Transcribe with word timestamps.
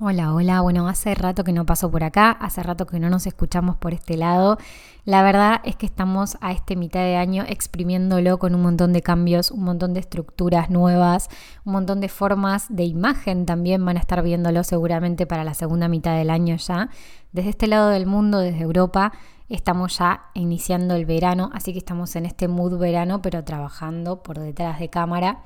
Hola, 0.00 0.32
hola. 0.32 0.60
Bueno, 0.60 0.86
hace 0.86 1.12
rato 1.16 1.42
que 1.42 1.52
no 1.52 1.66
paso 1.66 1.90
por 1.90 2.04
acá, 2.04 2.30
hace 2.30 2.62
rato 2.62 2.86
que 2.86 3.00
no 3.00 3.10
nos 3.10 3.26
escuchamos 3.26 3.74
por 3.74 3.92
este 3.92 4.16
lado. 4.16 4.56
La 5.04 5.24
verdad 5.24 5.60
es 5.64 5.74
que 5.74 5.86
estamos 5.86 6.38
a 6.40 6.52
este 6.52 6.76
mitad 6.76 7.00
de 7.00 7.16
año 7.16 7.44
exprimiéndolo 7.48 8.38
con 8.38 8.54
un 8.54 8.62
montón 8.62 8.92
de 8.92 9.02
cambios, 9.02 9.50
un 9.50 9.64
montón 9.64 9.94
de 9.94 10.00
estructuras 10.00 10.70
nuevas, 10.70 11.28
un 11.64 11.72
montón 11.72 12.00
de 12.00 12.08
formas 12.08 12.66
de 12.68 12.84
imagen 12.84 13.44
también 13.44 13.84
van 13.84 13.96
a 13.96 14.00
estar 14.00 14.22
viéndolo 14.22 14.62
seguramente 14.62 15.26
para 15.26 15.42
la 15.42 15.54
segunda 15.54 15.88
mitad 15.88 16.16
del 16.16 16.30
año 16.30 16.54
ya. 16.54 16.90
Desde 17.32 17.50
este 17.50 17.66
lado 17.66 17.88
del 17.88 18.06
mundo, 18.06 18.38
desde 18.38 18.60
Europa, 18.60 19.10
estamos 19.48 19.98
ya 19.98 20.26
iniciando 20.34 20.94
el 20.94 21.06
verano, 21.06 21.50
así 21.54 21.72
que 21.72 21.80
estamos 21.80 22.14
en 22.14 22.24
este 22.24 22.46
mood 22.46 22.78
verano, 22.78 23.20
pero 23.20 23.42
trabajando 23.42 24.22
por 24.22 24.38
detrás 24.38 24.78
de 24.78 24.90
cámara 24.90 25.42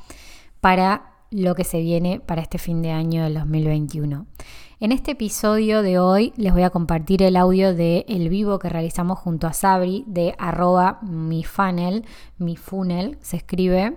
para 0.60 1.11
lo 1.32 1.54
que 1.54 1.64
se 1.64 1.80
viene 1.80 2.20
para 2.20 2.42
este 2.42 2.58
fin 2.58 2.82
de 2.82 2.90
año 2.90 3.24
del 3.24 3.34
2021. 3.34 4.26
En 4.80 4.92
este 4.92 5.12
episodio 5.12 5.82
de 5.82 5.98
hoy 5.98 6.32
les 6.36 6.52
voy 6.52 6.62
a 6.62 6.70
compartir 6.70 7.22
el 7.22 7.36
audio 7.36 7.74
de 7.74 8.04
el 8.08 8.28
vivo 8.28 8.58
que 8.58 8.68
realizamos 8.68 9.18
junto 9.18 9.46
a 9.46 9.52
Sabri 9.52 10.04
de 10.06 10.34
arroba 10.38 10.98
mi 11.02 11.44
funnel, 11.44 12.04
mi 12.36 12.56
funnel 12.56 13.16
se 13.20 13.36
escribe 13.36 13.96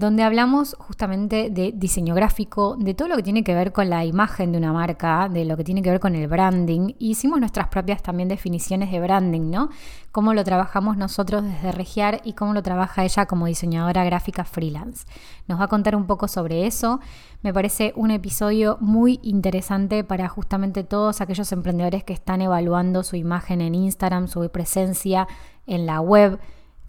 donde 0.00 0.22
hablamos 0.22 0.74
justamente 0.78 1.50
de 1.50 1.72
diseño 1.76 2.14
gráfico, 2.14 2.74
de 2.78 2.94
todo 2.94 3.06
lo 3.06 3.16
que 3.16 3.22
tiene 3.22 3.44
que 3.44 3.54
ver 3.54 3.70
con 3.70 3.90
la 3.90 4.06
imagen 4.06 4.50
de 4.50 4.56
una 4.56 4.72
marca, 4.72 5.28
de 5.28 5.44
lo 5.44 5.58
que 5.58 5.62
tiene 5.62 5.82
que 5.82 5.90
ver 5.90 6.00
con 6.00 6.14
el 6.14 6.26
branding. 6.26 6.94
hicimos 6.98 7.38
nuestras 7.38 7.68
propias 7.68 8.02
también 8.02 8.26
definiciones 8.26 8.90
de 8.90 8.98
branding, 8.98 9.50
¿no? 9.50 9.68
Cómo 10.10 10.32
lo 10.32 10.42
trabajamos 10.42 10.96
nosotros 10.96 11.44
desde 11.44 11.72
Regiar 11.72 12.22
y 12.24 12.32
cómo 12.32 12.54
lo 12.54 12.62
trabaja 12.62 13.04
ella 13.04 13.26
como 13.26 13.44
diseñadora 13.44 14.02
gráfica 14.04 14.44
freelance. 14.44 15.06
Nos 15.48 15.60
va 15.60 15.64
a 15.64 15.68
contar 15.68 15.94
un 15.94 16.06
poco 16.06 16.28
sobre 16.28 16.66
eso. 16.66 17.00
Me 17.42 17.52
parece 17.52 17.92
un 17.94 18.10
episodio 18.10 18.78
muy 18.80 19.20
interesante 19.22 20.02
para 20.02 20.30
justamente 20.30 20.82
todos 20.82 21.20
aquellos 21.20 21.52
emprendedores 21.52 22.04
que 22.04 22.14
están 22.14 22.40
evaluando 22.40 23.02
su 23.02 23.16
imagen 23.16 23.60
en 23.60 23.74
Instagram, 23.74 24.28
su 24.28 24.48
presencia 24.48 25.28
en 25.66 25.84
la 25.84 26.00
web 26.00 26.40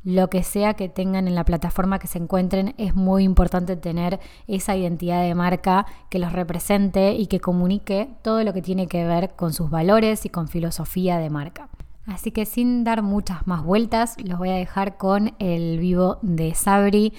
lo 0.04 0.30
que 0.30 0.44
sea 0.44 0.74
que 0.74 0.90
tengan 0.90 1.28
en 1.28 1.36
la 1.36 1.46
plataforma 1.46 2.00
que 2.00 2.08
se 2.08 2.18
encuentren, 2.18 2.74
es 2.78 2.96
muy 2.96 3.24
importante 3.24 3.76
tener 3.76 4.20
esa 4.48 4.76
identidad 4.76 5.22
de 5.22 5.36
marca 5.36 5.86
que 6.10 6.20
los 6.20 6.34
represente 6.34 7.14
y 7.14 7.28
que 7.28 7.40
comunique 7.40 8.10
todo 8.24 8.44
lo 8.44 8.54
que 8.54 8.62
tiene 8.62 8.88
que 8.88 9.06
ver 9.06 9.36
con 9.36 9.54
sus 9.54 9.70
valores 9.70 10.26
y 10.26 10.30
con 10.30 10.48
filosofía 10.48 11.18
de 11.18 11.30
marca. 11.30 11.70
Así 12.08 12.32
que 12.32 12.46
sin 12.46 12.84
dar 12.84 13.04
muchas 13.04 13.46
más 13.46 13.64
vueltas, 13.64 14.16
los 14.24 14.40
voy 14.40 14.50
a 14.50 14.56
dejar 14.56 14.98
con 14.98 15.36
el 15.38 15.78
vivo 15.80 16.18
de 16.24 16.56
Sabri. 16.56 17.14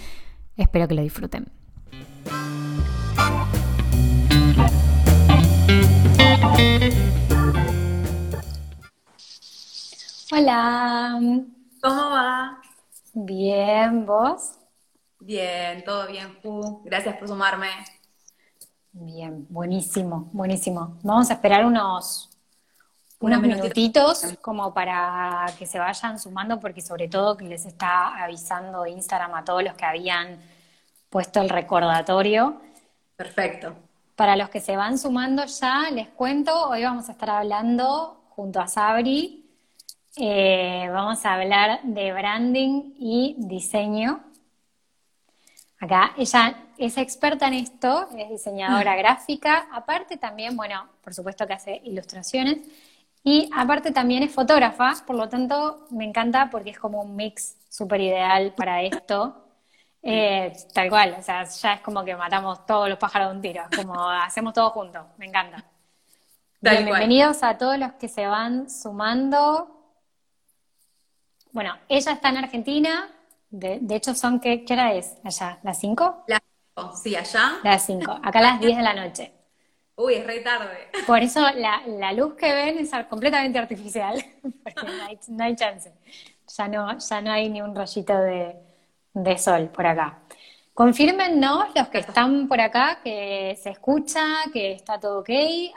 Espero 0.57 0.89
que 0.89 0.95
lo 0.95 1.03
disfruten. 1.03 1.47
Hola. 10.33 11.21
¿Cómo 11.83 12.11
va? 12.11 12.63
Bien, 13.15 14.07
¿vos? 14.07 14.53
Bien, 15.21 15.85
todo 15.85 16.07
bien, 16.07 16.39
Ju. 16.43 16.83
Gracias 16.85 17.17
por 17.17 17.29
sumarme. 17.29 17.69
Bien, 18.93 19.47
buenísimo, 19.49 20.31
buenísimo. 20.33 20.99
Vamos 21.03 21.31
a 21.31 21.35
esperar 21.35 21.65
unos, 21.65 22.31
unos 23.21 23.41
minutitos 23.41 24.25
como 24.41 24.73
para 24.73 25.47
que 25.59 25.67
se 25.67 25.79
vayan 25.79 26.19
sumando, 26.19 26.59
porque 26.59 26.81
sobre 26.81 27.09
todo 27.09 27.37
que 27.37 27.45
les 27.45 27.67
está 27.67 28.23
avisando 28.23 28.87
Instagram 28.87 29.35
a 29.35 29.45
todos 29.45 29.63
los 29.63 29.75
que 29.75 29.85
habían 29.85 30.41
puesto 31.11 31.41
el 31.41 31.51
recordatorio. 31.51 32.61
Perfecto. 33.17 33.75
Para 34.17 34.37
los 34.37 34.49
que 34.49 34.61
se 34.61 34.77
van 34.77 34.99
sumando 34.99 35.45
ya, 35.45 35.91
les 35.91 36.09
cuento, 36.09 36.69
hoy 36.69 36.83
vamos 36.83 37.09
a 37.09 37.13
estar 37.13 37.31
hablando 37.31 38.25
junto 38.31 38.61
a 38.61 38.67
Sabri 38.67 39.42
eh, 40.17 40.89
vamos 40.93 41.25
a 41.25 41.35
hablar 41.35 41.81
de 41.83 42.13
branding 42.13 42.93
y 42.99 43.35
diseño. 43.39 44.21
Acá 45.81 46.13
ella 46.17 46.55
es 46.79 46.97
experta 46.97 47.49
en 47.49 47.55
esto, 47.55 48.09
es 48.17 48.29
diseñadora 48.29 48.95
gráfica, 48.95 49.69
aparte 49.73 50.17
también, 50.17 50.57
bueno, 50.57 50.89
por 51.03 51.13
supuesto 51.13 51.47
que 51.47 51.55
hace 51.55 51.81
ilustraciones 51.85 52.59
y 53.25 53.49
aparte 53.55 53.91
también 53.91 54.23
es 54.23 54.33
fotógrafa, 54.33 54.95
por 55.07 55.17
lo 55.17 55.29
tanto 55.29 55.87
me 55.91 56.05
encanta 56.05 56.51
porque 56.51 56.71
es 56.71 56.79
como 56.79 57.01
un 57.03 57.17
mix 57.17 57.57
súper 57.69 58.01
ideal 58.01 58.53
para 58.55 58.83
esto. 58.83 59.39
Eh, 60.05 60.53
tal 60.75 60.91
cual, 60.91 61.17
o 61.19 61.23
sea, 61.23 61.45
ya 61.45 61.75
es 61.75 61.81
como 61.81 62.05
que 62.05 62.17
matamos 62.17 62.67
todos 62.67 62.89
los 62.89 62.99
pájaros 62.99 63.31
de 63.31 63.37
un 63.37 63.43
tiro, 63.43 63.63
como 63.75 64.09
hacemos 64.11 64.53
todo 64.53 64.71
juntos, 64.71 65.07
me 65.17 65.27
encanta. 65.27 65.65
bienvenidos 66.61 67.43
a 67.45 67.57
todos 67.57 67.79
los 67.79 67.93
que 67.93 68.09
se 68.09 68.27
van 68.27 68.69
sumando. 68.69 69.72
Bueno, 71.53 71.75
ella 71.89 72.13
está 72.13 72.31
en 72.31 72.39
Argentina, 72.39 73.11
de, 73.51 73.81
hecho 73.91 74.15
son, 74.15 74.41
¿qué, 74.41 74.65
hora 74.71 74.95
es 74.95 75.19
allá? 75.23 75.59
¿Las 75.63 75.79
5? 75.79 76.25
Las 76.27 76.41
5, 76.75 76.97
sí, 76.97 77.15
allá. 77.15 77.53
Las 77.63 77.85
5, 77.85 78.11
acá 78.23 78.39
a 78.39 78.43
las 78.43 78.61
10 78.61 78.79
de 78.79 78.83
la 78.83 78.95
noche. 78.95 79.33
Uy, 79.97 80.15
es 80.15 80.27
re 80.27 80.41
tarde. 80.41 80.89
Por 81.07 81.19
eso 81.19 81.43
la, 81.55 82.13
luz 82.15 82.35
que 82.35 82.51
ven 82.55 82.79
es 82.79 82.91
completamente 83.11 83.59
artificial, 83.59 84.25
porque 84.65 84.87
no 85.29 85.45
hay, 85.45 85.55
chance. 85.55 85.93
Ya 86.57 86.69
no, 86.69 86.99
ya 86.99 87.21
no 87.21 87.31
hay 87.31 87.51
ni 87.51 87.61
un 87.61 87.77
rayito 87.77 88.19
de, 88.19 88.57
de 89.13 89.39
sol 89.39 89.69
por 89.69 89.87
acá. 89.87 90.21
Confírmennos 90.73 91.67
los 91.75 91.89
que 91.89 91.99
están 91.99 92.49
por 92.49 92.63
acá 92.63 93.01
que 93.05 93.59
se 93.63 93.69
escucha, 93.69 94.23
que 94.55 94.73
está 94.73 94.99
todo 94.99 95.21
ok, 95.21 95.29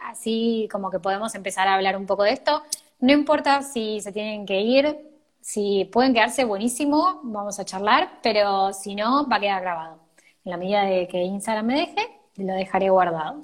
así 0.06 0.69
como 0.72 0.90
que 0.90 1.00
podemos 1.00 1.35
empezar 1.35 1.68
a 1.68 1.75
hablar 1.75 1.97
un 1.97 2.06
poco 2.06 2.24
de 2.24 2.31
esto. 2.31 2.64
No 3.02 3.12
importa 3.12 3.62
si 3.62 4.00
se 4.00 4.14
tienen 4.14 4.46
que 4.46 4.62
ir, 4.62 5.15
si 5.46 5.86
pueden 5.86 6.16
quedarse 6.16 6.44
buenísimo, 6.44 7.20
vamos 7.22 7.60
a 7.60 7.66
charlar, 7.66 8.14
pero 8.24 8.74
si 8.74 8.96
no, 8.96 9.30
va 9.30 9.36
a 9.36 9.40
quedar 9.40 9.62
grabado. 9.62 10.00
En 10.44 10.50
la 10.50 10.58
medida 10.58 10.86
de 10.86 11.08
que 11.08 11.22
Instagram 11.22 11.68
me 11.68 11.76
deje, 11.82 12.10
lo 12.38 12.56
dejaré 12.56 12.90
guardado. 12.90 13.42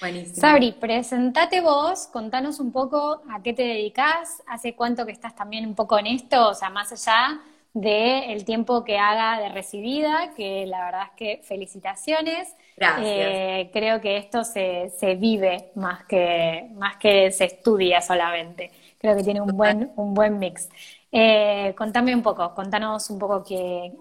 Buenísimo. 0.00 0.34
Sabri, 0.34 0.72
presentate 0.72 1.60
vos, 1.60 2.08
contanos 2.08 2.58
un 2.58 2.72
poco 2.72 3.22
a 3.30 3.40
qué 3.40 3.52
te 3.52 3.62
dedicas, 3.62 4.42
hace 4.48 4.74
cuánto 4.74 5.06
que 5.06 5.12
estás 5.12 5.36
también 5.36 5.64
un 5.64 5.76
poco 5.76 5.96
en 5.96 6.08
esto, 6.08 6.48
o 6.48 6.54
sea, 6.54 6.70
más 6.70 6.90
allá 6.90 7.40
del 7.72 8.44
tiempo 8.44 8.82
que 8.82 8.98
haga 8.98 9.40
de 9.40 9.48
recibida, 9.50 10.34
que 10.36 10.66
la 10.66 10.84
verdad 10.86 11.02
es 11.04 11.16
que 11.16 11.42
felicitaciones. 11.44 12.52
Gracias. 12.76 13.06
Eh, 13.06 13.70
creo 13.72 14.00
que 14.00 14.16
esto 14.16 14.42
se, 14.42 14.90
se 14.98 15.14
vive 15.14 15.70
más 15.76 16.04
que, 16.06 16.68
más 16.74 16.96
que 16.96 17.30
se 17.30 17.44
estudia 17.44 18.00
solamente. 18.00 18.72
Creo 18.98 19.16
que 19.16 19.22
tiene 19.22 19.40
un 19.40 19.56
buen, 19.56 19.92
un 19.94 20.14
buen 20.14 20.38
mix. 20.38 20.68
Eh, 21.16 21.76
contame 21.78 22.12
un 22.12 22.24
poco, 22.24 22.52
contanos 22.56 23.08
un 23.08 23.20
poco 23.20 23.44
qué, 23.44 23.92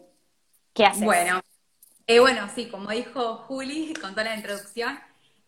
qué 0.73 0.83
haces. 0.83 1.05
Bueno, 1.05 1.41
eh, 2.07 2.19
bueno, 2.19 2.49
sí, 2.55 2.69
como 2.69 2.89
dijo 2.89 3.35
Juli, 3.47 3.93
con 4.01 4.13
toda 4.13 4.23
la 4.23 4.35
introducción, 4.35 4.99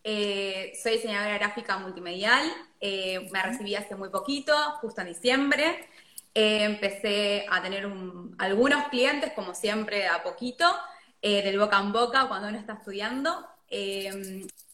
eh, 0.04 0.78
soy 0.80 0.92
diseñadora 0.92 1.38
gráfica 1.38 1.76
multimedial, 1.78 2.46
me 2.80 3.42
recibí 3.42 3.74
hace 3.74 3.96
muy 3.96 4.10
poquito, 4.10 4.54
justo 4.80 5.00
en 5.00 5.08
diciembre. 5.08 5.88
empecé 6.34 7.46
a 7.50 7.60
tener 7.60 7.90
algunos 8.38 8.86
clientes, 8.86 9.32
como 9.32 9.52
siempre, 9.52 10.06
a 10.06 10.22
poquito, 10.22 10.66
del 11.20 11.58
boca 11.58 11.80
en 11.80 11.92
boca 11.92 12.28
cuando 12.28 12.46
uno 12.46 12.58
está 12.58 12.74
estudiando. 12.74 13.44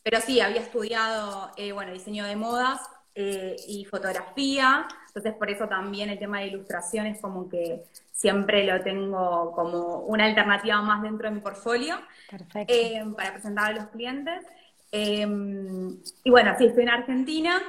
pero 0.03 0.21
sí, 0.21 0.43
había 0.43 0.61
estudiado, 0.61 1.53
bueno, 1.73 1.91
diseño 1.95 2.27
de 2.27 2.37
modas 2.37 2.81
y 3.15 3.85
fotografía, 3.91 4.87
entonces, 5.15 5.35
por 5.35 5.51
eso 5.51 5.69
también 5.69 6.09
el 6.09 6.19
tema 6.19 6.41
de 6.41 6.47
ilustración 6.47 7.05
es 7.05 7.21
como 7.21 7.47
que 7.47 7.85
siempre 8.13 8.65
lo 8.65 8.81
tengo 8.83 9.53
como 9.53 9.99
una 10.07 10.25
alternativa 10.25 10.81
más 10.81 11.03
dentro 11.03 11.29
de 11.29 11.35
mi 11.35 11.41
portfolio 11.43 11.99
eh, 12.67 13.05
para 13.15 13.33
presentar 13.35 13.73
a 13.73 13.75
los 13.75 13.89
clientes. 13.89 14.43
Eh, 14.91 15.27
y 16.25 16.31
bueno, 16.31 16.55
sí, 16.57 16.65
estoy 16.65 16.85
en 16.85 16.89
Argentina 16.89 17.63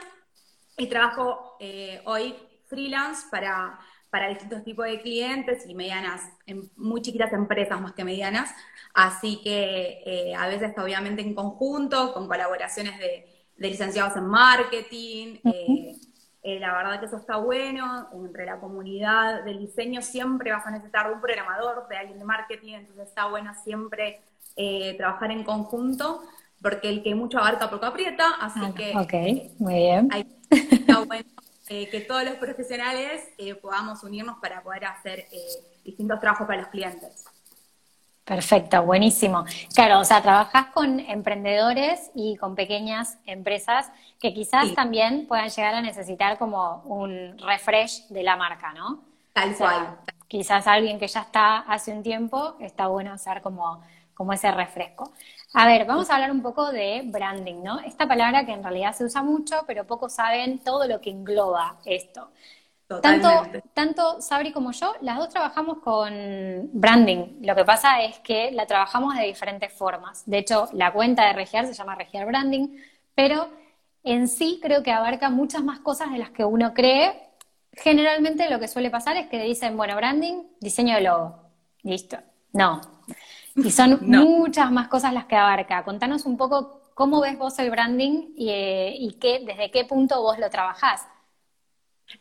y 0.78 0.88
trabajo 0.88 1.58
eh, 1.60 2.02
hoy 2.06 2.34
freelance 2.68 3.28
para, 3.30 3.78
para 4.10 4.30
distintos 4.30 4.64
tipos 4.64 4.86
de 4.86 5.02
clientes 5.02 5.66
y 5.68 5.76
medianas, 5.76 6.22
en 6.46 6.72
muy 6.78 7.02
chiquitas 7.02 7.34
empresas 7.34 7.82
más 7.82 7.92
que 7.92 8.06
medianas. 8.06 8.56
Así 8.94 9.42
que 9.44 10.34
a 10.38 10.48
veces 10.48 10.72
obviamente 10.78 11.22
en 11.22 11.36
conjunto, 11.36 12.14
con 12.14 12.30
colaboraciones 12.30 12.98
de, 13.00 13.33
licenciados 13.58 14.16
en 14.18 14.26
marketing. 14.26 15.38
Eh, 16.46 16.60
la 16.60 16.74
verdad 16.74 17.00
que 17.00 17.06
eso 17.06 17.16
está 17.16 17.38
bueno, 17.38 18.10
entre 18.14 18.46
la 18.46 18.60
comunidad 18.60 19.46
del 19.46 19.60
diseño 19.60 20.02
siempre 20.02 20.52
vas 20.52 20.68
a 20.68 20.72
necesitar 20.72 21.08
de 21.08 21.14
un 21.14 21.22
programador, 21.22 21.88
de 21.88 21.96
alguien 21.96 22.20
de 22.20 22.26
marketing, 22.26 22.74
entonces 22.74 23.08
está 23.08 23.28
bueno 23.28 23.54
siempre 23.64 24.20
eh, 24.58 24.94
trabajar 24.98 25.32
en 25.32 25.46
conjunto, 25.46 26.22
porque 26.62 26.90
el 26.90 27.02
que 27.02 27.16
mucho 27.16 27.38
abarca 27.38 27.70
poco 27.70 27.86
aprieta, 27.86 28.28
así 28.42 28.60
ah, 28.62 28.74
que 28.76 28.94
okay, 28.98 29.56
muy 29.58 29.74
bien. 29.74 30.10
está 30.50 31.00
bueno 31.00 31.30
eh, 31.70 31.88
que 31.90 32.02
todos 32.02 32.26
los 32.26 32.36
profesionales 32.36 33.30
podamos 33.62 34.04
unirnos 34.04 34.38
para 34.40 34.62
poder 34.62 34.84
hacer 34.84 35.26
distintos 35.86 36.20
trabajos 36.20 36.46
para 36.46 36.64
los 36.64 36.68
clientes. 36.72 37.24
Perfecto, 38.26 38.82
buenísimo. 38.84 39.44
Claro, 39.76 40.00
o 40.00 40.06
sea, 40.06 40.22
trabajas 40.22 40.68
con 40.68 41.02
emprendedores 41.02 42.10
y 42.16 42.38
con 42.38 42.56
pequeñas 42.56 43.18
empresas 43.26 43.92
que 44.20 44.34
quizás 44.34 44.74
también 44.74 45.28
puedan 45.28 45.50
llegar 45.50 45.76
a 45.76 45.82
necesitar 45.82 46.38
como 46.38 46.84
un 46.86 47.38
refresh 47.38 48.08
de 48.08 48.24
la 48.24 48.38
marca, 48.38 48.72
¿no? 48.74 49.04
Tal 49.34 49.54
cual. 49.58 49.98
Quizás 50.30 50.68
alguien 50.68 50.98
que 51.00 51.08
ya 51.08 51.22
está 51.22 51.60
hace 51.60 51.92
un 51.92 52.02
tiempo, 52.02 52.56
está 52.62 52.88
bueno 52.88 53.12
hacer 53.12 53.42
como, 53.42 53.84
como 54.14 54.32
ese 54.32 54.50
refresco. 54.52 55.12
A 55.54 55.68
ver, 55.68 55.86
vamos 55.86 56.10
a 56.10 56.16
hablar 56.16 56.32
un 56.32 56.42
poco 56.42 56.72
de 56.72 57.02
branding, 57.06 57.62
¿no? 57.62 57.80
Esta 57.82 58.08
palabra 58.08 58.46
que 58.46 58.54
en 58.54 58.64
realidad 58.64 58.94
se 58.94 59.04
usa 59.04 59.22
mucho, 59.22 59.66
pero 59.68 59.86
pocos 59.86 60.14
saben 60.14 60.60
todo 60.60 60.88
lo 60.88 61.02
que 61.02 61.10
engloba 61.10 61.76
esto. 61.84 62.30
Tanto, 63.02 63.30
tanto 63.74 64.22
Sabri 64.22 64.52
como 64.52 64.72
yo, 64.72 64.94
las 65.02 65.18
dos 65.18 65.30
trabajamos 65.30 65.80
con 65.80 66.70
branding. 66.74 67.40
Lo 67.42 67.56
que 67.56 67.66
pasa 67.66 68.02
es 68.02 68.20
que 68.20 68.52
la 68.52 68.66
trabajamos 68.66 69.16
de 69.16 69.24
diferentes 69.24 69.72
formas. 69.74 70.24
De 70.26 70.38
hecho, 70.40 70.70
la 70.74 70.92
cuenta 70.92 71.26
de 71.26 71.34
Regiar 71.34 71.66
se 71.66 71.74
llama 71.74 71.96
Regiar 71.96 72.26
Branding, 72.26 72.78
pero 73.16 73.50
en 74.04 74.28
sí 74.28 74.60
creo 74.62 74.84
que 74.84 74.92
abarca 74.92 75.30
muchas 75.30 75.64
más 75.64 75.80
cosas 75.80 76.12
de 76.12 76.20
las 76.20 76.32
que 76.32 76.44
uno 76.46 76.74
cree. 76.74 77.30
Generalmente 77.72 78.50
lo 78.50 78.60
que 78.60 78.68
suele 78.68 78.90
pasar 78.90 79.18
es 79.18 79.28
que 79.28 79.42
dicen, 79.42 79.78
bueno, 79.78 79.96
branding, 79.96 80.44
diseño 80.60 80.96
de 80.96 81.02
logo. 81.02 81.36
Listo. 81.82 82.18
No. 82.52 82.82
Y 83.56 83.72
son 83.72 84.00
muchas 84.02 84.72
más 84.72 84.88
cosas 84.88 85.14
las 85.14 85.26
que 85.26 85.36
abarca. 85.36 85.84
Contanos 85.84 86.26
un 86.26 86.38
poco 86.38 86.82
cómo 86.94 87.22
ves 87.22 87.38
vos 87.38 87.58
el 87.60 87.72
branding 87.72 88.34
y, 88.36 88.50
eh, 88.50 88.96
y 88.98 89.14
qué, 89.14 89.44
desde 89.46 89.72
qué 89.72 89.86
punto 89.86 90.22
vos 90.22 90.38
lo 90.38 90.50
trabajás. 90.50 91.08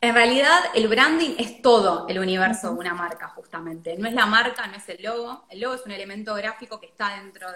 En 0.00 0.14
realidad, 0.14 0.58
el 0.74 0.88
branding 0.88 1.36
es 1.38 1.62
todo 1.62 2.06
el 2.08 2.18
universo 2.18 2.72
de 2.72 2.78
una 2.78 2.94
marca, 2.94 3.28
justamente. 3.28 3.96
No 3.96 4.08
es 4.08 4.14
la 4.14 4.26
marca, 4.26 4.66
no 4.66 4.76
es 4.76 4.88
el 4.88 5.02
logo. 5.02 5.44
El 5.50 5.60
logo 5.60 5.74
es 5.74 5.86
un 5.86 5.92
elemento 5.92 6.34
gráfico 6.34 6.80
que 6.80 6.86
está 6.86 7.16
dentro 7.16 7.48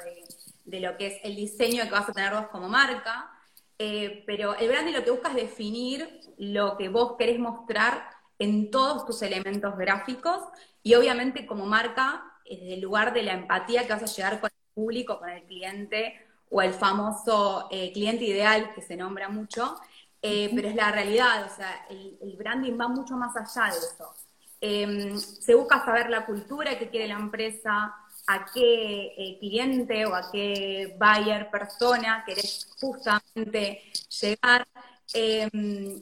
de, 0.65 0.81
lo 0.81 0.97
que 0.97 1.07
es 1.07 1.21
el 1.25 1.37
diseño 1.37 1.85
que 1.85 1.91
vas 1.91 2.09
a 2.09 2.13
tener 2.13 2.35
vos 2.35 2.49
como 2.49 2.69
marca. 2.69 3.31
Eh, 3.79 4.25
pero 4.27 4.55
el 4.55 4.69
branding 4.69 4.95
lo 4.95 5.05
que 5.05 5.11
busca 5.11 5.29
es 5.31 5.37
definir 5.37 6.21
lo 6.39 6.77
que 6.77 6.89
vos 6.89 7.17
querés 7.19 7.39
mostrar 7.39 8.09
en 8.39 8.71
todos 8.71 9.07
tus 9.07 9.23
elementos 9.23 9.77
gráficos 9.77 10.43
y 10.83 10.95
obviamente 10.95 11.47
como 11.47 11.67
marca, 11.67 12.23
desde 12.49 12.75
el 12.75 12.81
lugar 12.81 13.13
de 13.13 13.23
la 13.23 13.33
empatía 13.33 13.87
que 13.87 13.93
vas 13.93 14.03
a 14.03 14.07
llegar 14.07 14.41
con 14.41 14.51
el 14.51 14.75
público, 14.75 15.19
con 15.19 15.29
el 15.29 15.43
cliente 15.45 16.15
o 16.51 16.63
el 16.63 16.73
famoso 16.73 17.69
eh, 17.71 17.93
cliente 17.93 18.25
ideal 18.25 18.73
que 18.75 18.83
se 18.83 18.97
nombra 18.97 19.29
mucho. 19.29 19.77
Eh, 20.23 20.51
pero 20.55 20.69
es 20.69 20.75
la 20.75 20.91
realidad, 20.91 21.47
o 21.47 21.55
sea, 21.55 21.87
el, 21.91 22.37
branding 22.37 22.79
va 22.79 22.89
mucho 22.89 23.17
más 23.17 23.37
allá 23.37 23.73
de 23.73 23.79
eso. 23.79 24.15
Em, 24.61 25.19
se 25.19 25.55
busca 25.55 25.85
saber 25.85 26.11
la 26.11 26.25
cultura 26.27 26.79
que 26.79 26.89
quiere 26.89 27.09
la 27.09 27.15
empresa, 27.15 27.95
a 28.27 28.47
qué 28.53 29.13
eh, 29.17 29.39
cliente 29.39 30.05
o 30.07 30.15
a 30.15 30.31
qué 30.31 30.97
buyer, 30.99 31.51
persona 31.51 32.25
querés 32.27 32.69
justamente 32.81 33.83
llegar. 34.21 34.67
Em, 35.13 36.01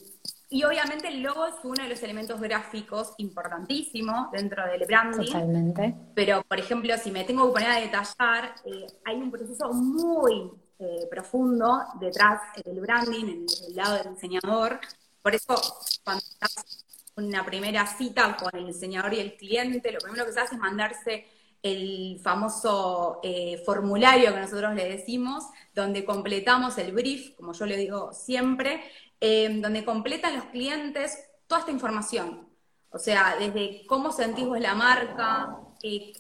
y 0.49 0.63
obviamente 0.63 1.09
el 1.09 1.21
logo 1.21 1.47
es 1.47 1.55
uno 1.65 1.83
de 1.83 1.89
los 1.89 2.03
elementos 2.03 2.41
gráficos 2.41 3.15
importantísimos 3.19 4.31
dentro 4.31 4.65
del 4.67 4.87
branding. 4.87 5.27
Totalmente. 5.27 5.95
Pero, 6.15 6.43
por 6.43 6.59
ejemplo, 6.61 6.97
si 6.97 7.11
me 7.11 7.25
tengo 7.25 7.47
que 7.47 7.53
poner 7.55 7.71
a 7.71 7.81
detallar, 7.81 8.55
eh, 8.65 8.87
hay 9.05 9.17
un 9.17 9.31
proceso 9.31 9.73
muy 9.73 10.53
eh, 10.79 11.07
profundo 11.11 11.85
detrás 12.01 12.41
del 12.65 12.81
branding, 12.81 13.25
en 13.25 13.47
el 13.69 13.77
lado 13.77 14.03
del 14.03 14.15
diseñador. 14.15 14.81
Por 15.23 15.35
eso, 15.35 15.55
cuando 16.03 16.23
estás 16.23 16.85
una 17.17 17.45
primera 17.45 17.87
cita 17.87 18.37
con 18.37 18.51
el 18.59 18.67
diseñador 18.67 19.15
y 19.15 19.21
el 19.21 19.37
cliente, 19.37 19.93
lo 19.93 20.01
primero 20.01 20.27
que 20.27 20.33
se 20.33 20.41
hace 20.41 20.55
es 20.57 20.61
mandarse 20.61 21.27
el 21.63 22.21
famoso 22.23 23.21
eh, 23.23 23.63
formulario 23.65 24.35
que 24.35 24.41
nosotros 24.41 24.75
le 24.75 24.89
decimos, 24.89 25.45
donde 25.75 26.05
completamos 26.05 26.77
el 26.79 26.93
brief, 26.93 27.35
como 27.37 27.53
yo 27.53 27.67
le 27.67 27.77
digo 27.77 28.13
siempre, 28.13 28.83
eh, 29.21 29.61
donde 29.61 29.85
completan 29.85 30.35
los 30.37 30.45
clientes 30.47 31.19
toda 31.47 31.61
esta 31.61 31.73
información. 31.73 32.49
O 32.91 32.99
sea, 32.99 33.37
desde 33.39 33.87
cómo 33.87 34.13
sentís 34.13 34.47
vos 34.47 34.61
la 34.61 34.75
marca, 34.75 35.57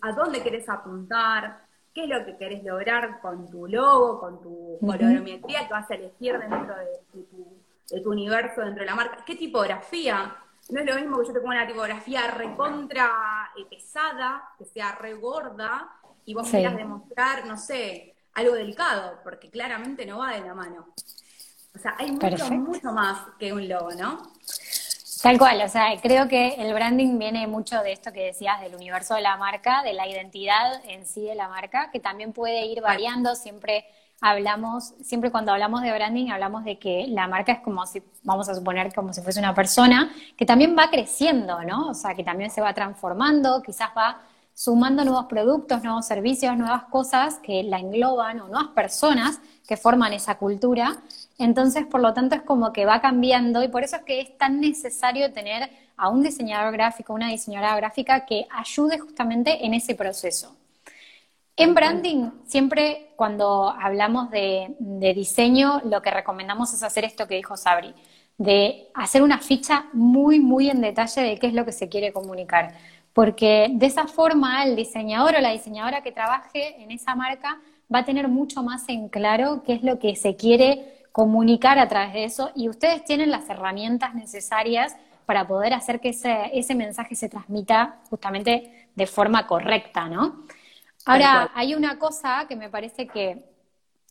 a 0.02 0.12
dónde 0.12 0.42
querés 0.42 0.68
apuntar, 0.68 1.63
qué 1.94 2.05
es 2.05 2.08
lo 2.08 2.25
que 2.25 2.37
querés 2.37 2.64
lograr 2.64 3.20
con 3.20 3.49
tu 3.49 3.69
logo, 3.69 4.19
con 4.19 4.43
tu 4.43 4.79
colorometría 4.81 5.67
que 5.67 5.73
vas 5.73 5.91
a 5.91 5.94
elegir 5.94 6.38
dentro 6.38 6.75
de, 6.76 8.00
tu, 8.00 8.11
universo, 8.11 8.62
dentro 8.62 8.81
de 8.81 8.87
la 8.87 8.96
marca, 8.96 9.25
qué 9.25 9.37
tipografía. 9.37 10.37
No 10.70 10.81
es 10.81 10.87
lo 10.87 10.96
mismo 10.96 11.20
que 11.20 11.29
yo 11.29 11.32
te 11.32 11.41
ponga 11.41 11.56
una 11.56 11.67
tipografía 11.67 12.31
recontra 12.32 13.50
eh, 13.56 13.64
pesada, 13.70 14.50
que 14.58 14.64
sea 14.64 14.96
re 14.96 15.14
gorda, 15.14 15.88
y 16.25 16.35
vos 16.35 16.50
quieras 16.50 16.76
demostrar, 16.76 17.46
no 17.46 17.56
sé, 17.56 18.14
algo 18.35 18.55
delicado, 18.55 19.20
porque 19.23 19.50
claramente 19.50 20.05
no 20.05 20.19
va 20.19 20.32
de 20.32 20.41
la 20.41 20.55
mano. 20.55 20.88
O 21.75 21.79
sea, 21.79 21.94
hay 21.99 22.11
mucho, 22.11 22.50
mucho 22.50 22.93
más 22.93 23.20
que 23.38 23.52
un 23.52 23.69
logo, 23.69 23.91
¿no? 23.93 24.32
Tal 25.24 25.38
cual, 25.38 25.62
o 25.64 25.68
sea, 25.70 25.86
creo 26.02 26.28
que 26.28 26.48
el 26.58 26.74
branding 26.74 27.18
viene 27.18 27.46
mucho 27.46 27.80
de 27.80 27.92
esto 27.92 28.12
que 28.12 28.26
decías 28.26 28.60
del 28.60 28.74
universo 28.74 29.14
de 29.14 29.22
la 29.22 29.38
marca, 29.38 29.82
de 29.82 29.94
la 29.94 30.06
identidad 30.06 30.82
en 30.86 31.06
sí 31.06 31.22
de 31.22 31.34
la 31.34 31.48
marca, 31.48 31.90
que 31.90 31.98
también 31.98 32.34
puede 32.34 32.66
ir 32.66 32.82
variando, 32.82 33.34
siempre 33.34 33.86
hablamos, 34.20 34.92
siempre 35.02 35.30
cuando 35.30 35.52
hablamos 35.52 35.80
de 35.80 35.92
branding 35.92 36.28
hablamos 36.28 36.62
de 36.64 36.78
que 36.78 37.06
la 37.08 37.26
marca 37.26 37.52
es 37.52 37.60
como 37.60 37.86
si, 37.86 38.02
vamos 38.22 38.50
a 38.50 38.54
suponer, 38.54 38.92
como 38.92 39.14
si 39.14 39.22
fuese 39.22 39.40
una 39.40 39.54
persona 39.54 40.12
que 40.36 40.44
también 40.44 40.76
va 40.76 40.90
creciendo, 40.90 41.64
¿no? 41.64 41.88
O 41.88 41.94
sea, 41.94 42.14
que 42.14 42.22
también 42.22 42.50
se 42.50 42.60
va 42.60 42.74
transformando, 42.74 43.62
quizás 43.62 43.88
va 43.96 44.20
sumando 44.52 45.06
nuevos 45.06 45.24
productos, 45.24 45.82
nuevos 45.82 46.06
servicios, 46.06 46.54
nuevas 46.58 46.84
cosas 46.84 47.38
que 47.38 47.62
la 47.62 47.78
engloban 47.78 48.40
o 48.40 48.48
nuevas 48.48 48.68
personas 48.74 49.40
que 49.66 49.78
forman 49.78 50.12
esa 50.12 50.36
cultura. 50.36 50.98
Entonces, 51.38 51.84
por 51.86 52.00
lo 52.00 52.14
tanto, 52.14 52.36
es 52.36 52.42
como 52.42 52.72
que 52.72 52.86
va 52.86 53.00
cambiando 53.00 53.62
y 53.62 53.69
por 53.69 53.82
eso 53.82 53.96
es 53.96 54.02
que 54.02 54.20
es 54.20 54.38
tan 54.38 54.60
necesario 54.60 55.32
tener 55.32 55.69
a 55.96 56.08
un 56.08 56.22
diseñador 56.22 56.72
gráfico, 56.72 57.12
una 57.12 57.28
diseñadora 57.28 57.76
gráfica 57.76 58.25
que 58.25 58.46
ayude 58.50 58.98
justamente 58.98 59.64
en 59.64 59.75
ese 59.75 59.94
proceso. 59.94 60.56
En 61.56 61.75
branding, 61.75 62.31
siempre 62.46 63.12
cuando 63.16 63.70
hablamos 63.70 64.31
de, 64.31 64.75
de, 64.81 65.14
diseño, 65.14 65.81
lo 65.84 66.02
que 66.02 66.10
recomendamos 66.10 66.72
es 66.72 66.82
hacer 66.82 67.04
esto 67.04 67.28
que 67.28 67.36
dijo 67.36 67.56
Sabri, 67.56 67.94
de 68.38 68.88
hacer 68.94 69.22
una 69.22 69.38
ficha 69.38 69.86
muy, 69.92 70.40
muy 70.40 70.69
en 70.69 70.81
detalle 70.81 71.22
de 71.22 71.38
qué 71.38 71.46
es 71.46 71.54
lo 71.54 71.64
que 71.64 71.70
se 71.70 71.88
quiere 71.88 72.12
comunicar. 72.12 72.75
Porque 73.12 73.69
de 73.70 73.86
esa 73.86 74.08
forma 74.08 74.64
el 74.64 74.75
diseñador 74.75 75.36
o 75.36 75.40
la 75.40 75.52
diseñadora 75.52 76.02
que 76.02 76.10
trabaje 76.10 76.82
en 76.82 76.90
esa 76.90 77.14
marca 77.14 77.60
va 77.92 78.00
a 78.00 78.04
tener 78.04 78.26
mucho 78.26 78.64
más 78.64 78.88
en 78.88 79.08
claro 79.08 79.62
qué 79.64 79.75
es 79.75 79.84
lo 79.84 80.00
que 80.00 80.16
se 80.16 80.34
quiere 80.34 80.94
comunicar 81.14 81.78
a 81.78 81.87
través 81.87 82.12
de 82.12 82.25
eso 82.25 82.50
y 82.56 82.69
ustedes 82.69 83.05
tienen 83.05 83.31
las 83.31 83.48
herramientas 83.48 84.17
necesarias 84.17 84.96
para 85.27 85.46
poder 85.46 85.72
hacer 85.72 86.00
que 86.00 86.08
ese, 86.08 86.50
ese 86.53 86.74
mensaje 86.74 87.15
se 87.15 87.29
transmita 87.29 88.00
justamente 88.10 88.88
de 88.96 89.06
forma 89.06 89.46
correcta, 89.46 90.08
¿no? 90.08 90.44
Ahora, 91.06 91.53
hay 91.55 91.77
una 91.77 92.00
cosa 92.00 92.46
que 92.48 92.56
me 92.56 92.69
parece 92.69 93.06
que, 93.06 93.44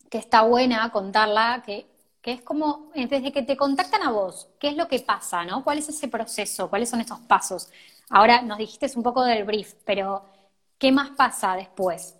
que 0.09 0.17
está 0.17 0.43
buena 0.43 0.93
contarla, 0.93 1.61
que, 1.65 1.87
que, 2.21 2.31
es 2.31 2.41
como, 2.41 2.89
desde 2.95 3.33
que 3.33 3.43
te 3.43 3.57
contactan 3.57 4.03
a 4.03 4.11
vos, 4.11 4.47
¿qué 4.57 4.69
es 4.69 4.77
lo 4.77 4.87
que 4.87 5.01
pasa, 5.01 5.43
no? 5.43 5.61
¿Cuál 5.61 5.79
es 5.79 5.89
ese 5.89 6.07
proceso? 6.07 6.69
¿Cuáles 6.69 6.89
son 6.89 7.01
esos 7.01 7.19
pasos? 7.19 7.69
Ahora 8.11 8.41
nos 8.41 8.59
dijiste 8.59 8.89
un 8.95 9.03
poco 9.03 9.25
del 9.25 9.43
brief, 9.43 9.73
pero 9.83 10.23
¿qué 10.77 10.89
más 10.93 11.09
pasa 11.09 11.57
después? 11.57 12.15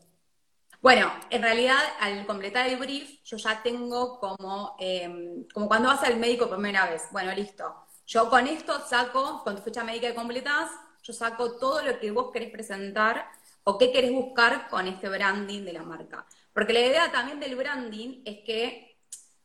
Bueno, 0.84 1.10
en 1.30 1.42
realidad 1.42 1.80
al 2.02 2.26
completar 2.26 2.68
el 2.68 2.76
brief, 2.76 3.24
yo 3.24 3.38
ya 3.38 3.64
tengo 3.64 4.20
como, 4.20 4.76
em, 4.78 5.46
como 5.54 5.70
cuando 5.70 5.88
vas 5.88 6.04
al 6.04 6.18
médico 6.18 6.50
por 6.50 6.58
primera 6.58 6.86
vez. 6.90 7.04
Bueno, 7.14 7.34
listo. 7.34 7.74
Yo 8.06 8.30
con 8.30 8.48
esto 8.48 8.82
saco, 8.86 9.44
con 9.46 9.56
tu 9.56 9.62
fecha 9.62 9.86
médica 9.86 10.10
que 10.10 10.16
completás, 10.16 10.70
yo 11.02 11.14
saco 11.14 11.58
todo 11.58 11.82
lo 11.84 11.98
que 12.00 12.12
vos 12.12 12.32
querés 12.34 12.52
presentar 12.52 13.26
o 13.64 13.78
qué 13.78 13.94
querés 13.94 14.12
buscar 14.12 14.68
con 14.70 14.86
este 14.88 15.08
branding 15.08 15.64
de 15.64 15.72
la 15.72 15.84
marca. 15.84 16.26
Porque 16.54 16.74
la 16.74 16.82
idea 16.82 17.10
también 17.14 17.40
del 17.40 17.56
branding 17.56 18.22
es 18.26 18.40
que 18.46 18.98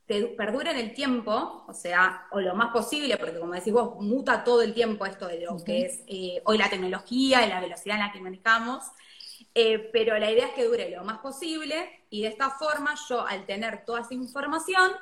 te 0.07 0.25
perdure 0.37 0.73
en 0.73 0.79
el 0.79 0.93
tiempo, 0.93 1.65
o 1.69 1.73
sea, 1.73 2.27
o 2.33 2.41
lo 2.41 2.57
más 2.57 2.73
posible, 2.73 3.17
porque 3.17 3.39
como 3.39 3.53
decís 3.53 3.73
vos, 3.73 3.95
muta 4.01 4.43
todo 4.43 4.63
el 4.63 4.75
tiempo 4.75 5.07
esto 5.07 5.29
de 5.29 5.43
lo 5.43 5.63
que 5.65 5.83
es 5.83 6.03
eh, 6.09 6.43
hoy 6.47 6.59
la 6.59 6.69
tecnología 6.69 7.47
y 7.47 7.49
la 7.49 7.61
velocidad 7.61 7.97
en 7.97 8.03
la 8.07 8.13
que 8.13 8.21
manejamos. 8.21 8.83
Eh, 9.55 9.91
pero 9.93 10.19
la 10.19 10.31
idea 10.31 10.49
es 10.49 10.53
que 10.53 10.65
dure 10.65 10.91
lo 10.91 11.05
más 11.05 11.19
posible 11.19 12.05
y 12.11 12.23
de 12.23 12.29
esta 12.29 12.51
forma 12.51 12.95
yo 13.09 13.27
al 13.27 13.45
tener 13.47 13.85
toda 13.85 14.03
esa 14.03 14.15
información 14.15 14.93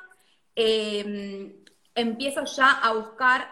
em, 0.55 1.53
empiezo 1.93 2.43
ya 2.45 2.71
a 2.71 2.93
buscar 2.93 3.47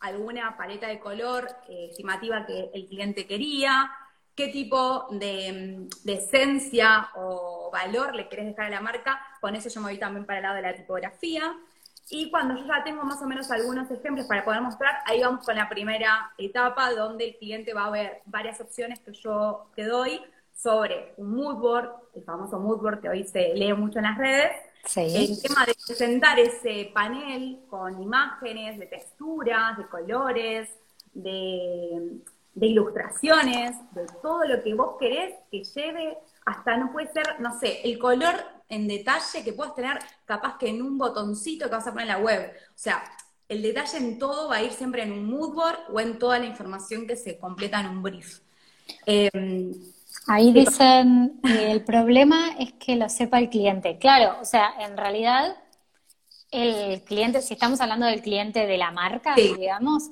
alguna 0.00 0.56
paleta 0.56 0.88
de 0.88 1.00
color 1.00 1.48
estimativa 1.68 2.44
que 2.44 2.70
el 2.74 2.86
cliente 2.86 3.26
quería, 3.26 3.90
qué 4.34 4.48
tipo 4.48 5.06
de, 5.10 5.86
de, 6.02 6.12
esencia 6.12 7.10
o 7.14 7.70
valor 7.72 8.14
le 8.14 8.28
querés 8.28 8.46
dejar 8.46 8.66
a 8.66 8.70
la 8.70 8.80
marca, 8.80 9.20
con 9.40 9.54
eso 9.54 9.68
yo 9.68 9.80
me 9.80 9.88
voy 9.88 9.98
también 9.98 10.26
para 10.26 10.38
el 10.40 10.42
lado 10.42 10.56
de 10.56 10.62
la 10.62 10.74
tipografía. 10.74 11.56
Y 12.10 12.30
cuando 12.30 12.54
yo 12.56 12.66
ya 12.66 12.84
tengo 12.84 13.02
más 13.04 13.20
o 13.22 13.26
menos 13.26 13.50
algunos 13.50 13.90
ejemplos 13.90 14.26
para 14.26 14.44
poder 14.44 14.60
mostrar, 14.60 14.98
ahí 15.06 15.22
vamos 15.22 15.44
con 15.44 15.56
la 15.56 15.68
primera 15.68 16.32
etapa 16.36 16.92
donde 16.92 17.28
el 17.28 17.36
cliente 17.36 17.72
va 17.72 17.86
a 17.86 17.90
ver 17.90 18.22
varias 18.26 18.60
opciones 18.60 19.00
que 19.00 19.12
yo 19.12 19.70
te 19.74 19.84
doy 19.84 20.20
sobre 20.52 21.14
un 21.16 21.34
mood 21.34 21.56
board, 21.56 21.90
el 22.14 22.22
famoso 22.24 22.58
mood 22.58 22.80
board 22.80 23.00
que 23.00 23.08
hoy 23.08 23.24
se 23.24 23.54
lee 23.54 23.72
mucho 23.72 23.98
en 23.98 24.04
las 24.04 24.18
redes, 24.18 24.52
el 24.96 25.40
tema 25.42 25.64
de 25.64 25.74
presentar 25.86 26.38
ese 26.38 26.90
panel 26.92 27.60
con 27.70 28.00
imágenes, 28.00 28.78
de 28.78 28.86
texturas, 28.86 29.78
de 29.78 29.86
colores, 29.86 30.68
de, 31.14 32.20
de 32.54 32.66
ilustraciones, 32.66 33.76
de 33.92 34.06
todo 34.22 34.44
lo 34.44 34.62
que 34.62 34.74
vos 34.74 34.96
querés 34.98 35.34
que 35.50 35.64
lleve 35.64 36.18
hasta 36.44 36.76
no 36.76 36.92
puede 36.92 37.12
ser, 37.12 37.40
no 37.40 37.58
sé, 37.58 37.80
el 37.84 37.98
color 37.98 38.34
en 38.68 38.88
detalle 38.88 39.42
que 39.44 39.52
puedas 39.52 39.74
tener 39.74 39.98
capaz 40.24 40.58
que 40.58 40.68
en 40.68 40.82
un 40.82 40.98
botoncito 40.98 41.66
que 41.66 41.72
vas 41.72 41.86
a 41.86 41.92
poner 41.92 42.08
en 42.08 42.14
la 42.14 42.18
web. 42.18 42.52
O 42.70 42.78
sea, 42.78 43.02
el 43.48 43.62
detalle 43.62 43.98
en 43.98 44.18
todo 44.18 44.48
va 44.48 44.56
a 44.56 44.62
ir 44.62 44.72
siempre 44.72 45.02
en 45.02 45.12
un 45.12 45.26
mood 45.26 45.54
board 45.54 45.78
o 45.92 46.00
en 46.00 46.18
toda 46.18 46.38
la 46.38 46.46
información 46.46 47.06
que 47.06 47.16
se 47.16 47.38
completa 47.38 47.80
en 47.80 47.88
un 47.88 48.02
brief. 48.02 48.40
Em, 49.06 49.72
Ahí 50.26 50.52
dicen, 50.52 51.40
eh, 51.44 51.70
el 51.70 51.84
problema 51.84 52.56
es 52.58 52.72
que 52.74 52.96
lo 52.96 53.08
sepa 53.08 53.38
el 53.38 53.50
cliente. 53.50 53.98
Claro, 53.98 54.40
o 54.40 54.44
sea, 54.44 54.72
en 54.80 54.96
realidad, 54.96 55.56
el 56.50 57.02
cliente, 57.02 57.42
si 57.42 57.54
estamos 57.54 57.80
hablando 57.80 58.06
del 58.06 58.22
cliente 58.22 58.66
de 58.66 58.78
la 58.78 58.90
marca, 58.90 59.34
digamos, 59.34 60.04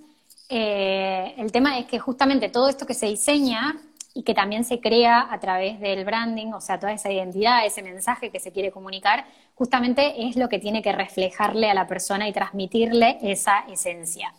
eh, 0.48 1.34
el 1.38 1.50
tema 1.50 1.78
es 1.78 1.86
que 1.86 1.98
justamente 1.98 2.50
todo 2.50 2.68
esto 2.68 2.84
que 2.84 2.94
se 2.94 3.06
diseña 3.06 3.80
y 4.14 4.22
que 4.24 4.34
también 4.34 4.64
se 4.64 4.80
crea 4.80 5.28
a 5.30 5.40
través 5.40 5.80
del 5.80 6.04
branding, 6.04 6.52
o 6.52 6.60
sea, 6.60 6.78
toda 6.78 6.92
esa 6.92 7.10
identidad, 7.10 7.64
ese 7.64 7.82
mensaje 7.82 8.30
que 8.30 8.40
se 8.40 8.52
quiere 8.52 8.70
comunicar, 8.70 9.24
justamente 9.54 10.26
es 10.26 10.36
lo 10.36 10.48
que 10.48 10.58
tiene 10.58 10.82
que 10.82 10.92
reflejarle 10.92 11.70
a 11.70 11.74
la 11.74 11.86
persona 11.86 12.28
y 12.28 12.32
transmitirle 12.32 13.18
esa 13.22 13.60
esencia. 13.68 14.32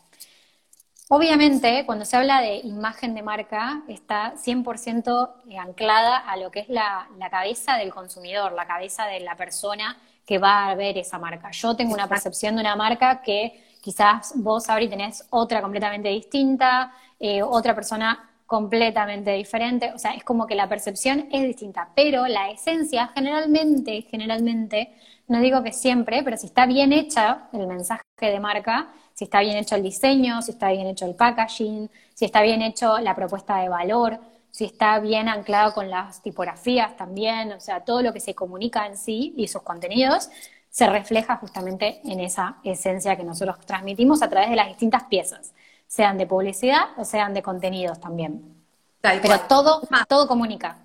Obviamente, 1.10 1.86
cuando 1.86 2.06
se 2.06 2.18
habla 2.18 2.42
de 2.42 2.58
imagen 2.58 3.14
de 3.14 3.22
marca, 3.22 3.84
está 3.88 4.34
100% 4.36 5.34
anclada 5.60 6.18
a 6.18 6.38
lo 6.38 6.50
que 6.50 6.62
es 6.62 6.70
la, 6.70 7.08
la, 7.18 7.30
cabeza 7.30 7.76
del 7.78 7.94
consumidor, 7.94 8.54
la 8.54 8.66
cabeza 8.66 9.06
de 9.06 9.20
la 9.20 9.36
persona 9.36 9.98
que 10.26 10.38
va 10.38 10.68
a 10.68 10.76
ver 10.76 10.98
esa 10.98 11.20
marca. 11.20 11.52
Yo 11.52 11.76
tengo 11.76 11.94
una 11.94 12.08
percepción 12.08 12.56
de 12.56 12.62
una 12.62 12.76
marca 12.76 13.22
que 13.22 13.64
quizás 13.82 14.34
vos, 14.38 14.70
Abri, 14.70 14.88
tenés 14.88 15.26
otra 15.30 15.62
completamente 15.62 16.08
distinta, 16.08 16.94
eh, 17.20 17.44
otra 17.44 17.76
persona 17.76 18.33
completamente 18.54 19.32
diferente, 19.32 19.92
o 19.96 19.98
sea, 19.98 20.12
es 20.12 20.24
como 20.24 20.46
que 20.46 20.54
la 20.54 20.70
percepción 20.70 21.28
es 21.32 21.42
distinta, 21.42 21.90
pero 21.96 22.28
la 22.28 22.52
esencia 22.52 23.08
generalmente, 23.16 24.04
generalmente, 24.04 24.94
no 25.28 25.42
digo 25.42 25.64
que 25.64 25.74
siempre, 25.74 26.22
pero 26.22 26.38
si 26.38 26.46
está 26.46 26.68
bien 26.68 26.94
hecha 26.94 27.50
el 27.52 27.66
mensaje 27.66 28.04
de 28.22 28.40
marca, 28.40 28.94
si 29.16 29.24
está 29.24 29.40
bien 29.40 29.58
hecho 29.58 29.76
el 29.76 29.82
diseño, 29.82 30.44
si 30.44 30.52
está 30.52 30.70
bien 30.70 30.86
hecho 30.86 31.08
el 31.08 31.16
packaging, 31.16 31.90
si 32.14 32.26
está 32.26 32.44
bien 32.44 32.62
hecho 32.62 33.00
la 33.00 33.16
propuesta 33.16 33.58
de 33.58 33.70
valor, 33.70 34.20
si 34.52 34.66
está 34.66 35.00
bien 35.00 35.30
anclado 35.30 35.74
con 35.74 35.90
las 35.90 36.22
tipografías 36.22 36.96
también, 36.96 37.54
o 37.54 37.60
sea, 37.60 37.84
todo 37.84 38.04
lo 38.04 38.14
que 38.14 38.20
se 38.20 38.36
comunica 38.36 38.86
en 38.86 38.98
sí 38.98 39.34
y 39.36 39.48
sus 39.48 39.64
contenidos 39.64 40.30
se 40.70 40.88
refleja 40.88 41.38
justamente 41.38 42.02
en 42.04 42.20
esa 42.20 42.58
esencia 42.64 43.16
que 43.16 43.24
nosotros 43.24 43.60
transmitimos 43.66 44.22
a 44.22 44.30
través 44.30 44.52
de 44.52 44.58
las 44.58 44.68
distintas 44.68 45.06
piezas 45.06 45.56
sean 45.94 46.18
de 46.18 46.26
publicidad 46.26 46.86
o 46.98 47.06
sean 47.06 47.36
de 47.36 47.44
contenidos 47.44 48.00
también. 48.00 48.66
Tal 49.00 49.22
Pero 49.22 49.40
todo, 49.42 49.88
todo 50.10 50.28
comunica. 50.28 50.80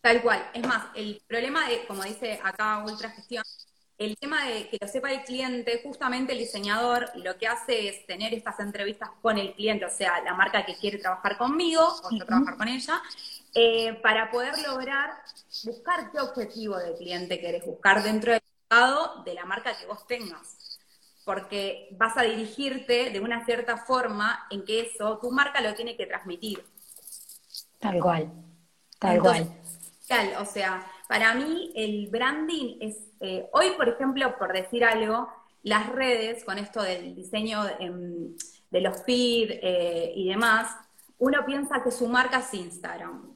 Tal 0.00 0.22
cual. 0.22 0.42
Es 0.54 0.66
más, 0.66 0.84
el 0.94 1.20
problema 1.26 1.68
de, 1.68 1.84
como 1.86 2.02
dice 2.02 2.40
acá 2.42 2.82
Ultra 2.82 3.10
Gestión, 3.10 3.44
el 3.98 4.16
tema 4.16 4.46
de 4.46 4.70
que 4.70 4.78
lo 4.80 4.88
sepa 4.88 5.12
el 5.12 5.22
cliente, 5.24 5.82
justamente 5.84 6.32
el 6.32 6.38
diseñador 6.38 7.10
lo 7.16 7.36
que 7.36 7.46
hace 7.46 7.88
es 7.88 8.06
tener 8.06 8.32
estas 8.32 8.58
entrevistas 8.60 9.10
con 9.20 9.36
el 9.36 9.52
cliente, 9.52 9.84
o 9.84 9.90
sea, 9.90 10.22
la 10.22 10.32
marca 10.32 10.64
que 10.64 10.76
quiere 10.76 10.96
trabajar 10.96 11.36
conmigo 11.36 11.82
o 12.02 12.10
yo 12.16 12.24
trabajar 12.24 12.56
con 12.56 12.68
ella, 12.68 13.02
eh, 13.54 14.00
para 14.02 14.30
poder 14.30 14.54
lograr 14.66 15.10
buscar 15.62 16.10
qué 16.10 16.20
objetivo 16.20 16.78
de 16.78 16.94
cliente 16.94 17.38
querés 17.38 17.66
buscar 17.66 18.02
dentro 18.02 18.32
del 18.32 18.42
mercado 18.70 19.22
de 19.24 19.34
la 19.34 19.44
marca 19.44 19.76
que 19.76 19.84
vos 19.84 20.06
tengas 20.06 20.61
porque 21.24 21.88
vas 21.92 22.16
a 22.16 22.22
dirigirte 22.22 23.10
de 23.10 23.20
una 23.20 23.44
cierta 23.44 23.76
forma 23.76 24.46
en 24.50 24.64
que 24.64 24.80
eso, 24.80 25.18
tu 25.18 25.30
marca 25.30 25.60
lo 25.60 25.74
tiene 25.74 25.96
que 25.96 26.06
transmitir. 26.06 26.64
Tal 27.78 28.00
cual, 28.00 28.32
tal 28.98 29.20
cual. 29.20 29.48
O 30.40 30.44
sea, 30.44 30.86
para 31.08 31.34
mí 31.34 31.72
el 31.74 32.08
branding 32.08 32.76
es, 32.80 32.96
eh, 33.20 33.48
hoy 33.52 33.70
por 33.76 33.88
ejemplo, 33.88 34.36
por 34.38 34.52
decir 34.52 34.84
algo, 34.84 35.28
las 35.62 35.88
redes, 35.90 36.44
con 36.44 36.58
esto 36.58 36.82
del 36.82 37.14
diseño 37.14 37.64
em, 37.78 38.36
de 38.70 38.80
los 38.80 39.02
feed 39.04 39.50
eh, 39.62 40.12
y 40.14 40.28
demás, 40.28 40.76
uno 41.18 41.44
piensa 41.46 41.82
que 41.82 41.90
su 41.90 42.08
marca 42.08 42.38
es 42.38 42.52
Instagram. 42.52 43.32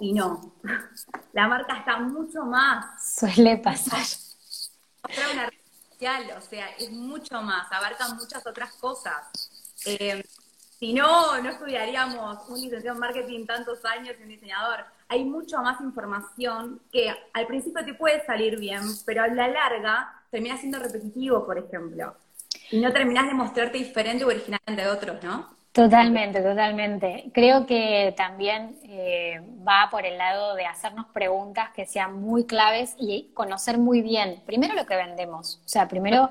Y 0.00 0.12
no, 0.12 0.54
la 1.32 1.48
marca 1.48 1.78
está 1.78 1.98
mucho 1.98 2.44
más. 2.44 3.16
Suele 3.16 3.56
pasar 3.56 4.04
o 6.36 6.40
sea, 6.40 6.68
es 6.78 6.90
mucho 6.90 7.40
más, 7.42 7.70
abarca 7.72 8.08
muchas 8.10 8.46
otras 8.46 8.72
cosas. 8.74 9.50
Eh, 9.86 10.22
si 10.78 10.92
no, 10.92 11.40
no 11.40 11.50
estudiaríamos 11.50 12.48
un 12.48 12.60
licenciado 12.60 12.96
en 12.96 13.00
marketing 13.00 13.46
tantos 13.46 13.82
años 13.84 14.14
y 14.18 14.22
un 14.22 14.28
diseñador. 14.28 14.84
Hay 15.08 15.24
mucha 15.24 15.60
más 15.62 15.80
información 15.80 16.80
que 16.92 17.14
al 17.32 17.46
principio 17.46 17.84
te 17.84 17.94
puede 17.94 18.24
salir 18.26 18.58
bien, 18.58 18.82
pero 19.06 19.22
a 19.22 19.28
la 19.28 19.48
larga 19.48 20.22
termina 20.30 20.58
siendo 20.58 20.78
repetitivo, 20.78 21.46
por 21.46 21.58
ejemplo. 21.58 22.14
Y 22.70 22.80
no 22.80 22.92
terminas 22.92 23.26
de 23.26 23.34
mostrarte 23.34 23.78
diferente 23.78 24.24
o 24.24 24.28
original 24.28 24.60
de 24.66 24.86
otros, 24.88 25.22
¿no? 25.22 25.55
Totalmente, 25.76 26.40
totalmente. 26.40 27.30
Creo 27.34 27.66
que 27.66 28.14
también 28.16 28.78
eh, 28.84 29.42
va 29.62 29.88
por 29.90 30.06
el 30.06 30.16
lado 30.16 30.54
de 30.54 30.64
hacernos 30.64 31.04
preguntas 31.12 31.68
que 31.74 31.84
sean 31.84 32.18
muy 32.22 32.46
claves 32.46 32.94
y 32.98 33.30
conocer 33.34 33.76
muy 33.76 34.00
bien, 34.00 34.42
primero 34.46 34.72
lo 34.74 34.86
que 34.86 34.96
vendemos, 34.96 35.60
o 35.66 35.68
sea, 35.68 35.86
primero 35.86 36.30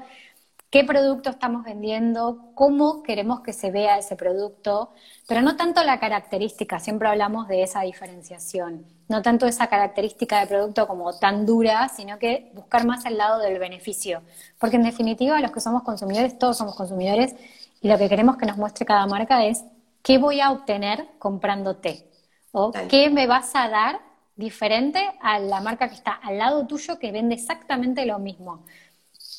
qué 0.72 0.84
producto 0.84 1.30
estamos 1.30 1.64
vendiendo, 1.64 2.52
cómo 2.56 3.04
queremos 3.04 3.42
que 3.42 3.54
se 3.54 3.70
vea 3.70 4.00
ese 4.00 4.16
producto, 4.16 4.90
pero 5.28 5.44
no 5.44 5.56
tanto 5.56 5.84
la 5.84 6.00
característica, 6.00 6.80
siempre 6.80 7.08
hablamos 7.08 7.48
de 7.48 7.62
esa 7.62 7.82
diferenciación, 7.82 8.84
no 9.10 9.22
tanto 9.22 9.46
esa 9.46 9.68
característica 9.68 10.40
de 10.40 10.48
producto 10.48 10.88
como 10.88 11.14
tan 11.20 11.46
dura, 11.46 11.88
sino 11.90 12.18
que 12.18 12.52
buscar 12.56 12.88
más 12.88 13.06
el 13.06 13.18
lado 13.18 13.40
del 13.40 13.60
beneficio, 13.60 14.24
porque 14.60 14.78
en 14.78 14.84
definitiva 14.84 15.40
los 15.40 15.52
que 15.52 15.60
somos 15.60 15.84
consumidores, 15.84 16.40
todos 16.40 16.58
somos 16.58 16.76
consumidores, 16.76 17.36
y 17.86 17.88
lo 17.88 18.00
que 18.00 18.10
queremos 18.10 18.38
que 18.38 18.48
nos 18.48 18.58
muestre 18.58 18.84
cada 18.84 19.06
marca 19.06 19.46
es 19.46 19.64
qué 20.02 20.18
voy 20.18 20.42
a 20.42 20.50
obtener 20.50 21.06
comprándote 21.20 22.10
o 22.52 22.72
qué 22.90 23.12
me 23.12 23.28
vas 23.28 23.52
a 23.54 23.70
dar 23.70 24.00
diferente 24.36 25.08
a 25.22 25.38
la 25.38 25.62
marca 25.62 25.88
que 25.88 25.94
está 25.94 26.14
al 26.14 26.40
lado 26.40 26.66
tuyo 26.66 26.98
que 26.98 27.12
vende 27.12 27.36
exactamente 27.36 28.04
lo 28.08 28.18
mismo. 28.18 28.66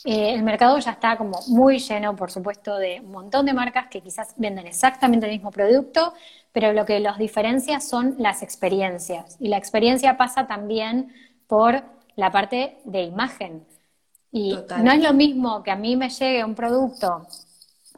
Eh, 0.04 0.32
el 0.32 0.44
mercado 0.44 0.78
ya 0.78 0.92
está 0.92 1.16
como 1.16 1.40
muy 1.48 1.80
lleno, 1.80 2.14
por 2.14 2.30
supuesto, 2.30 2.76
de 2.76 3.00
un 3.00 3.10
montón 3.10 3.46
de 3.46 3.52
marcas 3.52 3.88
que 3.88 4.00
quizás 4.00 4.32
venden 4.36 4.68
exactamente 4.68 5.26
el 5.26 5.32
mismo 5.32 5.50
producto, 5.50 6.14
pero 6.52 6.72
lo 6.72 6.86
que 6.86 7.00
los 7.00 7.18
diferencia 7.18 7.80
son 7.80 8.14
las 8.18 8.44
experiencias. 8.44 9.36
Y 9.40 9.48
la 9.48 9.56
experiencia 9.56 10.16
pasa 10.16 10.46
también 10.46 11.12
por 11.48 11.82
la 12.14 12.30
parte 12.30 12.78
de 12.84 13.02
imagen. 13.02 13.66
Y 14.30 14.56
no 14.84 14.92
es 14.92 15.02
lo 15.02 15.14
mismo 15.14 15.64
que 15.64 15.72
a 15.72 15.76
mí 15.76 15.96
me 15.96 16.10
llegue 16.10 16.44
un 16.44 16.54
producto 16.54 17.26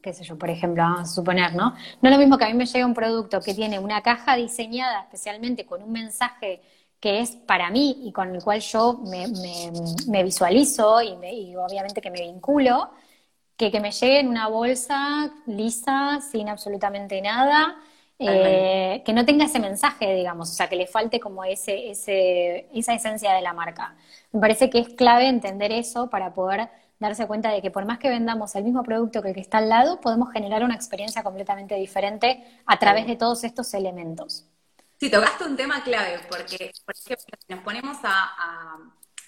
qué 0.03 0.13
sé 0.13 0.25
yo, 0.25 0.39
por 0.39 0.51
ejemplo, 0.51 0.83
vamos 0.83 1.01
a 1.01 1.07
suponer, 1.07 1.55
¿no? 1.55 1.75
No 2.03 2.09
es 2.09 2.11
lo 2.11 2.19
mismo 2.19 2.39
que 2.39 2.45
a 2.45 2.49
mí 2.49 2.55
me 2.55 2.67
llega 2.67 2.87
un 2.87 2.95
producto 2.95 3.41
que 3.41 3.55
tiene 3.55 3.79
una 3.79 4.03
caja 4.03 4.37
diseñada 4.37 5.03
especialmente 5.03 5.67
con 5.67 5.83
un 5.83 5.93
mensaje 5.93 6.61
que 7.01 7.21
es 7.21 7.31
para 7.33 7.71
mí 7.71 8.03
y 8.05 8.13
con 8.13 8.35
el 8.35 8.43
cual 8.43 8.61
yo 8.61 9.01
me, 9.05 10.23
visualizo 10.25 11.01
y, 11.03 11.55
obviamente 11.57 12.01
que 12.01 12.11
me 12.11 12.21
vinculo, 12.21 12.91
que 13.57 13.71
que 13.71 13.81
me 13.81 13.93
llegue 13.93 14.21
en 14.21 14.29
una 14.29 14.49
bolsa 14.49 15.33
lisa, 15.47 16.21
sin 16.21 16.49
absolutamente 16.49 17.21
nada, 17.21 17.77
eh, 18.19 19.03
que 19.05 19.13
no 19.13 19.25
tenga 19.25 19.45
ese 19.45 19.61
mensaje, 19.61 20.13
digamos, 20.15 20.51
o 20.51 20.53
sea, 20.53 20.69
que 20.69 20.77
le 20.77 20.87
falte 20.89 21.21
como 21.21 21.45
ese, 21.45 21.91
ese, 21.91 22.69
esa 22.75 22.95
esencia 22.95 23.33
de 23.33 23.43
la 23.43 23.53
marca. 23.53 23.95
Me 24.33 24.41
parece 24.41 24.71
que 24.71 24.81
es 24.81 24.89
clave 24.91 25.29
entender 25.29 25.71
eso 25.73 26.11
para 26.11 26.35
poder 26.35 26.69
darse 26.99 27.27
cuenta 27.27 27.51
de 27.51 27.63
que 27.63 27.71
por 27.71 27.85
más 27.85 27.99
que 27.99 28.09
vendamos 28.09 28.55
el 28.57 28.65
mismo 28.65 28.83
producto 28.83 29.23
que 29.23 29.29
el 29.29 29.35
que 29.35 29.41
está 29.41 29.59
al 29.59 29.69
lado, 29.69 30.01
podemos 30.01 30.33
generar 30.33 30.65
una 30.65 30.75
experiencia 30.75 31.23
completamente 31.23 31.75
diferente 31.77 32.61
a 32.67 32.79
través 32.79 33.07
de 33.07 33.17
todos 33.17 33.45
estos 33.45 33.73
elementos. 33.75 34.47
Sí, 34.99 35.11
tocaste 35.11 35.45
un 35.45 35.57
tema 35.57 35.83
clave, 35.85 36.19
porque, 36.29 36.73
por 36.85 36.95
ejemplo, 36.95 37.39
si 37.39 37.55
nos 37.55 37.63
ponemos 37.63 37.99
a, 38.03 38.77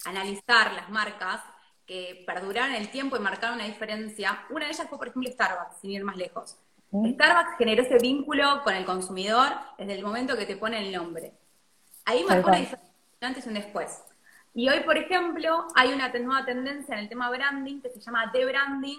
analizar 0.06 0.72
las 0.72 0.88
marcas 0.88 1.42
que 1.86 2.24
perduraron 2.26 2.74
el 2.74 2.90
tiempo 2.90 3.16
y 3.16 3.20
marcaron 3.20 3.56
una 3.56 3.66
diferencia, 3.66 4.46
una 4.48 4.64
de 4.64 4.72
ellas 4.72 4.88
fue, 4.88 4.98
por 4.98 5.08
ejemplo, 5.08 5.30
Starbucks, 5.30 5.76
sin 5.80 5.90
ir 5.90 6.04
más 6.04 6.16
lejos. 6.16 6.56
Mm. 6.90 7.12
Starbucks 7.12 7.58
generó 7.58 7.82
ese 7.82 7.98
vínculo 7.98 8.62
con 8.64 8.74
el 8.74 8.84
consumidor 8.84 9.52
desde 9.78 9.94
el 9.94 10.02
momento 10.02 10.36
que 10.36 10.46
te 10.46 10.56
pone 10.56 10.80
el 10.80 10.90
nombre. 10.90 11.34
Ahí 12.06 12.24
marcó 12.24 12.48
una 12.48 12.58
diferencia 12.58 12.90
antes 13.20 13.44
y 13.44 13.48
un 13.48 13.54
después. 13.54 14.02
Y 14.54 14.68
hoy, 14.68 14.80
por 14.80 14.96
ejemplo, 14.96 15.66
hay 15.74 15.92
una 15.92 16.08
nueva 16.08 16.44
tendencia 16.44 16.94
en 16.94 17.00
el 17.00 17.08
tema 17.08 17.30
branding 17.30 17.80
que 17.80 17.90
se 17.90 18.00
llama 18.00 18.30
de-branding, 18.32 18.98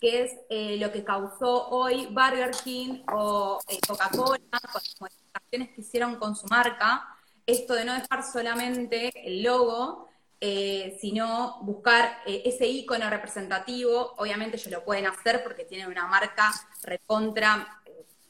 que 0.00 0.24
es 0.24 0.32
eh, 0.48 0.76
lo 0.78 0.92
que 0.92 1.04
causó 1.04 1.68
hoy 1.68 2.06
Burger 2.06 2.50
King 2.64 3.02
o 3.12 3.60
eh, 3.68 3.78
Coca-Cola 3.86 4.38
con 4.72 4.82
las 4.82 5.00
modificaciones 5.00 5.68
que 5.74 5.80
hicieron 5.80 6.16
con 6.16 6.36
su 6.36 6.46
marca, 6.48 7.06
esto 7.46 7.74
de 7.74 7.84
no 7.84 7.94
dejar 7.94 8.24
solamente 8.24 9.12
el 9.26 9.42
logo, 9.42 10.08
eh, 10.40 10.96
sino 11.00 11.58
buscar 11.62 12.22
ese 12.26 12.66
icono 12.66 13.10
representativo. 13.10 14.14
Obviamente 14.16 14.56
ellos 14.56 14.70
lo 14.70 14.84
pueden 14.84 15.06
hacer 15.06 15.42
porque 15.42 15.64
tienen 15.64 15.88
una 15.88 16.06
marca 16.06 16.50
recontra 16.82 17.80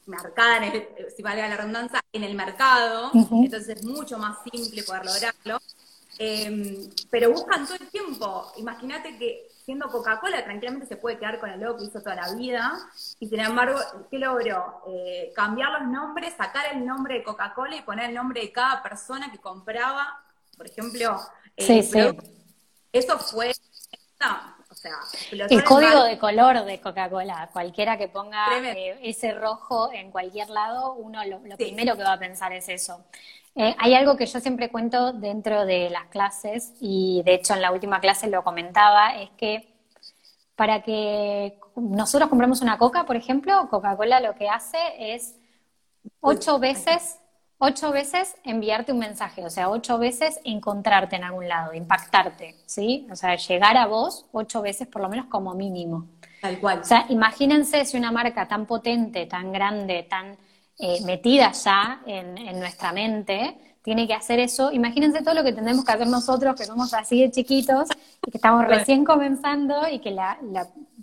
marcada, 0.07 0.57
en 0.57 0.63
el, 0.63 0.87
si 1.15 1.21
valga 1.21 1.47
la 1.47 1.57
redundancia, 1.57 2.01
en 2.11 2.23
el 2.23 2.35
mercado, 2.35 3.11
entonces 3.13 3.77
es 3.77 3.83
mucho 3.85 4.17
más 4.17 4.37
simple 4.51 4.83
poder 4.83 5.05
lograrlo. 5.05 5.59
Em, 6.23 6.89
pero 7.09 7.31
buscan 7.31 7.65
todo 7.65 7.77
el 7.79 7.87
tiempo. 7.89 8.51
Imagínate 8.57 9.17
que 9.17 9.47
siendo 9.65 9.89
Coca-Cola 9.89 10.43
tranquilamente 10.43 10.87
se 10.87 10.97
puede 10.97 11.17
quedar 11.17 11.39
con 11.39 11.49
el 11.49 11.59
logo 11.59 11.77
que 11.77 11.85
hizo 11.85 11.99
toda 11.99 12.15
la 12.15 12.33
vida, 12.35 12.77
y 13.19 13.27
sin 13.27 13.39
embargo, 13.39 13.79
¿qué 14.09 14.19
logró? 14.19 14.83
cambiar 15.35 15.81
los 15.81 15.89
nombres, 15.91 16.35
sacar 16.35 16.75
el 16.75 16.85
nombre 16.85 17.15
de 17.15 17.23
Coca-Cola 17.23 17.75
y 17.75 17.81
poner 17.81 18.09
el 18.09 18.15
nombre 18.15 18.41
de 18.41 18.51
cada 18.51 18.83
persona 18.83 19.31
que 19.31 19.39
compraba, 19.39 20.23
por 20.57 20.67
ejemplo, 20.67 21.19
Sí, 21.57 21.83
sí. 21.83 21.99
Eso 22.91 23.19
fue, 23.19 23.53
o 24.71 24.73
sea, 24.73 24.95
el 25.31 25.63
código 25.65 26.03
de 26.05 26.17
color 26.17 26.63
de 26.63 26.79
Coca-Cola, 26.79 27.49
cualquiera 27.51 27.97
que 27.97 28.07
ponga 28.07 28.47
eh, 28.57 28.97
ese 29.03 29.33
rojo 29.33 29.91
en 29.91 30.11
cualquier 30.11 30.49
lado, 30.49 30.93
uno 30.93 31.23
lo, 31.25 31.41
primero 31.57 31.97
que 31.97 32.03
va 32.03 32.13
a 32.13 32.19
pensar 32.19 32.53
es 32.53 32.69
eso. 32.69 33.03
Eh, 33.53 33.75
hay 33.77 33.95
algo 33.95 34.15
que 34.15 34.25
yo 34.25 34.39
siempre 34.39 34.69
cuento 34.69 35.11
dentro 35.11 35.65
de 35.65 35.89
las 35.89 36.05
clases, 36.05 36.71
y 36.79 37.21
de 37.25 37.33
hecho 37.33 37.53
en 37.53 37.61
la 37.61 37.71
última 37.71 37.99
clase 37.99 38.29
lo 38.29 38.45
comentaba, 38.45 39.17
es 39.17 39.29
que 39.31 39.67
para 40.55 40.81
que 40.81 41.59
nosotros 41.75 42.29
compremos 42.29 42.61
una 42.61 42.77
coca, 42.77 43.05
por 43.05 43.17
ejemplo, 43.17 43.67
Coca-Cola 43.69 44.21
lo 44.21 44.35
que 44.35 44.47
hace 44.47 44.77
es 44.97 45.35
ocho 46.21 46.59
veces 46.59 47.17
ocho 47.63 47.91
veces 47.91 48.35
enviarte 48.43 48.91
un 48.91 48.97
mensaje, 48.97 49.45
o 49.45 49.49
sea, 49.51 49.69
ocho 49.69 49.99
veces 49.99 50.39
encontrarte 50.43 51.15
en 51.15 51.23
algún 51.23 51.47
lado, 51.47 51.75
impactarte, 51.75 52.55
¿sí? 52.65 53.07
O 53.11 53.15
sea, 53.15 53.35
llegar 53.35 53.77
a 53.77 53.85
vos 53.85 54.25
ocho 54.31 54.63
veces 54.63 54.87
por 54.87 54.99
lo 54.99 55.09
menos 55.09 55.27
como 55.27 55.53
mínimo. 55.53 56.07
Tal 56.41 56.59
cual. 56.59 56.79
O 56.79 56.83
sea, 56.83 57.05
imagínense 57.09 57.85
si 57.85 57.97
una 57.97 58.11
marca 58.11 58.47
tan 58.47 58.65
potente, 58.65 59.27
tan 59.27 59.51
grande, 59.51 60.07
tan 60.09 60.37
eh, 60.79 61.01
metida 61.05 61.51
ya 61.51 62.01
en, 62.07 62.59
nuestra 62.59 62.93
mente, 62.93 63.55
tiene 63.83 64.07
que 64.07 64.15
hacer 64.15 64.39
eso. 64.39 64.71
Imagínense 64.71 65.21
todo 65.21 65.35
lo 65.35 65.43
que 65.43 65.53
tenemos 65.53 65.85
que 65.85 65.91
hacer 65.91 66.07
nosotros, 66.07 66.55
que 66.55 66.65
somos 66.65 66.95
así 66.95 67.21
de 67.21 67.29
chiquitos 67.29 67.89
y 68.25 68.31
que 68.31 68.39
estamos 68.39 68.65
recién 68.65 69.05
comenzando 69.05 69.87
y 69.87 69.99
que 69.99 70.09
la, 70.09 70.39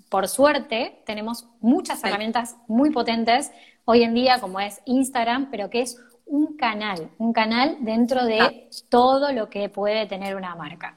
por 0.08 0.26
suerte 0.26 1.02
tenemos 1.06 1.46
muchas 1.60 2.02
herramientas 2.02 2.56
muy 2.66 2.90
potentes 2.90 3.52
hoy 3.84 4.02
en 4.02 4.12
día, 4.12 4.40
como 4.40 4.58
es 4.58 4.82
Instagram, 4.86 5.50
pero 5.52 5.70
que 5.70 5.82
es 5.82 5.98
un 6.28 6.56
canal, 6.56 7.10
un 7.18 7.32
canal 7.32 7.78
dentro 7.80 8.24
de 8.24 8.40
ah. 8.40 8.52
todo 8.88 9.32
lo 9.32 9.48
que 9.48 9.68
puede 9.68 10.06
tener 10.06 10.36
una 10.36 10.54
marca. 10.54 10.96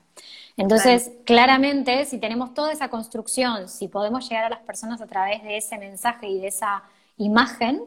Entonces, 0.58 1.12
claramente, 1.26 2.06
si 2.06 2.20
tenemos 2.20 2.54
toda 2.54 2.72
esa 2.72 2.90
construcción, 2.90 3.68
si 3.70 3.88
podemos 3.88 4.28
llegar 4.30 4.46
a 4.46 4.50
las 4.50 4.60
personas 4.60 5.02
a 5.02 5.08
través 5.08 5.42
de 5.44 5.58
ese 5.58 5.78
mensaje 5.78 6.28
y 6.28 6.40
de 6.40 6.48
esa 6.48 6.84
imagen, 7.18 7.84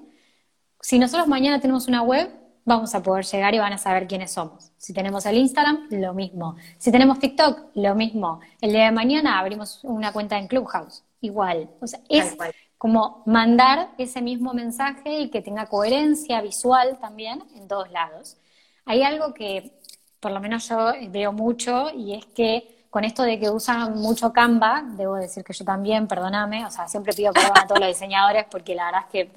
si 0.81 0.99
nosotros 0.99 1.29
mañana 1.29 1.61
tenemos 1.61 1.87
una 1.89 2.03
web, 2.03 2.31
vamos 2.65 2.95
a 2.95 3.03
poder 3.03 3.25
llegar 3.25 3.55
y 3.55 3.59
van 3.59 3.73
a 3.73 3.79
saber 3.79 4.07
quiénes 4.07 4.33
somos. 4.33 4.73
Si 4.77 4.93
tenemos 4.93 5.27
el 5.27 5.37
Instagram, 5.37 5.87
lo 5.91 6.15
mismo. 6.15 6.57
Si 6.79 6.91
tenemos 6.91 7.19
TikTok, 7.19 7.71
lo 7.75 7.95
mismo. 7.95 8.41
El 8.61 8.73
día 8.73 8.87
de 8.87 8.93
mañana 8.93 9.39
abrimos 9.39 9.81
una 9.85 10.13
cuenta 10.13 10.39
en 10.39 10.49
Clubhouse, 10.49 11.05
igual. 11.21 11.71
O 11.81 11.87
sea, 11.87 12.01
es 12.09 12.37
como 12.85 13.23
mandar 13.25 13.93
ese 13.97 14.21
mismo 14.21 14.53
mensaje 14.53 15.21
y 15.21 15.31
que 15.31 15.41
tenga 15.41 15.65
coherencia 15.65 16.43
visual 16.43 16.99
también 17.01 17.43
en 17.55 17.67
todos 17.67 17.91
lados. 17.91 18.37
Hay 18.85 19.03
algo 19.03 19.33
que 19.33 19.81
por 20.21 20.33
lo 20.33 20.39
menos 20.39 20.69
yo 20.69 20.93
veo 21.09 21.33
mucho 21.33 21.89
y 21.95 22.13
es 22.13 22.27
que 22.27 22.85
con 22.91 23.05
esto 23.05 23.23
de 23.23 23.41
que 23.41 23.49
usan 23.49 23.95
mucho 23.95 24.35
Canva, 24.35 24.83
debo 24.99 25.15
decir 25.15 25.43
que 25.43 25.55
yo 25.55 25.65
también, 25.65 26.07
perdóname, 26.07 26.67
o 26.67 26.71
sea, 26.71 26.87
siempre 26.87 27.15
pido 27.15 27.33
perdón 27.33 27.57
a 27.57 27.67
todos 27.67 27.81
los 27.81 27.89
diseñadores 27.89 28.45
porque 28.51 28.75
la 28.75 28.85
verdad 28.85 29.05
es 29.07 29.11
que 29.11 29.33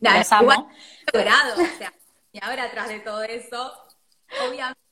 los 0.00 0.32
amo. 0.32 0.68
Logrado, 1.14 1.62
o 1.62 1.78
sea, 1.78 1.94
y 2.32 2.44
ahora 2.44 2.64
atrás 2.64 2.88
de 2.88 2.98
todo 2.98 3.22
eso, 3.22 3.72
obviamente 4.48 4.87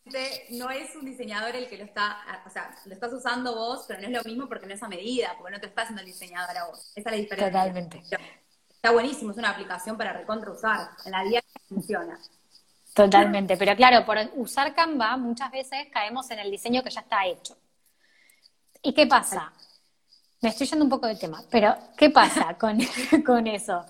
no 0.51 0.71
es 0.71 0.95
un 0.95 1.05
diseñador 1.05 1.57
el 1.57 1.69
que 1.69 1.79
lo 1.79 1.85
está, 1.85 2.19
o 2.47 2.51
sea, 2.51 2.75
lo 2.85 2.95
estás 2.95 3.13
usando 3.13 3.55
vos, 3.55 3.85
pero 3.89 4.01
no 4.01 4.07
es 4.07 4.13
lo 4.13 4.23
mismo 4.23 4.49
porque 4.49 4.67
no 4.67 4.75
es 4.75 4.83
a 4.83 4.89
medida, 4.89 5.35
porque 5.37 5.53
no 5.53 5.61
te 5.61 5.67
está 5.67 5.83
haciendo 5.83 6.01
el 6.01 6.07
diseñador 6.07 6.57
a 6.57 6.67
vos. 6.67 6.93
Esa 6.95 7.11
es 7.11 7.17
la 7.17 7.21
diferencia. 7.21 7.47
Totalmente. 7.51 8.03
Está 8.69 8.93
buenísimo, 8.93 9.33
es 9.33 9.37
una 9.37 9.51
aplicación 9.51 9.97
para 9.97 10.13
recontra 10.13 10.51
usar. 10.51 10.91
En 11.05 11.13
la 11.13 11.25
día 11.25 11.43
funciona. 11.69 12.19
Totalmente, 12.95 13.57
pero 13.57 13.77
claro, 13.77 14.07
por 14.07 14.17
usar 14.37 14.75
Canva 14.75 15.17
muchas 15.17 15.51
veces 15.51 15.89
caemos 15.93 16.31
en 16.31 16.39
el 16.39 16.51
diseño 16.51 16.83
que 16.83 16.91
ya 16.91 17.01
está 17.01 17.27
hecho. 17.27 17.57
¿Y 18.83 18.95
qué 18.95 19.07
pasa? 19.07 19.53
Me 20.41 20.51
estoy 20.51 20.67
yendo 20.67 20.85
un 20.85 20.91
poco 20.91 21.07
del 21.07 21.19
tema, 21.19 21.43
pero 21.51 21.77
¿qué 21.97 22.11
pasa 22.11 22.57
con, 22.57 22.79
con 23.27 23.47
eso? 23.49 23.85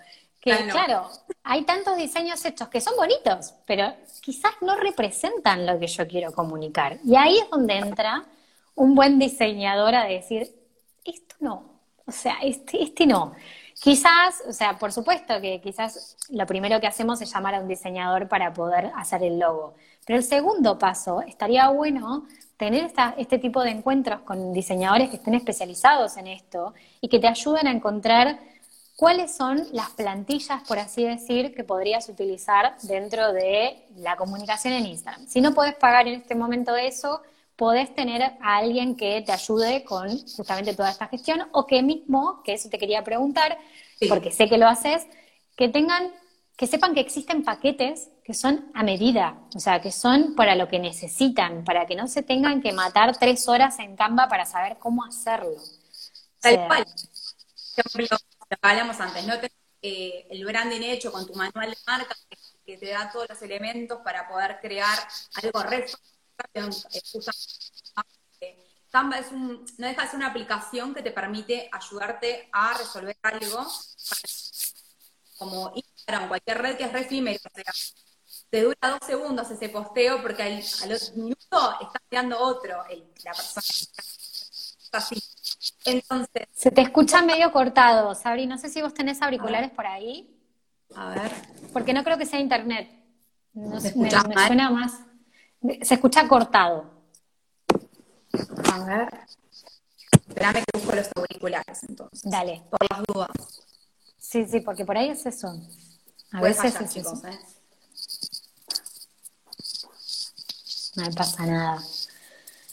Que 0.46 0.68
claro, 0.68 1.10
hay 1.42 1.64
tantos 1.64 1.96
diseños 1.96 2.44
hechos 2.44 2.68
que 2.68 2.80
son 2.80 2.94
bonitos, 2.96 3.54
pero 3.66 3.92
quizás 4.20 4.52
no 4.60 4.76
representan 4.76 5.66
lo 5.66 5.76
que 5.80 5.88
yo 5.88 6.06
quiero 6.06 6.30
comunicar. 6.30 6.98
Y 7.04 7.16
ahí 7.16 7.36
es 7.38 7.50
donde 7.50 7.74
entra 7.74 8.24
un 8.76 8.94
buen 8.94 9.18
diseñador 9.18 9.96
a 9.96 10.04
decir, 10.04 10.54
esto 11.04 11.34
no, 11.40 11.80
o 12.06 12.12
sea, 12.12 12.36
este, 12.42 12.80
este 12.80 13.06
no. 13.06 13.32
Quizás, 13.74 14.44
o 14.48 14.52
sea, 14.52 14.78
por 14.78 14.92
supuesto 14.92 15.40
que 15.40 15.60
quizás 15.60 16.16
lo 16.30 16.46
primero 16.46 16.80
que 16.80 16.86
hacemos 16.86 17.20
es 17.20 17.34
llamar 17.34 17.56
a 17.56 17.60
un 17.60 17.66
diseñador 17.66 18.28
para 18.28 18.54
poder 18.54 18.92
hacer 18.94 19.24
el 19.24 19.40
logo. 19.40 19.74
Pero 20.06 20.18
el 20.18 20.24
segundo 20.24 20.78
paso, 20.78 21.22
estaría 21.22 21.68
bueno 21.70 22.28
tener 22.56 22.92
este 23.18 23.38
tipo 23.38 23.64
de 23.64 23.70
encuentros 23.70 24.20
con 24.20 24.52
diseñadores 24.52 25.10
que 25.10 25.16
estén 25.16 25.34
especializados 25.34 26.16
en 26.16 26.28
esto 26.28 26.72
y 27.00 27.08
que 27.08 27.18
te 27.18 27.26
ayuden 27.26 27.66
a 27.66 27.72
encontrar 27.72 28.38
¿Cuáles 28.96 29.36
son 29.36 29.62
las 29.72 29.90
plantillas, 29.90 30.66
por 30.66 30.78
así 30.78 31.04
decir, 31.04 31.54
que 31.54 31.64
podrías 31.64 32.08
utilizar 32.08 32.78
dentro 32.82 33.30
de 33.34 33.84
la 33.96 34.16
comunicación 34.16 34.72
en 34.72 34.86
Instagram? 34.86 35.26
Si 35.28 35.42
no 35.42 35.52
puedes 35.52 35.74
pagar 35.74 36.08
en 36.08 36.14
este 36.14 36.34
momento 36.34 36.74
eso, 36.74 37.20
podés 37.56 37.94
tener 37.94 38.22
a 38.22 38.56
alguien 38.56 38.96
que 38.96 39.20
te 39.20 39.32
ayude 39.32 39.84
con 39.84 40.08
justamente 40.08 40.74
toda 40.74 40.90
esta 40.90 41.08
gestión 41.08 41.46
o 41.52 41.66
que 41.66 41.82
mismo, 41.82 42.42
que 42.42 42.54
eso 42.54 42.70
te 42.70 42.78
quería 42.78 43.04
preguntar, 43.04 43.58
porque 44.08 44.32
sé 44.32 44.48
que 44.48 44.56
lo 44.56 44.66
haces, 44.66 45.06
que 45.58 45.68
tengan, 45.68 46.10
que 46.56 46.66
sepan 46.66 46.94
que 46.94 47.00
existen 47.00 47.44
paquetes 47.44 48.08
que 48.24 48.32
son 48.32 48.70
a 48.72 48.82
medida, 48.82 49.38
o 49.54 49.60
sea, 49.60 49.82
que 49.82 49.92
son 49.92 50.34
para 50.34 50.54
lo 50.54 50.68
que 50.68 50.78
necesitan, 50.78 51.64
para 51.64 51.84
que 51.84 51.96
no 51.96 52.08
se 52.08 52.22
tengan 52.22 52.62
que 52.62 52.72
matar 52.72 53.18
tres 53.18 53.46
horas 53.46 53.78
en 53.78 53.94
Canva 53.94 54.26
para 54.28 54.46
saber 54.46 54.78
cómo 54.78 55.04
hacerlo. 55.04 55.52
Tal 56.40 56.66
cual 56.66 56.86
lo 58.50 58.56
que 58.56 58.68
hablamos 58.68 59.00
antes, 59.00 59.24
¿no? 59.26 59.34
Tenés, 59.34 59.52
eh, 59.82 60.26
el 60.30 60.44
branding 60.44 60.82
hecho 60.82 61.12
con 61.12 61.26
tu 61.26 61.34
manual 61.34 61.70
de 61.70 61.76
marca 61.86 62.16
que, 62.64 62.76
te 62.76 62.88
da 62.88 63.10
todos 63.12 63.28
los 63.28 63.40
elementos 63.42 64.00
para 64.02 64.26
poder 64.26 64.58
crear 64.60 64.98
algo 65.34 65.62
re 65.62 65.86
eh, 68.40 68.56
Canva 68.90 69.18
es 69.18 69.30
un, 69.30 69.64
no 69.78 69.86
deja 69.86 70.02
de 70.02 70.08
ser 70.08 70.16
una 70.16 70.28
aplicación 70.28 70.92
que 70.92 71.02
te 71.02 71.12
permite 71.12 71.68
ayudarte 71.70 72.48
a 72.50 72.76
resolver 72.76 73.16
algo 73.22 73.64
como 75.38 75.72
Instagram, 75.74 76.28
cualquier 76.28 76.58
red 76.58 76.76
que 76.76 76.84
es 76.84 76.92
re 76.92 77.02
o 77.02 77.54
sea, 77.54 77.72
te 78.50 78.62
dura 78.62 78.76
dos 78.82 79.06
segundos 79.06 79.50
ese 79.50 79.68
posteo 79.68 80.20
porque 80.20 80.42
al, 80.42 80.64
a 80.82 80.86
los 80.86 81.14
minutos 81.14 81.74
está 81.80 82.00
creando 82.08 82.40
otro, 82.40 82.82
la 83.22 83.32
persona 83.32 83.66
está 84.82 84.98
así. 84.98 85.35
Entonces. 85.84 86.48
Se 86.52 86.70
te 86.70 86.80
escucha 86.80 87.22
medio 87.22 87.52
cortado, 87.52 88.14
Sabri. 88.14 88.46
No 88.46 88.58
sé 88.58 88.68
si 88.68 88.82
vos 88.82 88.94
tenés 88.94 89.22
auriculares 89.22 89.70
por 89.70 89.86
ahí. 89.86 90.32
A 90.94 91.10
ver. 91.10 91.30
Porque 91.72 91.92
no 91.92 92.04
creo 92.04 92.18
que 92.18 92.26
sea 92.26 92.40
internet. 92.40 92.90
No, 93.52 93.80
¿Se 93.80 93.94
me, 93.96 94.10
me 94.10 94.46
suena 94.46 94.70
más. 94.70 95.00
Se 95.82 95.94
escucha 95.94 96.28
cortado. 96.28 96.90
A 98.72 98.84
ver. 98.84 99.08
Espérame 100.28 100.64
que 100.64 100.78
busco 100.78 100.94
los 100.94 101.08
auriculares 101.16 101.82
entonces. 101.88 102.30
Dale. 102.30 102.62
Por 102.70 102.80
las 102.90 103.02
dudas. 103.06 103.30
Sí, 104.18 104.44
sí, 104.46 104.60
porque 104.60 104.84
por 104.84 104.98
ahí 104.98 105.08
es 105.08 105.24
eso. 105.24 105.48
A 106.32 106.40
veces 106.40 106.78
es 106.80 106.92
chicos, 106.92 107.24
¿eh? 107.24 107.38
No 110.96 111.10
pasa 111.12 111.46
nada. 111.46 111.82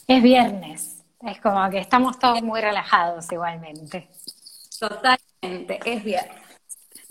Es 0.06 0.22
viernes. 0.22 0.93
Es 1.26 1.40
como 1.40 1.70
que 1.70 1.78
estamos 1.78 2.18
todos 2.18 2.42
muy 2.42 2.60
relajados 2.60 3.32
igualmente. 3.32 4.10
Totalmente, 4.78 5.80
es 5.84 6.04
bien. 6.04 6.24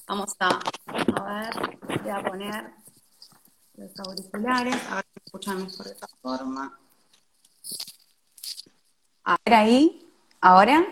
Vamos 0.08 0.36
a, 0.40 0.50
a 0.50 1.24
ver, 1.24 1.80
voy 2.04 2.12
a 2.12 2.24
poner 2.24 2.74
los 3.76 3.92
auriculares, 4.00 4.76
a 4.90 4.96
ver 4.96 5.06
si 5.12 5.22
escuchan 5.26 5.64
mejor 5.64 5.86
de 5.86 5.92
esta 5.94 6.08
forma. 6.22 6.80
A 9.24 9.38
ver 9.44 9.54
ahí, 9.56 10.08
¿ahora? 10.42 10.86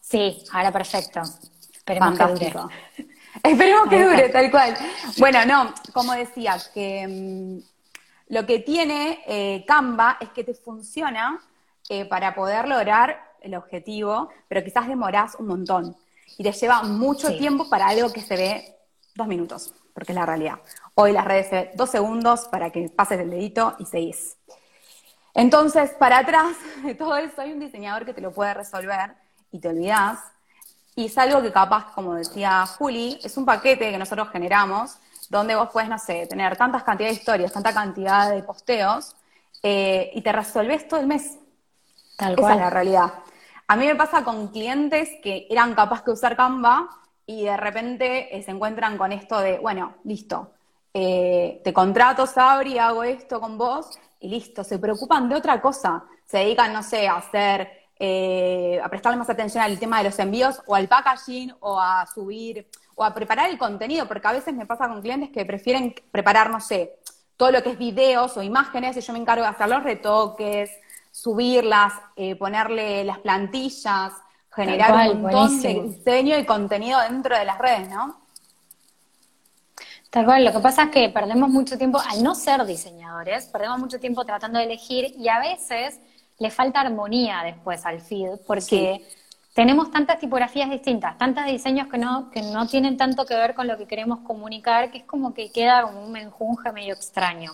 Sí, 0.00 0.44
ahora 0.52 0.70
perfecto. 0.70 1.22
Esperemos 1.74 2.16
que 2.16 2.24
dure. 2.24 2.52
Esperemos 3.42 3.88
que 3.88 4.04
dure, 4.04 4.28
tal 4.28 4.50
cual. 4.52 4.76
Bueno, 5.18 5.44
no, 5.44 5.74
como 5.92 6.12
decía, 6.12 6.56
que 6.72 7.04
mm, 7.08 8.32
lo 8.32 8.46
que 8.46 8.60
tiene 8.60 9.24
eh, 9.26 9.64
Canva 9.66 10.18
es 10.20 10.28
que 10.28 10.44
te 10.44 10.54
funciona 10.54 11.42
eh, 11.88 12.04
para 12.04 12.34
poder 12.34 12.68
lograr 12.68 13.32
el 13.40 13.54
objetivo, 13.54 14.30
pero 14.48 14.64
quizás 14.64 14.88
demorás 14.88 15.36
un 15.38 15.46
montón 15.48 15.96
y 16.38 16.42
te 16.42 16.52
lleva 16.52 16.82
mucho 16.82 17.36
tiempo 17.36 17.68
para 17.68 17.88
algo 17.88 18.12
que 18.12 18.20
se 18.20 18.36
ve 18.36 18.76
dos 19.14 19.26
minutos, 19.26 19.74
porque 19.92 20.12
es 20.12 20.16
la 20.16 20.26
realidad. 20.26 20.58
Hoy 20.94 21.12
las 21.12 21.24
redes 21.24 21.48
se 21.48 21.70
dos 21.74 21.90
segundos 21.90 22.48
para 22.48 22.70
que 22.70 22.88
pases 22.88 23.20
el 23.20 23.30
dedito 23.30 23.76
y 23.78 23.86
seguís. 23.86 24.36
Entonces, 25.34 25.90
para 25.98 26.18
atrás 26.18 26.56
de 26.82 26.94
todo 26.94 27.16
eso 27.16 27.40
hay 27.40 27.52
un 27.52 27.60
diseñador 27.60 28.04
que 28.04 28.14
te 28.14 28.20
lo 28.20 28.32
puede 28.32 28.54
resolver 28.54 29.14
y 29.50 29.58
te 29.58 29.68
olvidas. 29.68 30.20
Y 30.96 31.06
es 31.06 31.18
algo 31.18 31.42
que 31.42 31.52
capaz, 31.52 31.92
como 31.92 32.14
decía 32.14 32.64
Juli, 32.66 33.18
es 33.22 33.36
un 33.36 33.44
paquete 33.44 33.90
que 33.90 33.98
nosotros 33.98 34.28
generamos, 34.30 34.96
donde 35.28 35.56
vos 35.56 35.70
puedes, 35.72 35.90
no 35.90 35.98
sé, 35.98 36.26
tener 36.28 36.56
tantas 36.56 36.84
cantidades 36.84 37.16
de 37.16 37.20
historias, 37.20 37.52
tanta 37.52 37.74
cantidad 37.74 38.30
de 38.30 38.42
posteos, 38.44 39.16
eh, 39.62 40.10
y 40.14 40.22
te 40.22 40.30
resolves 40.30 40.86
todo 40.86 41.00
el 41.00 41.08
mes. 41.08 41.38
Tal 42.16 42.34
Esa 42.38 42.52
es 42.52 42.60
la 42.60 42.70
realidad. 42.70 43.12
A 43.66 43.76
mí 43.76 43.86
me 43.86 43.94
pasa 43.94 44.24
con 44.24 44.48
clientes 44.48 45.08
que 45.22 45.46
eran 45.50 45.74
capaces 45.74 46.04
de 46.04 46.12
usar 46.12 46.36
Canva 46.36 46.88
y 47.26 47.44
de 47.44 47.56
repente 47.56 48.36
eh, 48.36 48.42
se 48.42 48.50
encuentran 48.50 48.98
con 48.98 49.12
esto 49.12 49.40
de, 49.40 49.58
bueno, 49.58 49.94
listo, 50.04 50.52
eh, 50.92 51.60
te 51.64 51.72
contrato, 51.72 52.26
Sabri, 52.26 52.78
hago 52.78 53.02
esto 53.02 53.40
con 53.40 53.58
vos, 53.58 53.98
y 54.20 54.28
listo, 54.28 54.62
se 54.62 54.78
preocupan 54.78 55.28
de 55.28 55.34
otra 55.34 55.60
cosa, 55.60 56.04
se 56.24 56.38
dedican, 56.38 56.72
no 56.72 56.82
sé, 56.82 57.08
a 57.08 57.16
hacer, 57.16 57.68
eh, 57.98 58.80
a 58.82 58.88
prestarle 58.88 59.18
más 59.18 59.28
atención 59.28 59.64
al 59.64 59.78
tema 59.78 59.98
de 59.98 60.04
los 60.04 60.18
envíos 60.18 60.62
o 60.66 60.74
al 60.74 60.86
packaging 60.86 61.54
o 61.60 61.80
a 61.80 62.06
subir 62.06 62.68
o 62.94 63.02
a 63.02 63.12
preparar 63.12 63.50
el 63.50 63.58
contenido, 63.58 64.06
porque 64.06 64.28
a 64.28 64.32
veces 64.32 64.54
me 64.54 64.66
pasa 64.66 64.88
con 64.88 65.02
clientes 65.02 65.30
que 65.30 65.44
prefieren 65.44 65.94
preparar, 66.12 66.50
no 66.50 66.60
sé, 66.60 67.00
todo 67.36 67.50
lo 67.50 67.62
que 67.62 67.70
es 67.70 67.78
videos 67.78 68.36
o 68.36 68.42
imágenes 68.42 68.96
y 68.96 69.00
yo 69.00 69.12
me 69.12 69.18
encargo 69.18 69.42
de 69.42 69.50
hacer 69.50 69.68
los 69.68 69.82
retoques, 69.82 70.70
subirlas, 71.14 71.92
eh, 72.16 72.34
ponerle 72.34 73.04
las 73.04 73.18
plantillas, 73.20 74.12
generar 74.52 75.10
un 75.10 75.22
montón 75.22 75.62
de 75.62 75.82
diseño 75.82 76.36
y 76.36 76.44
contenido 76.44 77.00
dentro 77.08 77.38
de 77.38 77.44
las 77.44 77.56
redes, 77.56 77.88
¿no? 77.88 78.20
Tal 80.10 80.24
cual, 80.24 80.44
lo 80.44 80.52
que 80.52 80.58
pasa 80.58 80.84
es 80.84 80.90
que 80.90 81.08
perdemos 81.10 81.50
mucho 81.50 81.78
tiempo, 81.78 82.00
al 82.00 82.24
no 82.24 82.34
ser 82.34 82.64
diseñadores, 82.66 83.46
perdemos 83.46 83.78
mucho 83.78 84.00
tiempo 84.00 84.24
tratando 84.24 84.58
de 84.58 84.64
elegir 84.64 85.14
y 85.16 85.28
a 85.28 85.38
veces 85.38 86.00
le 86.40 86.50
falta 86.50 86.80
armonía 86.80 87.42
después 87.44 87.86
al 87.86 88.00
feed, 88.00 88.40
porque 88.44 89.06
tenemos 89.54 89.92
tantas 89.92 90.18
tipografías 90.18 90.68
distintas, 90.68 91.16
tantos 91.16 91.46
diseños 91.46 91.86
que 91.86 91.98
no, 91.98 92.28
que 92.30 92.42
no 92.42 92.66
tienen 92.66 92.96
tanto 92.96 93.24
que 93.24 93.36
ver 93.36 93.54
con 93.54 93.68
lo 93.68 93.78
que 93.78 93.86
queremos 93.86 94.18
comunicar, 94.20 94.90
que 94.90 94.98
es 94.98 95.04
como 95.04 95.32
que 95.32 95.52
queda 95.52 95.82
como 95.82 96.04
un 96.04 96.10
menjunje 96.10 96.72
medio 96.72 96.94
extraño. 96.94 97.52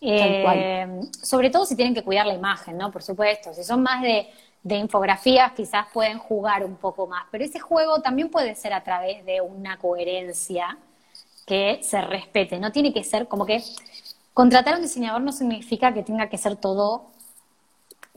Eh, 0.00 1.00
sobre 1.22 1.50
todo 1.50 1.64
si 1.64 1.76
tienen 1.76 1.94
que 1.94 2.02
cuidar 2.02 2.26
la 2.26 2.34
imagen, 2.34 2.76
¿no? 2.76 2.90
Por 2.90 3.02
supuesto. 3.02 3.54
Si 3.54 3.64
son 3.64 3.82
más 3.82 4.02
de, 4.02 4.28
de, 4.62 4.76
infografías, 4.76 5.52
quizás 5.52 5.86
pueden 5.92 6.18
jugar 6.18 6.64
un 6.64 6.76
poco 6.76 7.06
más. 7.06 7.24
Pero 7.30 7.44
ese 7.44 7.58
juego 7.58 8.02
también 8.02 8.30
puede 8.30 8.54
ser 8.54 8.72
a 8.72 8.82
través 8.82 9.24
de 9.24 9.40
una 9.40 9.78
coherencia 9.78 10.76
que 11.46 11.80
se 11.82 12.00
respete. 12.00 12.58
No 12.58 12.72
tiene 12.72 12.92
que 12.92 13.04
ser 13.04 13.28
como 13.28 13.46
que 13.46 13.62
contratar 14.32 14.74
a 14.74 14.76
un 14.76 14.82
diseñador 14.82 15.22
no 15.22 15.32
significa 15.32 15.94
que 15.94 16.02
tenga 16.02 16.28
que 16.28 16.38
ser 16.38 16.56
todo 16.56 17.10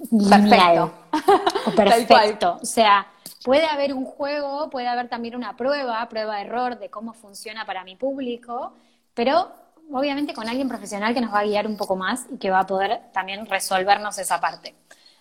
perfecto. 0.10 0.92
perfecto. 1.76 2.58
O 2.62 2.66
sea, 2.66 3.08
puede 3.44 3.66
haber 3.66 3.94
un 3.94 4.06
juego, 4.06 4.70
puede 4.70 4.88
haber 4.88 5.10
también 5.10 5.36
una 5.36 5.56
prueba, 5.56 6.08
prueba 6.10 6.38
de 6.38 6.42
error 6.42 6.80
de 6.80 6.90
cómo 6.90 7.14
funciona 7.14 7.66
para 7.66 7.84
mi 7.84 7.96
público, 7.96 8.74
pero 9.14 9.52
obviamente 9.92 10.34
con 10.34 10.48
alguien 10.48 10.68
profesional 10.68 11.14
que 11.14 11.22
nos 11.22 11.34
va 11.34 11.40
a 11.40 11.46
guiar 11.46 11.68
un 11.68 11.78
poco 11.78 11.96
más 11.96 12.26
y 12.32 12.38
que 12.38 12.50
va 12.50 12.62
a 12.62 12.68
poder 12.68 13.02
también 13.14 13.46
resolvernos 13.46 14.18
esa 14.18 14.40
parte. 14.40 14.76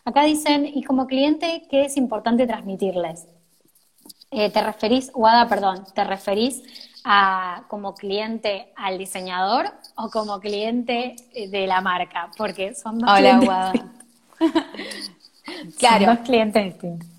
Acá 0.04 0.22
dicen, 0.22 0.66
y 0.66 0.84
como 0.84 1.06
cliente, 1.06 1.66
¿qué 1.68 1.84
es 1.86 1.96
importante 1.96 2.46
transmitirles? 2.46 3.26
Eh, 4.30 4.50
¿Te 4.50 4.62
referís, 4.62 5.10
Wada, 5.14 5.48
perdón, 5.48 5.84
te 5.94 6.04
referís 6.04 6.62
como 7.68 7.94
cliente 7.94 8.72
al 8.76 8.98
diseñador 8.98 9.72
o 9.96 10.10
como 10.10 10.40
cliente 10.40 11.16
de 11.34 11.66
la 11.66 11.80
marca? 11.80 12.30
Porque 12.36 12.74
son 12.74 12.98
dos 12.98 13.10
Hola, 13.10 13.40
Guada. 13.42 13.72
claro. 15.78 16.04
Son 16.04 16.16
dos 16.16 16.24
clientes 16.24 16.64
distintos. 16.64 17.15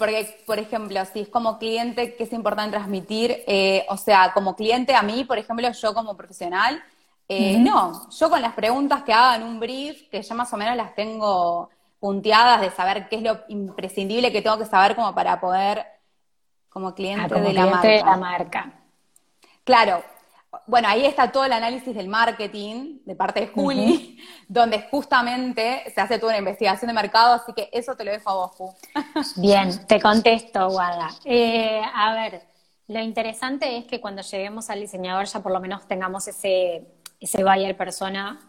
Porque, 0.00 0.42
por 0.46 0.58
ejemplo, 0.58 0.98
si 1.04 1.20
es 1.20 1.28
como 1.28 1.58
cliente, 1.58 2.16
¿qué 2.16 2.24
es 2.24 2.32
importante 2.32 2.70
transmitir? 2.70 3.44
Eh, 3.46 3.84
o 3.90 3.98
sea, 3.98 4.32
como 4.32 4.56
cliente 4.56 4.94
a 4.94 5.02
mí, 5.02 5.24
por 5.24 5.36
ejemplo, 5.36 5.70
yo 5.70 5.92
como 5.92 6.16
profesional, 6.16 6.82
eh, 7.28 7.58
no, 7.58 8.08
yo 8.08 8.30
con 8.30 8.40
las 8.40 8.54
preguntas 8.54 9.02
que 9.02 9.12
haga 9.12 9.36
en 9.36 9.42
un 9.42 9.60
brief, 9.60 10.08
que 10.08 10.22
ya 10.22 10.34
más 10.34 10.50
o 10.54 10.56
menos 10.56 10.74
las 10.74 10.94
tengo 10.94 11.68
punteadas 11.98 12.62
de 12.62 12.70
saber 12.70 13.10
qué 13.10 13.16
es 13.16 13.22
lo 13.22 13.40
imprescindible 13.48 14.32
que 14.32 14.40
tengo 14.40 14.56
que 14.56 14.64
saber 14.64 14.96
como 14.96 15.14
para 15.14 15.38
poder, 15.38 15.84
como 16.70 16.94
cliente, 16.94 17.34
ah, 17.34 17.38
de, 17.38 17.52
la 17.52 17.66
marca. 17.66 17.88
de 17.88 17.98
la 17.98 18.16
marca. 18.16 18.72
Claro, 19.64 20.02
bueno, 20.66 20.88
ahí 20.88 21.04
está 21.04 21.30
todo 21.30 21.44
el 21.44 21.52
análisis 21.52 21.94
del 21.94 22.08
marketing 22.08 22.98
de 23.04 23.14
parte 23.14 23.40
de 23.40 23.48
Juli, 23.48 24.18
donde 24.48 24.82
justamente 24.90 25.84
se 25.94 26.00
hace 26.00 26.18
toda 26.18 26.32
una 26.32 26.38
investigación 26.38 26.88
de 26.88 26.94
mercado, 26.94 27.34
así 27.34 27.52
que 27.52 27.68
eso 27.72 27.94
te 27.96 28.04
lo 28.04 28.10
dejo 28.10 28.30
a 28.30 28.34
vos, 28.34 28.50
Ju. 28.56 28.74
Bien, 29.36 29.86
te 29.86 30.00
contesto, 30.00 30.68
Guada. 30.68 31.10
Eh, 31.24 31.80
a 31.94 32.12
ver, 32.14 32.42
lo 32.88 33.00
interesante 33.00 33.76
es 33.76 33.84
que 33.84 34.00
cuando 34.00 34.22
lleguemos 34.22 34.70
al 34.70 34.80
diseñador 34.80 35.26
ya 35.26 35.40
por 35.40 35.52
lo 35.52 35.60
menos 35.60 35.86
tengamos 35.86 36.26
ese, 36.26 36.88
ese 37.20 37.44
buyer 37.44 37.76
persona, 37.76 38.40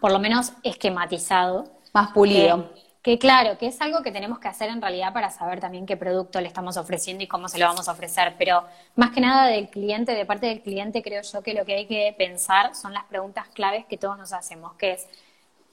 por 0.00 0.12
lo 0.12 0.18
menos 0.18 0.52
esquematizado. 0.62 1.80
Más 1.92 2.12
pulido. 2.12 2.70
Que 3.02 3.18
claro, 3.18 3.58
que 3.58 3.66
es 3.66 3.80
algo 3.80 4.00
que 4.02 4.12
tenemos 4.12 4.38
que 4.38 4.46
hacer 4.46 4.70
en 4.70 4.80
realidad 4.80 5.12
para 5.12 5.28
saber 5.30 5.58
también 5.58 5.86
qué 5.86 5.96
producto 5.96 6.40
le 6.40 6.46
estamos 6.46 6.76
ofreciendo 6.76 7.24
y 7.24 7.26
cómo 7.26 7.48
se 7.48 7.58
lo 7.58 7.66
vamos 7.66 7.88
a 7.88 7.92
ofrecer. 7.92 8.36
Pero 8.38 8.64
más 8.94 9.10
que 9.10 9.20
nada 9.20 9.48
del 9.48 9.68
cliente, 9.70 10.12
de 10.12 10.24
parte 10.24 10.46
del 10.46 10.62
cliente, 10.62 11.02
creo 11.02 11.20
yo 11.22 11.42
que 11.42 11.52
lo 11.52 11.64
que 11.64 11.74
hay 11.74 11.86
que 11.86 12.14
pensar 12.16 12.76
son 12.76 12.92
las 12.94 13.04
preguntas 13.04 13.48
claves 13.48 13.86
que 13.86 13.98
todos 13.98 14.16
nos 14.18 14.32
hacemos, 14.32 14.74
es 14.78 15.08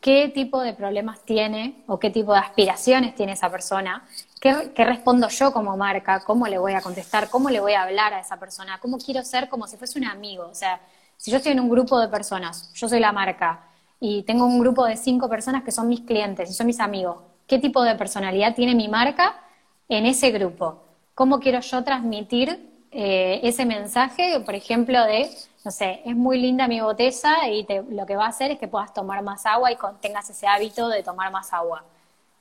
qué 0.02 0.30
tipo 0.30 0.62
de 0.62 0.74
problemas 0.74 1.20
tiene 1.24 1.84
o 1.86 2.00
qué 2.00 2.10
tipo 2.10 2.34
de 2.34 2.40
aspiraciones 2.40 3.14
tiene 3.14 3.34
esa 3.34 3.52
persona, 3.52 4.08
qué, 4.42 4.72
qué 4.74 4.84
respondo 4.86 5.28
yo 5.30 5.54
como 5.54 5.78
marca, 5.78 6.22
cómo 6.22 6.48
le 6.48 6.58
voy 6.58 6.74
a 6.74 6.82
contestar, 6.82 7.30
cómo 7.30 7.52
le 7.52 7.60
voy 7.60 7.74
a 7.74 7.84
hablar 7.84 8.12
a 8.14 8.22
esa 8.22 8.38
persona, 8.40 8.80
cómo 8.80 8.98
quiero 8.98 9.24
ser 9.24 9.50
como 9.50 9.68
si 9.68 9.78
fuese 9.78 10.00
un 10.00 10.06
amigo. 10.06 10.48
O 10.48 10.56
sea, 10.56 10.80
si 11.16 11.30
yo 11.30 11.38
estoy 11.38 11.52
en 11.52 11.60
un 11.60 11.70
grupo 11.70 12.00
de 12.00 12.08
personas, 12.08 12.74
yo 12.74 12.90
soy 12.90 13.00
la 13.00 13.12
marca 13.12 13.69
y 14.00 14.24
tengo 14.24 14.46
un 14.46 14.60
grupo 14.60 14.86
de 14.86 14.98
cinco 14.98 15.30
personas 15.30 15.64
que 15.64 15.72
son 15.72 15.88
mis 15.88 16.02
clientes 16.02 16.50
y 16.50 16.54
son 16.54 16.68
mis 16.68 16.80
amigos. 16.80 17.18
¿Qué 17.48 17.60
tipo 17.60 17.84
de 17.84 17.96
personalidad 17.96 18.56
tiene 18.56 18.76
mi 18.76 18.88
marca 18.88 19.42
en 19.90 20.06
ese 20.06 20.32
grupo? 20.32 20.84
¿Cómo 21.16 21.40
quiero 21.40 21.60
yo 21.60 21.84
transmitir 21.84 22.70
eh, 22.92 23.40
ese 23.44 23.66
mensaje, 23.66 24.40
por 24.40 24.56
ejemplo, 24.56 25.04
de, 25.06 25.30
no 25.64 25.72
sé, 25.72 26.02
es 26.06 26.16
muy 26.16 26.40
linda 26.40 26.68
mi 26.68 26.82
botella 26.82 27.48
y 27.48 27.68
lo 27.90 28.06
que 28.06 28.16
va 28.16 28.26
a 28.26 28.30
hacer 28.30 28.52
es 28.52 28.60
que 28.60 28.68
puedas 28.68 28.94
tomar 28.94 29.22
más 29.22 29.46
agua 29.46 29.72
y 29.72 29.78
tengas 30.02 30.30
ese 30.30 30.48
hábito 30.48 30.88
de 30.90 31.04
tomar 31.04 31.32
más 31.32 31.54
agua. 31.54 31.84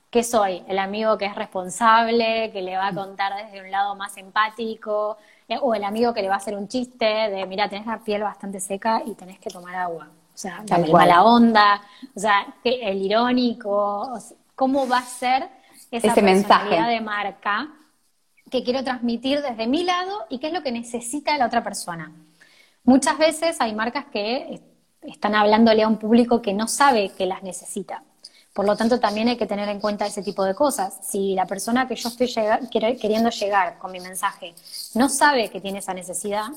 ¿Qué 0.09 0.23
soy? 0.23 0.63
El 0.67 0.79
amigo 0.79 1.17
que 1.19 1.25
es 1.25 1.35
responsable, 1.35 2.51
que 2.51 2.61
le 2.63 2.77
va 2.77 2.87
a 2.87 2.93
contar 2.93 3.35
desde 3.35 3.61
un 3.61 3.69
lado 3.69 3.95
más 3.95 4.17
empático, 4.17 5.17
eh, 5.47 5.57
o 5.61 5.75
el 5.75 5.83
amigo 5.83 6.13
que 6.13 6.21
le 6.23 6.29
va 6.29 6.35
a 6.35 6.37
hacer 6.37 6.55
un 6.55 6.67
chiste 6.67 7.05
de, 7.05 7.45
mira, 7.45 7.69
tenés 7.69 7.85
la 7.85 7.99
piel 7.99 8.23
bastante 8.23 8.59
seca 8.59 9.03
y 9.05 9.13
tenés 9.13 9.39
que 9.39 9.51
tomar 9.51 9.75
agua. 9.75 10.07
O 10.39 10.41
sea, 10.41 10.63
la 10.69 10.77
mala 10.77 11.23
onda, 11.25 11.81
o 12.15 12.19
sea, 12.19 12.55
el 12.63 13.01
irónico, 13.01 14.17
cómo 14.55 14.87
va 14.87 14.99
a 14.99 15.03
ser 15.03 15.49
esa 15.91 16.13
Ese 16.13 16.21
personalidad 16.21 16.87
de 16.87 17.01
marca 17.01 17.67
que 18.49 18.63
quiero 18.63 18.81
transmitir 18.81 19.41
desde 19.41 19.67
mi 19.67 19.83
lado 19.83 20.27
y 20.29 20.39
qué 20.39 20.47
es 20.47 20.53
lo 20.53 20.63
que 20.63 20.71
necesita 20.71 21.37
la 21.37 21.45
otra 21.45 21.61
persona. 21.61 22.13
Muchas 22.85 23.17
veces 23.17 23.57
hay 23.59 23.75
marcas 23.75 24.05
que 24.13 24.61
están 25.01 25.35
hablándole 25.35 25.83
a 25.83 25.89
un 25.89 25.97
público 25.97 26.41
que 26.41 26.53
no 26.53 26.69
sabe 26.69 27.09
que 27.09 27.25
las 27.25 27.43
necesita. 27.43 28.05
Por 28.53 28.65
lo 28.65 28.77
tanto, 28.77 28.97
también 28.97 29.27
hay 29.27 29.35
que 29.35 29.45
tener 29.45 29.67
en 29.67 29.81
cuenta 29.81 30.05
ese 30.05 30.23
tipo 30.23 30.45
de 30.45 30.55
cosas. 30.55 30.99
Si 31.03 31.35
la 31.35 31.47
persona 31.47 31.85
que 31.85 31.95
yo 31.95 32.07
estoy 32.07 32.33
queriendo 32.69 33.29
llegar 33.29 33.77
con 33.77 33.91
mi 33.91 33.99
mensaje 33.99 34.55
no 34.95 35.09
sabe 35.09 35.49
que 35.49 35.59
tiene 35.59 35.79
esa 35.79 35.93
necesidad, 35.93 36.47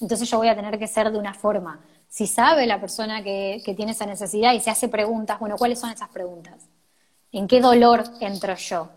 entonces 0.00 0.30
yo 0.30 0.38
voy 0.38 0.48
a 0.48 0.56
tener 0.56 0.78
que 0.78 0.86
ser 0.86 1.12
de 1.12 1.18
una 1.18 1.34
forma 1.34 1.80
si 2.14 2.28
sabe 2.28 2.68
la 2.68 2.80
persona 2.80 3.24
que, 3.24 3.60
tiene 3.76 3.90
esa 3.90 4.06
necesidad 4.06 4.52
y 4.52 4.60
se 4.60 4.70
hace 4.70 4.88
preguntas, 4.88 5.40
bueno, 5.40 5.56
¿cuáles 5.56 5.80
son 5.80 5.90
esas 5.90 6.08
preguntas? 6.10 6.68
¿En 7.32 7.48
qué 7.48 7.60
dolor 7.60 8.04
entro 8.20 8.54
yo? 8.54 8.88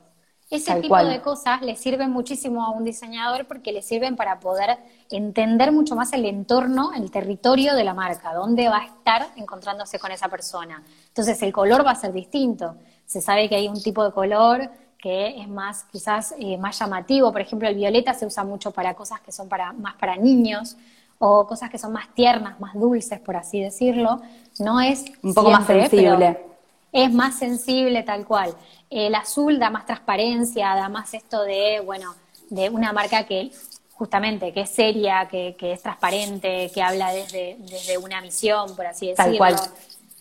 Ese 0.52 0.76
tipo 0.82 0.96
de 1.04 1.20
cosas 1.22 1.64
le 1.64 1.76
sirven 1.76 2.12
muchísimo 2.12 2.64
a 2.64 2.70
un 2.70 2.84
diseñador 2.84 3.48
porque 3.48 3.72
le 3.72 3.82
sirven 3.82 4.16
para 4.16 4.40
poder 4.40 4.78
entender 5.10 5.72
mucho 5.72 5.96
más 5.96 6.14
el 6.14 6.26
entorno, 6.26 6.92
el 6.94 7.10
territorio 7.10 7.74
de 7.74 7.84
la 7.84 7.96
marca, 7.96 8.36
dónde 8.36 8.70
va 8.70 8.78
a 8.78 8.86
estar 8.86 9.26
encontrándose 9.36 9.98
con 9.98 10.12
esa 10.12 10.30
persona. 10.30 10.84
Entonces 11.08 11.42
el 11.42 11.52
color 11.52 11.84
va 11.84 11.92
a 11.92 11.96
ser 11.96 12.14
distinto. 12.14 12.76
Se 13.08 13.20
sabe 13.20 13.50
que 13.50 13.56
hay 13.56 13.68
un 13.68 13.82
tipo 13.82 14.06
de 14.06 14.12
color 14.12 14.70
que 15.00 15.42
es 15.42 15.48
más 15.48 15.86
quizás 15.86 16.36
eh, 16.38 16.56
más 16.60 16.78
llamativo. 16.78 17.32
Por 17.32 17.42
ejemplo, 17.42 17.68
el 17.68 17.74
violeta 17.74 18.14
se 18.14 18.28
usa 18.28 18.44
mucho 18.44 18.70
para 18.70 18.94
cosas 18.94 19.22
que 19.22 19.32
son 19.32 19.50
para, 19.50 19.74
más 19.74 19.96
para 19.96 20.18
niños 20.18 20.78
o 21.20 21.48
cosas 21.48 21.70
que 21.70 21.78
son 21.78 21.94
más 21.94 22.14
tiernas, 22.14 22.60
más 22.60 22.74
dulces, 22.76 23.20
por 23.20 23.36
así 23.36 23.62
decirlo, 23.62 24.22
no 24.60 24.80
es 24.82 25.06
un 25.24 25.34
poco 25.34 25.50
más 25.50 25.66
sensible. 25.66 26.46
Es 26.92 27.12
más 27.12 27.38
sensible 27.38 28.04
tal 28.04 28.26
cual. 28.26 28.54
El 28.90 29.14
azul 29.16 29.60
da 29.60 29.70
más 29.70 29.86
transparencia, 29.86 30.76
da 30.76 30.90
más 30.90 31.14
esto 31.14 31.44
de, 31.44 31.82
bueno, 31.86 32.16
de 32.50 32.70
una 32.70 32.94
marca 32.94 33.26
que 33.26 33.52
justamente, 33.98 34.54
que 34.54 34.62
es 34.62 34.70
seria, 34.70 35.28
que, 35.28 35.56
que 35.58 35.74
es 35.74 35.82
transparente, 35.82 36.72
que 36.74 36.82
habla 36.82 37.12
desde, 37.12 37.58
desde 37.60 37.98
una 37.98 38.22
misión, 38.22 38.76
por 38.76 38.86
así 38.86 39.08
decirlo. 39.08 39.32
Tal 39.32 39.38
cual. 39.38 39.56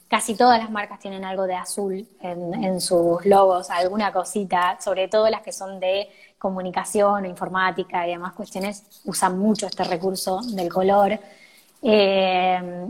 Casi 0.09 0.37
todas 0.37 0.61
las 0.61 0.71
marcas 0.71 1.01
tienen 1.01 1.25
algo 1.25 1.49
de 1.49 1.57
azul 1.57 2.07
en, 2.21 2.65
en 2.65 2.81
sus 2.81 3.27
logos, 3.27 3.71
alguna 3.71 4.13
cosita, 4.13 4.79
sobre 4.81 5.09
todo 5.09 5.29
las 5.29 5.43
que 5.43 5.51
son 5.51 5.81
de 5.81 6.09
comunicación 6.39 7.25
o 7.25 7.27
informática 7.27 8.07
y 8.07 8.11
demás 8.13 8.33
cuestiones, 8.35 8.85
usan 9.05 9.39
mucho 9.39 9.67
este 9.67 9.85
recurso 9.85 10.41
del 10.43 10.69
color. 10.69 11.19
Eh, 11.83 12.89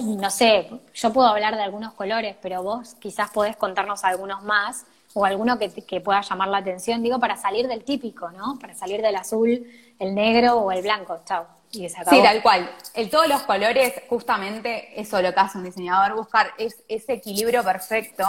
no 0.00 0.30
sé, 0.30 0.68
yo 0.94 1.12
puedo 1.12 1.28
hablar 1.28 1.54
de 1.54 1.62
algunos 1.62 1.92
colores, 1.94 2.36
pero 2.42 2.62
vos 2.62 2.96
quizás 2.98 3.30
podés 3.30 3.56
contarnos 3.56 4.04
algunos 4.04 4.42
más 4.42 4.84
o 5.14 5.24
alguno 5.24 5.58
que, 5.58 5.70
que, 5.70 6.00
pueda 6.00 6.20
llamar 6.20 6.48
la 6.48 6.58
atención, 6.58 7.02
digo, 7.02 7.18
para 7.18 7.36
salir 7.36 7.68
del 7.68 7.84
típico, 7.84 8.30
¿no? 8.32 8.58
Para 8.58 8.74
salir 8.74 9.00
del 9.00 9.16
azul, 9.16 9.66
el 9.98 10.14
negro 10.14 10.56
o 10.56 10.72
el 10.72 10.82
blanco, 10.82 11.20
chao. 11.24 11.46
Y 11.70 11.88
Sí, 11.88 12.22
tal 12.22 12.42
cual. 12.42 12.70
El, 12.94 13.10
todos 13.10 13.28
los 13.28 13.42
colores, 13.42 13.92
justamente, 14.08 14.98
eso 14.98 15.20
lo 15.20 15.34
que 15.34 15.40
hace 15.40 15.58
un 15.58 15.64
diseñador, 15.64 16.16
buscar 16.16 16.52
es 16.56 16.82
ese 16.88 17.14
equilibrio 17.14 17.62
perfecto 17.62 18.24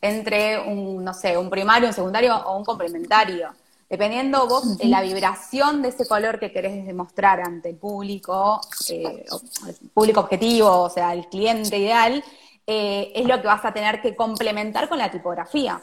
entre 0.00 0.60
un, 0.60 1.04
no 1.04 1.12
sé, 1.12 1.36
un 1.36 1.50
primario, 1.50 1.88
un 1.88 1.94
secundario 1.94 2.36
o 2.36 2.56
un 2.56 2.64
complementario. 2.64 3.50
Dependiendo 3.88 4.48
vos 4.48 4.78
de 4.78 4.86
la 4.86 5.00
vibración 5.00 5.80
de 5.80 5.90
ese 5.90 6.08
color 6.08 6.40
que 6.40 6.50
querés 6.50 6.84
demostrar 6.84 7.40
ante 7.40 7.70
el 7.70 7.76
público, 7.76 8.60
eh, 8.88 9.24
el 9.68 9.90
público 9.90 10.20
objetivo, 10.20 10.82
o 10.82 10.90
sea, 10.90 11.12
el 11.12 11.28
cliente 11.28 11.78
ideal, 11.78 12.22
eh, 12.66 13.12
es 13.14 13.24
lo 13.26 13.40
que 13.40 13.46
vas 13.46 13.64
a 13.64 13.72
tener 13.72 14.02
que 14.02 14.16
complementar 14.16 14.88
con 14.88 14.98
la 14.98 15.08
tipografía. 15.08 15.80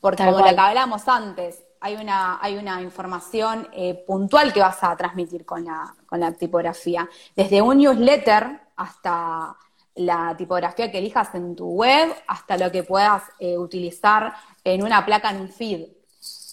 Porque 0.00 0.24
como 0.24 0.38
lo 0.38 0.44
que 0.44 0.60
hablábamos 0.60 1.08
antes, 1.08 1.60
hay 1.80 1.96
una, 1.96 2.38
hay 2.40 2.56
una 2.56 2.80
información 2.80 3.68
eh, 3.72 4.04
puntual 4.06 4.52
que 4.52 4.60
vas 4.60 4.84
a 4.84 4.96
transmitir 4.96 5.44
con 5.44 5.64
la, 5.64 5.92
con 6.06 6.20
la 6.20 6.30
tipografía. 6.32 7.08
Desde 7.34 7.60
un 7.60 7.78
newsletter 7.78 8.60
hasta 8.76 9.56
la 9.96 10.36
tipografía 10.36 10.90
que 10.90 10.98
elijas 10.98 11.34
en 11.34 11.56
tu 11.56 11.66
web, 11.66 12.14
hasta 12.28 12.56
lo 12.56 12.70
que 12.70 12.84
puedas 12.84 13.22
utilizar 13.40 14.34
en 14.62 14.84
una 14.84 15.04
placa 15.04 15.30
en 15.30 15.40
un 15.40 15.48
feed. 15.48 15.86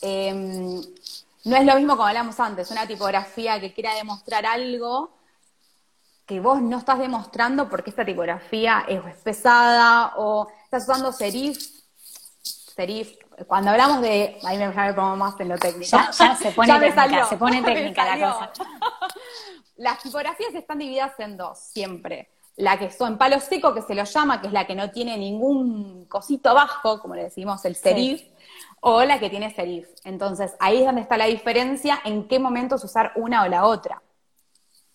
Em, 0.02 0.82
no 1.44 1.56
es 1.56 1.66
lo 1.66 1.76
mismo 1.76 1.94
como 1.94 2.08
hablamos 2.08 2.40
antes, 2.40 2.70
una 2.72 2.88
tipografía 2.88 3.60
que 3.60 3.74
quiera 3.74 3.94
demostrar 3.96 4.46
algo 4.46 5.12
que 6.26 6.40
vos 6.40 6.62
no 6.62 6.78
estás 6.78 7.00
demostrando 7.00 7.68
porque 7.68 7.90
esta 7.90 8.06
tipografía 8.06 8.86
es 8.88 9.02
pesada 9.18 10.14
o 10.16 10.48
estás 10.64 10.84
usando 10.84 11.12
serif. 11.12 11.58
Serif, 12.42 13.18
cuando 13.48 13.72
hablamos 13.72 14.02
de. 14.02 14.40
Ahí 14.44 14.58
me, 14.58 14.74
ya 14.74 14.86
me 14.86 14.94
pongo 14.94 15.16
más 15.18 15.38
en 15.40 15.50
lo 15.50 15.58
técnico. 15.58 15.92
Ya, 15.92 16.36
se 16.36 16.52
pone 16.52 16.80
técnica, 16.80 17.26
se 17.26 17.38
pone 17.38 17.62
técnica 17.64 18.16
la 18.16 18.32
cosa. 18.32 18.52
Las 19.76 20.00
tipografías 20.00 20.54
están 20.54 20.78
divididas 20.78 21.20
en 21.20 21.38
dos, 21.38 21.60
siempre. 21.60 22.30
La 22.56 22.78
que 22.78 22.92
son 22.92 23.18
palo 23.18 23.40
seco, 23.40 23.74
que 23.74 23.82
se 23.82 23.96
lo 23.96 24.04
llama, 24.04 24.40
que 24.40 24.48
es 24.48 24.54
la 24.54 24.68
que 24.68 24.76
no 24.76 24.92
tiene 24.92 25.18
ningún 25.18 26.06
cosito 26.06 26.50
abajo, 26.50 27.00
como 27.00 27.16
le 27.16 27.24
decimos 27.24 27.66
el 27.66 27.76
serif, 27.76 28.22
o 28.82 29.04
la 29.04 29.20
que 29.20 29.30
tiene 29.30 29.54
serif. 29.54 29.88
Entonces, 30.04 30.56
ahí 30.60 30.80
es 30.80 30.86
donde 30.86 31.02
está 31.02 31.18
la 31.18 31.26
diferencia 31.26 32.00
en 32.04 32.28
qué 32.28 32.40
momentos 32.40 32.84
usar 32.84 33.14
una 33.16 33.44
o 33.44 33.48
la 33.48 33.66
otra. 33.66 34.02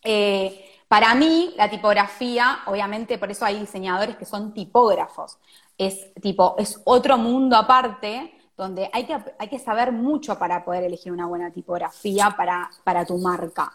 Eh, 0.03 0.64
para 0.88 1.14
mí, 1.14 1.55
la 1.57 1.70
tipografía, 1.70 2.61
obviamente, 2.66 3.18
por 3.18 3.31
eso 3.31 3.44
hay 3.44 3.59
diseñadores 3.59 4.16
que 4.16 4.25
son 4.25 4.53
tipógrafos. 4.53 5.38
Es 5.79 6.12
tipo, 6.14 6.57
es 6.59 6.81
otro 6.85 7.16
mundo 7.18 7.57
aparte, 7.57 8.33
donde 8.57 8.88
hay 8.92 9.05
que, 9.05 9.16
hay 9.38 9.49
que 9.49 9.59
saber 9.59 9.92
mucho 9.92 10.38
para 10.38 10.64
poder 10.64 10.85
elegir 10.85 11.12
una 11.12 11.27
buena 11.27 11.51
tipografía 11.51 12.35
para, 12.37 12.70
para 12.85 13.05
tu 13.05 13.18
marca. 13.18 13.72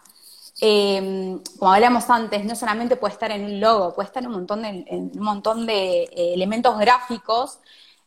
Eh, 0.60 1.38
como 1.58 1.72
hablamos 1.72 2.08
antes, 2.10 2.44
no 2.44 2.54
solamente 2.54 2.96
puede 2.96 3.14
estar 3.14 3.30
en 3.30 3.44
un 3.44 3.60
logo, 3.60 3.94
puede 3.94 4.06
estar 4.06 4.22
en 4.22 4.28
un 4.28 4.34
montón 4.34 4.62
de, 4.62 4.84
un 4.90 5.22
montón 5.22 5.66
de 5.66 6.02
eh, 6.04 6.34
elementos 6.34 6.78
gráficos 6.78 7.58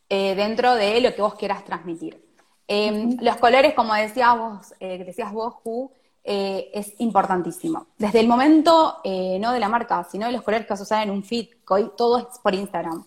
eh, 0.08 0.34
dentro 0.34 0.74
de 0.74 1.00
lo 1.00 1.14
que 1.14 1.22
vos 1.22 1.34
quieras 1.34 1.64
transmitir. 1.64 2.22
Em, 2.68 3.16
los 3.20 3.36
colores, 3.36 3.74
como 3.74 3.94
decías 3.94 4.36
vos, 4.36 4.74
eh, 4.80 5.04
decías 5.04 5.32
vos, 5.32 5.54
Ju, 5.62 5.90
eh, 6.24 6.70
es 6.74 6.94
importantísimo. 6.98 7.86
Desde 7.98 8.20
el 8.20 8.28
momento, 8.28 9.00
no 9.04 9.52
de 9.52 9.60
la 9.60 9.68
marca, 9.68 10.04
sino 10.04 10.26
de 10.26 10.32
los 10.32 10.42
colores 10.42 10.66
que 10.66 10.72
vas 10.72 10.80
a 10.80 10.84
usar 10.84 11.02
en 11.02 11.10
un 11.10 11.22
feed, 11.22 11.48
que 11.66 11.74
hoy 11.74 11.90
todo 11.96 12.18
es 12.18 12.38
por 12.42 12.54
Instagram. 12.54 13.04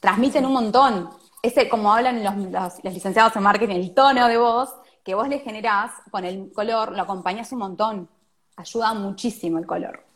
Transmiten 0.00 0.44
un 0.46 0.52
montón. 0.52 1.10
Ese, 1.42 1.68
como 1.68 1.92
hablan 1.92 2.22
los, 2.22 2.36
los, 2.36 2.94
licenciados 2.94 3.34
en 3.36 3.42
marketing, 3.42 3.76
el 3.76 3.94
tono 3.94 4.28
de 4.28 4.36
voz 4.36 4.74
que 5.02 5.14
vos 5.14 5.28
le 5.28 5.38
generás 5.38 5.92
con 6.10 6.24
el 6.24 6.52
color, 6.52 6.92
lo 6.94 7.02
acompañas 7.02 7.52
un 7.52 7.60
montón. 7.60 8.08
Ayuda 8.56 8.92
muchísimo 8.94 9.58
el 9.58 9.66
color. 9.66 10.09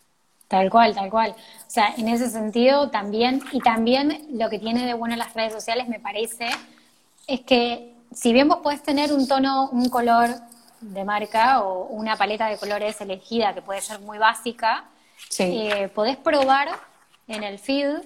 Tal 0.48 0.70
cual, 0.70 0.94
tal 0.94 1.10
cual. 1.10 1.30
O 1.32 1.70
sea, 1.70 1.94
en 1.96 2.08
ese 2.08 2.30
sentido 2.30 2.90
también, 2.90 3.42
y 3.52 3.60
también 3.60 4.26
lo 4.32 4.50
que 4.50 4.58
tiene 4.58 4.86
de 4.86 4.94
bueno 4.94 5.16
las 5.16 5.34
redes 5.34 5.52
sociales, 5.52 5.88
me 5.88 6.00
parece, 6.00 6.48
es 7.26 7.40
que 7.40 7.94
si 8.12 8.32
bien 8.32 8.48
vos 8.48 8.58
podés 8.58 8.82
tener 8.82 9.12
un 9.12 9.26
tono, 9.26 9.68
un 9.70 9.88
color 9.88 10.30
de 10.80 11.04
marca 11.04 11.62
o 11.62 11.86
una 11.86 12.16
paleta 12.16 12.48
de 12.48 12.58
colores 12.58 13.00
elegida 13.00 13.54
que 13.54 13.62
puede 13.62 13.80
ser 13.80 14.00
muy 14.00 14.18
básica, 14.18 14.84
eh, 15.38 15.88
podés 15.94 16.16
probar 16.16 16.68
en 17.26 17.42
el 17.42 17.58
feed 17.58 17.96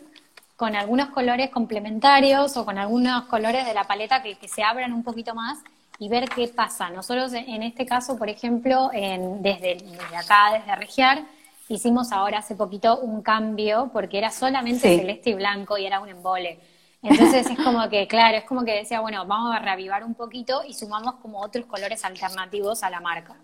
con 0.56 0.74
algunos 0.74 1.10
colores 1.10 1.50
complementarios 1.50 2.56
o 2.56 2.64
con 2.64 2.78
algunos 2.78 3.24
colores 3.24 3.66
de 3.66 3.74
la 3.74 3.84
paleta 3.84 4.22
que, 4.22 4.36
se 4.48 4.62
abran 4.62 4.92
un 4.92 5.02
poquito 5.02 5.34
más 5.34 5.58
y 5.98 6.08
ver 6.08 6.28
qué 6.28 6.48
pasa. 6.48 6.90
Nosotros 6.90 7.32
en 7.32 7.62
este 7.62 7.84
caso, 7.84 8.16
por 8.16 8.28
ejemplo, 8.28 8.90
en, 8.92 9.42
desde, 9.42 9.76
desde 9.76 10.16
acá, 10.16 10.52
desde 10.52 10.76
Regiar, 10.76 11.24
hicimos 11.68 12.12
ahora 12.12 12.38
hace 12.38 12.54
poquito 12.54 12.98
un 13.00 13.22
cambio 13.22 13.90
porque 13.92 14.18
era 14.18 14.30
solamente 14.30 14.96
celeste 14.96 15.30
y 15.30 15.34
blanco 15.34 15.78
y 15.78 15.86
era 15.86 16.00
un 16.00 16.08
embole. 16.08 16.58
Entonces 17.02 17.48
es 17.48 17.58
como 17.58 17.88
que, 17.88 18.08
claro, 18.08 18.38
es 18.38 18.44
como 18.44 18.64
que 18.64 18.72
decía, 18.72 19.00
bueno, 19.00 19.24
vamos 19.26 19.54
a 19.54 19.60
reavivar 19.60 20.04
un 20.04 20.14
poquito 20.14 20.62
y 20.66 20.74
sumamos 20.74 21.16
como 21.16 21.40
otros 21.40 21.66
colores 21.66 22.04
alternativos 22.04 22.82
a 22.82 22.90
la 22.90 23.00
marca, 23.00 23.36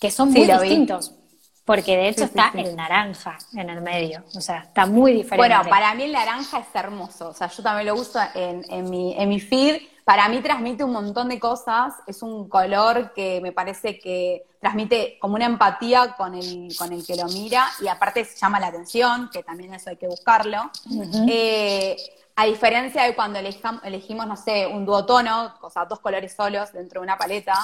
que 0.00 0.10
son 0.10 0.32
muy 0.32 0.46
distintos. 0.46 1.14
Porque 1.64 1.96
de 1.96 2.08
hecho 2.08 2.24
está 2.24 2.50
el 2.56 2.74
naranja 2.74 3.38
en 3.52 3.70
el 3.70 3.80
medio, 3.80 4.24
o 4.34 4.40
sea, 4.40 4.60
está 4.60 4.86
muy 4.86 5.12
diferente. 5.12 5.36
Bueno, 5.36 5.70
para 5.70 5.94
mí 5.94 6.02
el 6.02 6.12
naranja 6.12 6.58
es 6.58 6.66
hermoso, 6.74 7.28
o 7.28 7.34
sea, 7.34 7.48
yo 7.48 7.62
también 7.62 7.86
lo 7.86 7.94
uso 7.94 8.18
en, 8.34 8.64
en, 8.70 8.90
mi, 8.90 9.14
en 9.16 9.28
mi 9.28 9.38
feed 9.38 9.80
para 10.10 10.28
mí 10.28 10.40
transmite 10.40 10.82
un 10.82 10.90
montón 10.90 11.28
de 11.28 11.38
cosas, 11.38 11.94
es 12.04 12.20
un 12.20 12.48
color 12.48 13.12
que 13.12 13.38
me 13.40 13.52
parece 13.52 14.00
que 14.00 14.44
transmite 14.58 15.16
como 15.20 15.36
una 15.36 15.46
empatía 15.46 16.16
con 16.16 16.34
el, 16.34 16.74
con 16.76 16.92
el 16.92 17.06
que 17.06 17.14
lo 17.14 17.26
mira 17.26 17.68
y 17.80 17.86
aparte 17.86 18.26
llama 18.36 18.58
la 18.58 18.66
atención, 18.66 19.30
que 19.32 19.44
también 19.44 19.72
eso 19.72 19.88
hay 19.88 19.98
que 19.98 20.08
buscarlo. 20.08 20.68
Eh, 21.28 21.96
a 22.34 22.44
diferencia 22.44 23.04
de 23.04 23.14
cuando 23.14 23.38
elegimos, 23.38 24.26
no 24.26 24.36
sé, 24.36 24.66
un 24.66 24.84
duotono, 24.84 25.54
o 25.60 25.70
sea, 25.70 25.84
dos 25.84 26.00
colores 26.00 26.34
solos 26.34 26.72
dentro 26.72 27.00
de 27.00 27.04
una 27.04 27.16
paleta, 27.16 27.54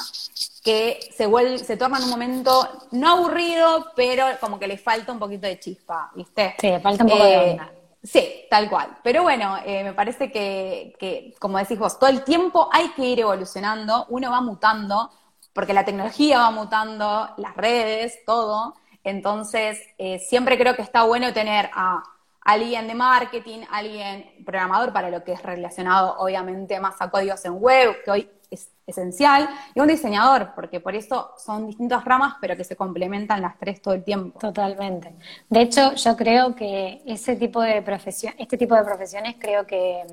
que 0.62 1.00
se, 1.16 1.26
vuelve, 1.26 1.58
se 1.58 1.76
torna 1.76 1.98
en 1.98 2.04
un 2.04 2.10
momento 2.10 2.68
no 2.92 3.08
aburrido, 3.10 3.90
pero 3.96 4.24
como 4.40 4.60
que 4.60 4.68
le 4.68 4.78
falta 4.78 5.10
un 5.10 5.18
poquito 5.18 5.48
de 5.48 5.58
chispa, 5.58 6.12
¿viste? 6.14 6.54
Sí, 6.60 6.70
falta 6.80 7.02
un 7.02 7.10
poco 7.10 7.24
de 7.24 7.34
eh, 7.34 7.50
onda. 7.50 7.72
Sí, 8.06 8.46
tal 8.48 8.70
cual. 8.70 8.98
Pero 9.02 9.22
bueno, 9.24 9.56
eh, 9.64 9.82
me 9.82 9.92
parece 9.92 10.30
que, 10.30 11.34
como 11.40 11.58
decís 11.58 11.78
vos, 11.78 11.98
todo 11.98 12.08
el 12.08 12.22
tiempo 12.22 12.68
hay 12.72 12.90
que 12.90 13.04
ir 13.04 13.20
evolucionando, 13.20 14.06
uno 14.10 14.30
va 14.30 14.40
mutando, 14.40 15.10
porque 15.52 15.74
la 15.74 15.84
tecnología 15.84 16.38
va 16.38 16.50
mutando, 16.52 17.28
las 17.36 17.56
redes, 17.56 18.24
todo. 18.24 18.74
Entonces, 19.02 19.80
eh, 19.98 20.20
siempre 20.20 20.56
creo 20.56 20.76
que 20.76 20.82
está 20.82 21.02
bueno 21.04 21.32
tener 21.32 21.68
a 21.74 22.02
alguien 22.42 22.86
de 22.86 22.94
marketing, 22.94 23.60
alguien 23.72 24.44
programador 24.44 24.92
para 24.92 25.10
lo 25.10 25.24
que 25.24 25.32
es 25.32 25.42
relacionado 25.42 26.16
obviamente 26.18 26.78
más 26.78 27.00
a 27.00 27.10
códigos 27.10 27.44
en 27.44 27.54
web, 27.54 27.96
que 28.04 28.10
hoy 28.10 28.30
es 28.50 28.70
esencial, 28.86 29.48
y 29.74 29.80
un 29.80 29.88
diseñador, 29.88 30.52
porque 30.54 30.80
por 30.80 30.94
eso 30.94 31.32
son 31.38 31.66
distintas 31.66 32.04
ramas, 32.04 32.34
pero 32.40 32.56
que 32.56 32.64
se 32.64 32.76
complementan 32.76 33.42
las 33.42 33.58
tres 33.58 33.82
todo 33.82 33.94
el 33.94 34.04
tiempo. 34.04 34.38
Totalmente. 34.38 35.14
De 35.48 35.60
hecho, 35.60 35.94
yo 35.94 36.16
creo 36.16 36.54
que 36.54 37.02
ese 37.06 37.36
tipo 37.36 37.60
de 37.60 37.82
profesión, 37.82 38.34
este 38.38 38.56
tipo 38.56 38.74
de 38.74 38.84
profesiones 38.84 39.36
creo 39.38 39.66
que 39.66 40.04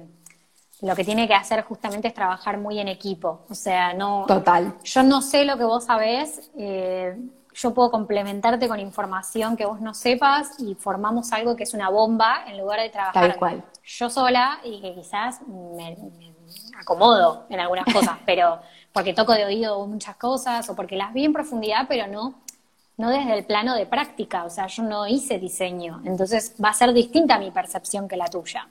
lo 0.81 0.95
que 0.95 1.05
tiene 1.05 1.27
que 1.27 1.33
hacer 1.33 1.63
justamente 1.63 2.09
es 2.09 2.13
trabajar 2.13 2.57
muy 2.57 2.79
en 2.79 2.89
equipo. 2.89 3.45
O 3.49 3.55
sea, 3.55 3.93
no. 3.93 4.25
Total. 4.27 4.75
Yo 4.83 5.03
no 5.03 5.21
sé 5.21 5.45
lo 5.45 5.57
que 5.57 5.63
vos 5.63 5.85
sabés. 5.85 6.51
Eh, 6.57 7.15
yo 7.53 7.73
puedo 7.73 7.91
complementarte 7.91 8.67
con 8.67 8.79
información 8.79 9.55
que 9.55 9.65
vos 9.65 9.79
no 9.79 9.93
sepas 9.93 10.59
y 10.59 10.75
formamos 10.75 11.31
algo 11.31 11.55
que 11.55 11.63
es 11.63 11.73
una 11.73 11.89
bomba 11.89 12.43
en 12.47 12.57
lugar 12.57 12.79
de 12.81 12.89
trabajar 12.89 13.37
cual. 13.37 13.63
yo 13.83 14.09
sola 14.09 14.59
y 14.63 14.81
que 14.81 14.93
quizás 14.95 15.41
me, 15.47 15.95
acomodo 16.83 17.45
en 17.49 17.59
algunas 17.59 17.91
cosas, 17.91 18.17
pero 18.25 18.59
porque 18.93 19.13
toco 19.13 19.33
de 19.33 19.45
oído 19.45 19.85
muchas 19.87 20.15
cosas 20.15 20.69
o 20.69 20.75
porque 20.75 20.95
las 20.95 21.13
vi 21.13 21.25
en 21.25 21.33
profundidad, 21.33 21.85
pero 21.89 22.07
no, 22.07 22.35
no 22.97 23.09
desde 23.09 23.33
el 23.33 23.43
plano 23.43 23.75
de 23.75 23.85
práctica, 23.85 24.45
o 24.45 24.49
sea, 24.49 24.67
yo 24.67 24.83
no 24.83 25.07
hice 25.07 25.39
diseño, 25.39 26.01
entonces 26.05 26.55
va 26.63 26.69
a 26.69 26.73
ser 26.73 26.93
distinta 26.93 27.39
mi 27.39 27.51
percepción 27.51 28.07
que 28.07 28.15
la 28.15 28.27
tuya. 28.27 28.67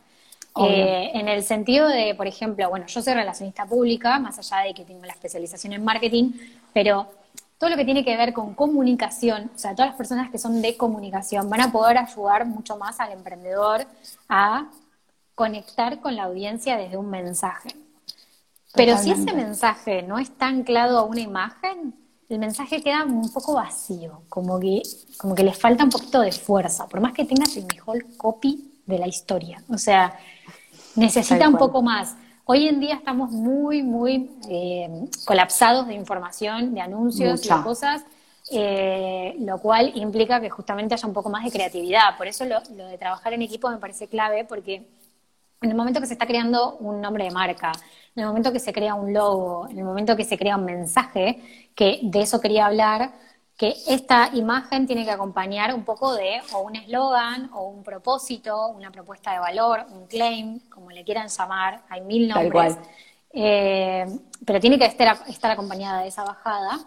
Eh, 0.55 1.11
en 1.15 1.29
el 1.29 1.43
sentido 1.43 1.89
de, 1.89 2.15
por 2.15 2.27
ejemplo, 2.27 2.69
bueno, 2.69 2.87
yo 2.87 3.01
soy 3.01 3.15
relacionista 3.15 3.65
pública, 3.65 4.19
más 4.19 4.39
allá 4.39 4.65
de 4.67 4.75
que 4.75 4.85
tengo 4.85 5.05
la 5.05 5.15
especialización 5.15 5.73
en 5.73 5.83
marketing, 5.83 6.33
pero 6.75 7.09
todo 7.57 7.71
lo 7.71 7.77
que 7.77 7.85
tiene 7.85 8.05
que 8.05 8.17
ver 8.17 8.33
con 8.33 8.55
comunicación, 8.55 9.51
o 9.55 9.59
sea, 9.59 9.75
todas 9.75 9.91
las 9.91 9.97
personas 9.97 10.31
que 10.31 10.39
son 10.39 10.61
de 10.61 10.77
comunicación 10.77 11.49
van 11.49 11.63
a 11.63 11.73
poder 11.73 11.97
ayudar 11.97 12.45
mucho 12.45 12.77
más 12.77 13.01
al 13.01 13.13
emprendedor 13.13 13.87
a 14.29 14.67
conectar 15.35 16.01
con 16.01 16.17
la 16.17 16.25
audiencia 16.25 16.77
desde 16.77 16.97
un 16.97 17.09
mensaje. 17.09 17.71
Pero 18.75 18.97
si 18.97 19.11
ese 19.11 19.33
mensaje 19.35 20.03
no 20.03 20.19
está 20.19 20.47
anclado 20.47 20.99
a 20.99 21.03
una 21.03 21.21
imagen, 21.21 21.95
el 22.29 22.39
mensaje 22.39 22.83
queda 22.83 23.05
un 23.05 23.31
poco 23.31 23.55
vacío, 23.55 24.23
como 24.29 24.59
que, 24.59 24.83
como 25.19 25.35
que 25.35 25.45
le 25.45 25.53
falta 25.53 25.85
un 25.85 25.91
poquito 25.91 26.21
de 26.21 26.33
fuerza, 26.33 26.89
por 26.89 27.01
más 27.01 27.13
que 27.13 27.25
tengas 27.25 27.55
el 27.57 27.67
mejor 27.67 28.05
copy 28.17 28.81
de 28.87 28.99
la 28.99 29.07
historia. 29.07 29.63
O 29.69 29.77
sea, 29.77 30.19
necesita 30.97 31.49
un 31.49 31.59
poco 31.59 31.83
más. 31.83 32.17
Hoy 32.45 32.67
en 32.67 32.81
día 32.81 32.95
estamos 32.95 33.31
muy, 33.31 33.83
muy 33.83 34.31
eh, 34.49 35.07
colapsados 35.27 35.87
de 35.87 35.95
información, 35.95 36.75
de 36.75 36.81
anuncios, 36.81 37.45
y 37.45 37.49
de 37.49 37.63
cosas, 37.63 38.03
eh, 38.51 39.37
lo 39.41 39.59
cual 39.59 39.93
implica 39.95 40.41
que 40.41 40.49
justamente 40.49 40.95
haya 40.95 41.07
un 41.07 41.15
poco 41.15 41.29
más 41.29 41.45
de 41.45 41.51
creatividad. 41.51 42.17
Por 42.17 42.27
eso 42.27 42.47
lo, 42.47 42.57
lo 42.75 42.87
de 42.87 42.97
trabajar 42.97 43.35
en 43.35 43.43
equipo 43.43 43.69
me 43.69 43.77
parece 43.77 44.09
clave, 44.09 44.45
porque 44.45 44.87
en 45.63 45.71
el 45.71 45.77
momento 45.77 46.01
que 46.01 46.07
se 46.07 46.15
está 46.15 46.27
creando 46.27 46.77
un 46.79 47.01
nombre 47.01 47.25
de 47.25 47.31
marca, 47.31 47.73
en 48.15 48.23
el 48.23 48.29
momento 48.29 48.53
que 48.53 48.61
se 48.61 48.73
crea 48.73 48.95
un 48.95 49.13
logo, 49.13 49.69
en 49.69 49.79
el 49.79 49.85
momento 49.85 50.17
que 50.17 50.25
se 50.25 50.37
crea 50.37 50.57
un 50.57 50.65
mensaje, 50.65 51.69
que 51.75 52.01
de 52.03 52.21
eso 52.21 52.41
quería 52.41 52.67
hablar, 52.67 53.13
que 53.57 53.75
esta 53.87 54.31
imagen 54.35 54.87
tiene 54.87 55.05
que 55.05 55.11
acompañar 55.11 55.75
un 55.75 55.85
poco 55.85 56.15
de 56.15 56.41
o 56.53 56.63
un 56.63 56.77
eslogan 56.77 57.51
o 57.53 57.69
un 57.69 57.83
propósito, 57.83 58.69
una 58.69 58.91
propuesta 58.91 59.33
de 59.33 59.39
valor, 59.39 59.87
un 59.91 60.07
claim, 60.07 60.61
como 60.69 60.91
le 60.91 61.05
quieran 61.05 61.29
llamar, 61.29 61.83
hay 61.89 62.01
mil 62.01 62.29
nombres. 62.29 62.77
Eh, 63.33 64.05
pero 64.45 64.61
tiene 64.61 64.79
que 64.79 64.85
estar, 64.85 65.17
estar 65.29 65.51
acompañada 65.51 66.03
de 66.03 66.09
esa 66.09 66.25
bajada. 66.25 66.81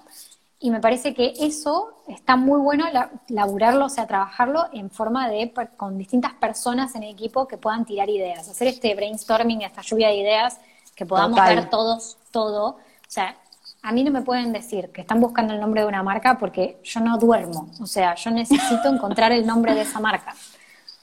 Y 0.59 0.71
me 0.71 0.79
parece 0.79 1.13
que 1.13 1.33
eso 1.39 2.01
está 2.07 2.37
muy 2.37 2.59
bueno 2.59 2.85
laburarlo, 3.27 3.85
o 3.85 3.89
sea, 3.89 4.07
trabajarlo 4.07 4.67
en 4.71 4.89
forma 4.89 5.29
de 5.29 5.53
con 5.75 5.97
distintas 5.97 6.33
personas 6.33 6.95
en 6.95 7.03
equipo 7.03 7.47
que 7.47 7.57
puedan 7.57 7.85
tirar 7.85 8.09
ideas, 8.09 8.47
hacer 8.47 8.69
este 8.69 8.95
brainstorming, 8.95 9.63
esta 9.63 9.81
lluvia 9.81 10.07
de 10.07 10.15
ideas, 10.15 10.59
que 10.95 11.05
podamos 11.05 11.39
ver 11.41 11.69
todos 11.69 12.17
todo. 12.31 12.67
O 12.67 12.79
sea, 13.07 13.35
a 13.81 13.91
mí 13.91 14.03
no 14.03 14.11
me 14.11 14.21
pueden 14.21 14.51
decir 14.51 14.89
que 14.91 15.01
están 15.01 15.19
buscando 15.19 15.53
el 15.53 15.59
nombre 15.59 15.81
de 15.81 15.87
una 15.87 16.01
marca 16.01 16.37
porque 16.37 16.79
yo 16.83 17.01
no 17.01 17.17
duermo. 17.17 17.69
O 17.79 17.85
sea, 17.85 18.15
yo 18.15 18.31
necesito 18.31 18.87
encontrar 18.87 19.31
el 19.31 19.45
nombre 19.45 19.75
de 19.75 19.81
esa 19.81 19.99
marca. 19.99 20.33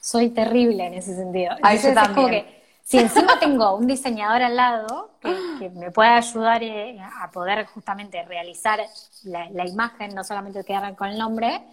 Soy 0.01 0.29
terrible 0.31 0.87
en 0.87 0.95
ese 0.95 1.15
sentido. 1.15 1.55
Entonces, 1.55 1.95
es 1.95 2.09
como 2.09 2.27
que 2.27 2.52
si 2.83 2.99
encima 2.99 3.39
tengo 3.39 3.75
un 3.75 3.87
diseñador 3.87 4.41
al 4.41 4.55
lado 4.55 5.11
que, 5.21 5.69
me 5.69 5.89
pueda 5.91 6.17
ayudar 6.17 6.61
eh, 6.63 6.99
a 6.99 7.31
poder 7.31 7.65
justamente 7.67 8.23
realizar 8.25 8.79
la, 9.23 9.65
imagen, 9.65 10.13
no 10.13 10.23
solamente 10.23 10.63
quedar 10.65 10.93
con 10.95 11.07
el 11.07 11.17
nombre, 11.17 11.63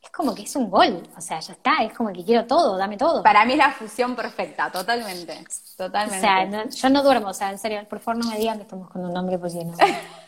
es 0.00 0.10
como 0.10 0.32
que 0.32 0.42
es 0.42 0.54
un 0.54 0.70
gol. 0.70 1.02
O 1.16 1.20
sea, 1.20 1.40
ya 1.40 1.54
está, 1.54 1.82
es 1.82 1.92
como 1.92 2.12
que 2.12 2.24
quiero 2.24 2.46
todo, 2.46 2.76
dame 2.76 2.96
todo. 2.96 3.22
Para 3.22 3.44
mí 3.44 3.52
es 3.52 3.58
la 3.58 3.72
fusión 3.72 4.14
perfecta, 4.14 4.70
totalmente. 4.70 5.44
Totalmente. 5.76 6.18
O 6.18 6.20
sea, 6.20 6.68
yo 6.68 6.90
no 6.90 7.02
duermo, 7.02 7.28
o 7.28 7.34
sea, 7.34 7.50
en 7.50 7.58
serio, 7.58 7.84
por 7.88 7.98
favor 7.98 8.24
no 8.24 8.30
me 8.30 8.38
digan 8.38 8.58
que 8.58 8.62
estamos 8.62 8.88
con 8.90 9.04
un 9.04 9.12
nombre, 9.12 9.38
pues 9.38 9.54
no. 9.54 9.74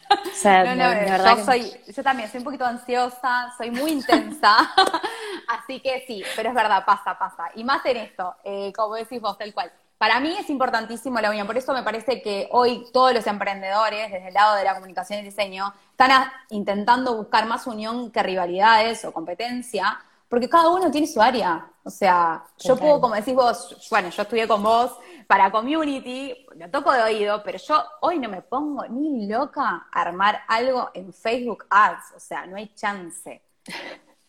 O 0.09 0.39
sea, 0.39 0.63
no, 0.63 0.77
no, 0.77 1.37
yo, 1.37 1.45
soy, 1.45 1.73
yo 1.89 2.03
también 2.05 2.31
soy 2.31 2.39
un 2.39 2.45
poquito 2.45 2.65
ansiosa, 2.65 3.53
soy 3.59 3.73
muy 3.73 3.91
intensa, 3.91 4.57
así 5.49 5.81
que 5.81 6.05
sí, 6.07 6.23
pero 6.37 6.51
es 6.51 6.55
verdad, 6.55 6.85
pasa, 6.87 7.19
pasa. 7.19 7.51
Y 7.57 7.65
más 7.65 7.85
en 7.87 7.97
esto, 7.97 8.37
eh, 8.45 8.73
como 8.73 8.95
decís 8.95 9.21
vos, 9.21 9.37
tal 9.37 9.53
cual. 9.53 9.73
Para 9.99 10.21
mí 10.21 10.37
es 10.39 10.51
importantísimo 10.51 11.19
la 11.21 11.31
unión, 11.31 11.47
por 11.47 11.57
eso 11.57 11.73
me 11.73 11.83
parece 11.83 12.21
que 12.21 12.49
hoy 12.53 12.85
todos 12.93 13.15
los 13.15 13.27
emprendedores, 13.27 14.13
desde 14.13 14.29
el 14.29 14.35
lado 14.35 14.55
de 14.57 14.65
la 14.65 14.75
comunicación 14.75 15.21
y 15.21 15.23
diseño, 15.23 15.73
están 15.91 16.31
intentando 16.51 17.17
buscar 17.17 17.47
más 17.47 17.67
unión 17.67 18.11
que 18.11 18.23
rivalidades 18.23 19.05
o 19.07 19.13
competencia, 19.13 19.99
porque 20.29 20.51
cada 20.51 20.69
uno 20.69 20.91
tiene 20.91 21.07
su 21.07 21.21
área. 21.23 21.71
O 21.83 21.89
sea, 21.89 22.45
yo 22.59 22.77
puedo, 22.77 23.01
como 23.01 23.15
decís 23.15 23.35
vos, 23.35 23.89
bueno, 23.91 24.11
yo 24.11 24.23
estudié 24.23 24.47
con 24.47 24.63
vos 24.63 24.99
para 25.27 25.51
community, 25.51 26.47
lo 26.57 26.69
toco 26.69 26.93
de 26.93 27.03
oído, 27.03 27.43
pero 27.43 27.59
yo 27.59 27.83
hoy 28.01 28.19
no 28.19 28.29
me 28.29 28.43
pongo 28.43 28.87
ni 28.89 29.27
loca 29.27 29.87
a 29.91 30.01
armar 30.03 30.43
algo 30.47 30.91
en 30.93 31.13
Facebook 31.13 31.65
Ads, 31.71 32.13
o 32.17 32.21
sea, 32.21 32.45
no 32.45 32.57
hay 32.57 32.69
chance. 32.75 33.41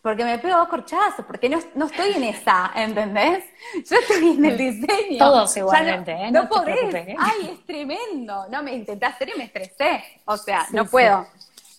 Porque 0.08 0.24
me 0.24 0.40
pego 0.40 0.60
dos 0.60 0.70
corchazos, 0.70 1.26
porque 1.26 1.50
no, 1.50 1.60
no 1.76 1.88
estoy 1.88 2.14
en 2.14 2.24
esa, 2.24 2.72
¿entendés? 2.74 3.44
Yo 3.90 3.98
estoy 3.98 4.38
en 4.38 4.46
el 4.46 4.58
diseño. 4.58 5.18
Todos 5.18 5.58
igualmente, 5.58 6.14
¿eh? 6.14 6.32
No, 6.32 6.48
podés. 6.48 6.96
¿eh? 6.96 7.14
Ay, 7.20 7.50
es 7.52 7.66
tremendo. 7.66 8.46
No, 8.50 8.64
me 8.64 8.74
intenté 8.74 9.06
hacer 9.06 9.28
y 9.36 9.38
me 9.38 9.44
estresé. 9.44 10.02
O 10.24 10.38
sea, 10.38 10.66
no 10.72 10.86
puedo. 10.86 11.28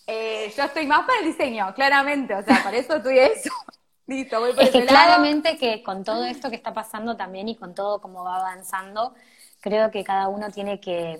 Eh, 0.05 0.53
yo 0.55 0.63
estoy 0.63 0.85
más 0.85 1.07
para 1.07 1.21
el 1.21 1.25
diseño, 1.25 1.73
claramente. 1.73 2.35
O 2.35 2.43
sea, 2.43 2.61
para 2.63 2.77
eso 2.77 2.97
estoy 2.97 3.17
eso. 3.17 3.49
Listo, 4.05 4.39
voy 4.39 4.53
por 4.53 4.61
es 4.61 4.69
que 4.69 4.85
claramente 4.85 5.57
que 5.57 5.81
con 5.81 6.03
todo 6.03 6.23
esto 6.23 6.51
que 6.51 6.55
está 6.55 6.71
pasando 6.71 7.17
también 7.17 7.47
y 7.47 7.55
con 7.55 7.73
todo 7.73 7.99
cómo 7.99 8.23
va 8.23 8.35
avanzando, 8.35 9.15
creo 9.59 9.89
que 9.89 10.03
cada 10.03 10.27
uno 10.27 10.51
tiene 10.51 10.79
que 10.79 11.19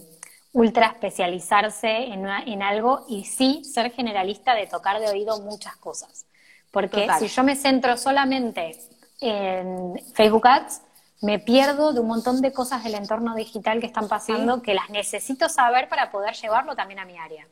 ultra 0.53 0.85
especializarse 0.85 1.89
en, 1.89 2.27
en 2.27 2.61
algo 2.61 3.03
y 3.09 3.25
sí 3.25 3.63
ser 3.63 3.91
generalista 3.93 4.53
de 4.53 4.67
tocar 4.67 4.99
de 4.99 5.09
oído 5.09 5.39
muchas 5.41 5.75
cosas. 5.77 6.27
Porque 6.71 7.07
si 7.19 7.27
yo 7.27 7.43
me 7.43 7.55
centro 7.55 7.97
solamente 7.97 8.77
en 9.19 9.99
Facebook 10.13 10.47
Ads, 10.47 10.81
me 11.21 11.39
pierdo 11.39 11.91
de 11.93 11.99
un 11.99 12.07
montón 12.07 12.41
de 12.41 12.53
cosas 12.53 12.83
del 12.83 12.95
entorno 12.95 13.35
digital 13.35 13.79
que 13.79 13.87
están 13.87 14.07
pasando 14.07 14.61
que 14.61 14.73
las 14.73 14.89
necesito 14.89 15.49
saber 15.49 15.89
para 15.89 16.11
poder 16.11 16.33
llevarlo 16.35 16.75
también 16.75 16.99
a 16.99 17.05
mi 17.05 17.17
área. 17.17 17.45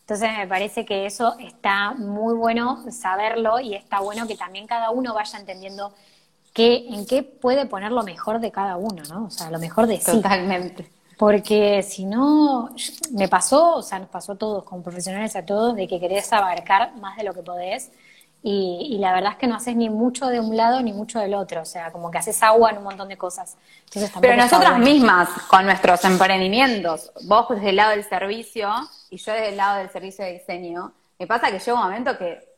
Entonces 0.00 0.30
me 0.36 0.46
parece 0.46 0.84
que 0.84 1.06
eso 1.06 1.36
está 1.38 1.92
muy 1.92 2.34
bueno 2.34 2.84
saberlo 2.90 3.60
y 3.60 3.74
está 3.74 4.00
bueno 4.00 4.26
que 4.26 4.36
también 4.36 4.66
cada 4.66 4.90
uno 4.90 5.14
vaya 5.14 5.38
entendiendo 5.38 5.92
qué, 6.52 6.86
en 6.88 7.06
qué 7.06 7.22
puede 7.22 7.66
poner 7.66 7.92
lo 7.92 8.02
mejor 8.02 8.40
de 8.40 8.50
cada 8.50 8.76
uno, 8.76 9.02
¿no? 9.08 9.26
O 9.26 9.30
sea, 9.30 9.50
lo 9.50 9.58
mejor 9.58 9.86
de 9.86 10.00
sí. 10.00 10.10
Totalmente. 10.10 10.90
Porque 11.18 11.82
si 11.82 12.04
no, 12.04 12.70
me 13.12 13.28
pasó, 13.28 13.76
o 13.76 13.82
sea, 13.82 14.00
nos 14.00 14.08
pasó 14.08 14.32
a 14.32 14.38
todos, 14.38 14.64
como 14.64 14.82
profesionales 14.82 15.36
a 15.36 15.44
todos, 15.44 15.76
de 15.76 15.86
que 15.86 16.00
querés 16.00 16.32
abarcar 16.32 16.96
más 16.96 17.16
de 17.16 17.22
lo 17.22 17.32
que 17.32 17.42
podés 17.42 17.92
y, 18.44 18.98
la 18.98 19.12
verdad 19.12 19.32
es 19.32 19.38
que 19.38 19.46
no 19.46 19.54
haces 19.54 19.76
ni 19.76 19.88
mucho 19.88 20.26
de 20.26 20.40
un 20.40 20.56
lado 20.56 20.80
ni 20.80 20.92
mucho 20.92 21.20
del 21.20 21.34
otro, 21.34 21.62
o 21.62 21.64
sea, 21.64 21.92
como 21.92 22.10
que 22.10 22.18
haces 22.18 22.42
agua 22.42 22.70
en 22.70 22.78
un 22.78 22.84
montón 22.84 23.08
de 23.08 23.16
cosas. 23.16 23.56
Pero 24.20 24.36
nosotras 24.36 24.78
mismas, 24.78 25.28
con 25.48 25.64
nuestros 25.64 26.04
emprendimientos, 26.04 27.12
vos 27.22 27.46
desde 27.50 27.70
el 27.70 27.76
lado 27.76 27.90
del 27.90 28.04
servicio 28.04 28.68
y 29.10 29.18
yo 29.18 29.32
desde 29.32 29.50
el 29.50 29.56
lado 29.56 29.78
del 29.78 29.90
servicio 29.90 30.24
de 30.24 30.32
diseño, 30.32 30.92
me 31.18 31.26
pasa 31.26 31.52
que 31.52 31.60
llega 31.60 31.74
un 31.74 31.82
momento 31.84 32.18
que 32.18 32.48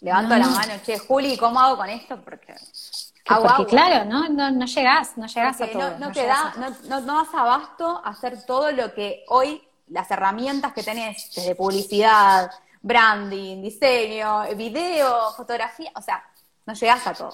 levanto 0.00 0.36
la 0.36 0.46
mano, 0.46 0.72
che, 0.84 0.98
Juli, 0.98 1.36
¿cómo 1.36 1.60
hago 1.60 1.76
con 1.76 1.90
esto? 1.90 2.18
Porque 2.22 2.54
porque 3.38 3.66
claro, 3.66 4.04
¿no? 4.04 4.28
No, 4.28 4.50
no 4.50 4.66
llegás, 4.66 5.16
no 5.16 5.26
llegás 5.26 5.60
a 5.60 5.66
todo. 5.68 5.98
No, 5.98 6.10
te 6.10 6.26
da, 6.26 6.52
no, 6.56 7.00
no, 7.00 7.18
das 7.18 7.34
abasto 7.34 8.02
a 8.04 8.10
hacer 8.10 8.44
todo 8.44 8.72
lo 8.72 8.92
que 8.92 9.24
hoy, 9.28 9.62
las 9.88 10.10
herramientas 10.10 10.72
que 10.72 10.82
tenés, 10.82 11.30
desde 11.34 11.54
publicidad, 11.54 12.50
branding, 12.80 13.62
diseño, 13.62 14.54
video, 14.56 15.32
fotografía, 15.36 15.90
o 15.94 16.02
sea, 16.02 16.22
no 16.66 16.74
llegas 16.74 17.06
a 17.06 17.14
todo. 17.14 17.32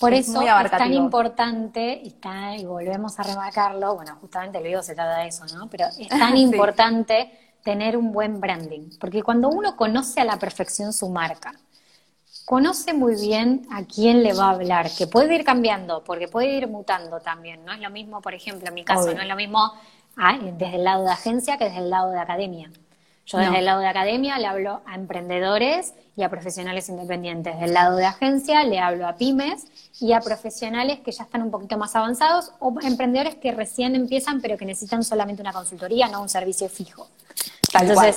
Por 0.00 0.12
eso 0.12 0.42
es 0.42 0.70
tan 0.70 0.92
importante, 0.92 2.00
y, 2.02 2.18
y 2.58 2.64
volvemos 2.64 3.18
a 3.18 3.22
remarcarlo, 3.22 3.94
bueno, 3.94 4.16
justamente 4.20 4.58
el 4.58 4.64
video 4.64 4.82
se 4.82 4.94
trata 4.94 5.18
de 5.18 5.28
eso, 5.28 5.46
¿no? 5.46 5.68
Pero 5.68 5.86
es 5.98 6.08
tan 6.08 6.36
importante 6.36 7.56
tener 7.62 7.96
un 7.96 8.12
buen 8.12 8.40
branding, 8.40 8.90
porque 9.00 9.22
cuando 9.22 9.48
uno 9.48 9.76
conoce 9.76 10.20
a 10.20 10.24
la 10.24 10.38
perfección 10.38 10.92
su 10.92 11.08
marca, 11.08 11.54
conoce 12.44 12.92
muy 12.92 13.14
bien 13.20 13.66
a 13.70 13.84
quién 13.84 14.22
le 14.22 14.34
va 14.34 14.46
a 14.46 14.50
hablar, 14.50 14.90
que 14.90 15.06
puede 15.06 15.34
ir 15.34 15.44
cambiando, 15.44 16.04
porque 16.04 16.28
puede 16.28 16.48
ir 16.48 16.68
mutando 16.68 17.20
también, 17.20 17.64
no 17.64 17.72
es 17.72 17.80
lo 17.80 17.90
mismo, 17.90 18.20
por 18.20 18.34
ejemplo, 18.34 18.68
en 18.68 18.74
mi 18.74 18.84
caso, 18.84 19.14
no 19.14 19.22
es 19.22 19.28
lo 19.28 19.36
mismo 19.36 19.72
ah, 20.16 20.38
desde 20.38 20.76
el 20.76 20.84
lado 20.84 21.04
de 21.04 21.12
agencia 21.12 21.56
que 21.56 21.64
desde 21.64 21.78
el 21.78 21.90
lado 21.90 22.10
de 22.10 22.20
academia. 22.20 22.70
Yo 23.26 23.38
desde 23.38 23.58
el 23.58 23.64
lado 23.64 23.80
de 23.80 23.86
academia 23.86 24.38
le 24.38 24.46
hablo 24.46 24.82
a 24.84 24.94
emprendedores 24.94 25.94
y 26.16 26.22
a 26.22 26.28
profesionales 26.28 26.88
independientes. 26.90 27.58
Del 27.58 27.72
lado 27.72 27.96
de 27.96 28.04
agencia 28.04 28.62
le 28.64 28.78
hablo 28.78 29.08
a 29.08 29.16
pymes 29.16 29.66
y 29.98 30.12
a 30.12 30.20
profesionales 30.20 31.00
que 31.00 31.10
ya 31.10 31.24
están 31.24 31.42
un 31.42 31.50
poquito 31.50 31.78
más 31.78 31.96
avanzados 31.96 32.52
o 32.58 32.74
emprendedores 32.82 33.36
que 33.36 33.52
recién 33.52 33.94
empiezan 33.94 34.42
pero 34.42 34.58
que 34.58 34.66
necesitan 34.66 35.02
solamente 35.02 35.40
una 35.40 35.52
consultoría, 35.52 36.08
no 36.08 36.20
un 36.20 36.28
servicio 36.28 36.68
fijo. 36.68 37.08
Tal 37.72 37.88
Entonces, 37.88 38.16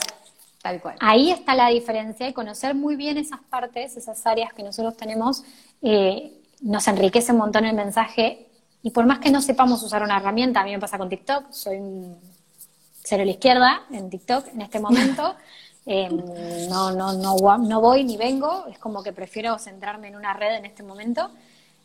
Tal 0.61 0.81
cual. 0.81 0.97
ahí 0.99 1.31
está 1.31 1.55
la 1.55 1.69
diferencia 1.69 2.27
y 2.27 2.33
conocer 2.33 2.75
muy 2.75 2.97
bien 2.97 3.17
esas 3.17 3.39
partes, 3.49 3.95
esas 3.95 4.25
áreas 4.27 4.51
que 4.53 4.63
nosotros 4.63 4.97
tenemos, 4.97 5.43
eh, 5.81 6.33
nos 6.61 6.85
enriquece 6.87 7.31
un 7.31 7.37
montón 7.37 7.63
el 7.63 7.75
mensaje 7.75 8.49
y 8.83 8.91
por 8.91 9.05
más 9.05 9.19
que 9.19 9.31
no 9.31 9.41
sepamos 9.41 9.81
usar 9.83 10.03
una 10.03 10.17
herramienta, 10.17 10.59
a 10.59 10.63
mí 10.65 10.71
me 10.71 10.79
pasa 10.79 10.97
con 10.97 11.07
TikTok, 11.07 11.51
soy 11.51 11.77
un 11.77 12.19
cero 13.07 13.23
a 13.23 13.25
la 13.25 13.31
izquierda 13.31 13.81
en 13.91 14.09
TikTok 14.09 14.47
en 14.53 14.61
este 14.61 14.79
momento. 14.79 15.35
Em, 15.89 16.17
no, 16.67 16.91
no, 16.91 17.13
no, 17.13 17.57
no 17.57 17.79
voy 17.79 18.03
ni 18.03 18.17
vengo, 18.17 18.65
es 18.67 18.77
como 18.77 19.01
que 19.01 19.13
prefiero 19.13 19.57
centrarme 19.57 20.09
en 20.09 20.17
una 20.17 20.33
red 20.33 20.55
en 20.55 20.65
este 20.65 20.83
momento. 20.83 21.31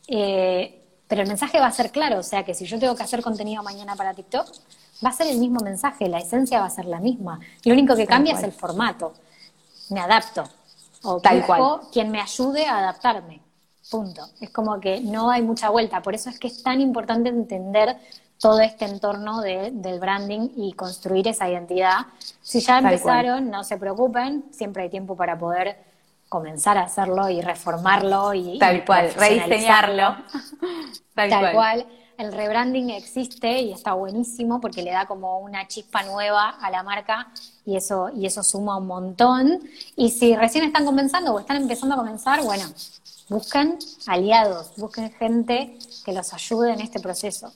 Eh, 0.08 0.82
pero 1.06 1.22
el 1.22 1.28
mensaje 1.28 1.60
va 1.60 1.66
a 1.66 1.70
ser 1.70 1.92
claro, 1.92 2.18
o 2.18 2.22
sea 2.24 2.42
que 2.42 2.52
si 2.52 2.64
yo 2.64 2.80
tengo 2.80 2.96
que 2.96 3.04
hacer 3.04 3.22
contenido 3.22 3.62
mañana 3.62 3.94
para 3.94 4.12
TikTok, 4.12 4.48
va 5.04 5.10
a 5.10 5.12
ser 5.12 5.28
el 5.28 5.38
mismo 5.38 5.60
mensaje, 5.60 6.08
la 6.08 6.18
esencia 6.18 6.58
va 6.58 6.66
a 6.66 6.70
ser 6.70 6.86
la 6.86 6.98
misma. 6.98 7.38
Lo 7.64 7.74
único 7.74 7.94
que 7.94 8.06
cambia 8.06 8.34
es 8.34 8.42
el 8.42 8.50
formato. 8.50 9.12
Me 9.90 10.00
adapto. 10.00 10.42
O 11.04 11.20
Tal 11.20 11.46
cual. 11.46 11.82
quien 11.92 12.10
me 12.10 12.20
ayude 12.20 12.66
a 12.66 12.78
adaptarme. 12.78 13.40
Punto. 13.90 14.26
Es 14.40 14.50
como 14.50 14.80
que 14.80 15.00
no 15.00 15.30
hay 15.30 15.42
mucha 15.42 15.68
vuelta. 15.68 16.00
Por 16.00 16.14
eso 16.14 16.30
es 16.30 16.38
que 16.38 16.46
es 16.46 16.62
tan 16.62 16.80
importante 16.80 17.28
entender 17.28 17.98
todo 18.42 18.58
este 18.58 18.86
entorno 18.86 19.40
del 19.40 20.00
branding 20.00 20.48
y 20.56 20.72
construir 20.72 21.28
esa 21.28 21.48
identidad. 21.48 22.06
Si 22.42 22.58
ya 22.58 22.78
empezaron, 22.78 23.48
no 23.48 23.62
se 23.62 23.76
preocupen, 23.76 24.46
siempre 24.50 24.82
hay 24.82 24.90
tiempo 24.90 25.14
para 25.16 25.38
poder 25.38 25.78
comenzar 26.28 26.76
a 26.76 26.82
hacerlo 26.82 27.30
y 27.30 27.40
reformarlo 27.40 28.34
y 28.34 28.58
tal 28.58 28.84
cual, 28.84 29.14
rediseñarlo. 29.14 30.16
tal, 31.14 31.52
cual. 31.52 31.86
El 32.18 32.32
rebranding 32.32 32.90
existe 32.90 33.60
y 33.60 33.72
está 33.72 33.92
buenísimo 33.92 34.60
porque 34.60 34.82
le 34.82 34.90
da 34.90 35.06
como 35.06 35.38
una 35.38 35.68
chispa 35.68 36.02
nueva 36.02 36.50
a 36.50 36.68
la 36.70 36.82
marca 36.82 37.28
y 37.64 37.76
eso 37.76 38.10
y 38.12 38.26
eso 38.26 38.42
suma 38.42 38.76
un 38.76 38.88
montón. 38.88 39.60
Y 39.94 40.10
si 40.10 40.34
recién 40.34 40.64
están 40.64 40.84
comenzando 40.84 41.32
o 41.32 41.38
están 41.38 41.58
empezando 41.58 41.94
a 41.94 41.98
comenzar, 41.98 42.42
bueno, 42.42 42.64
busquen 43.28 43.78
aliados, 44.06 44.72
busquen 44.76 45.12
gente 45.12 45.78
que 46.04 46.12
los 46.12 46.34
ayude 46.34 46.72
en 46.72 46.80
este 46.80 46.98
proceso. 46.98 47.52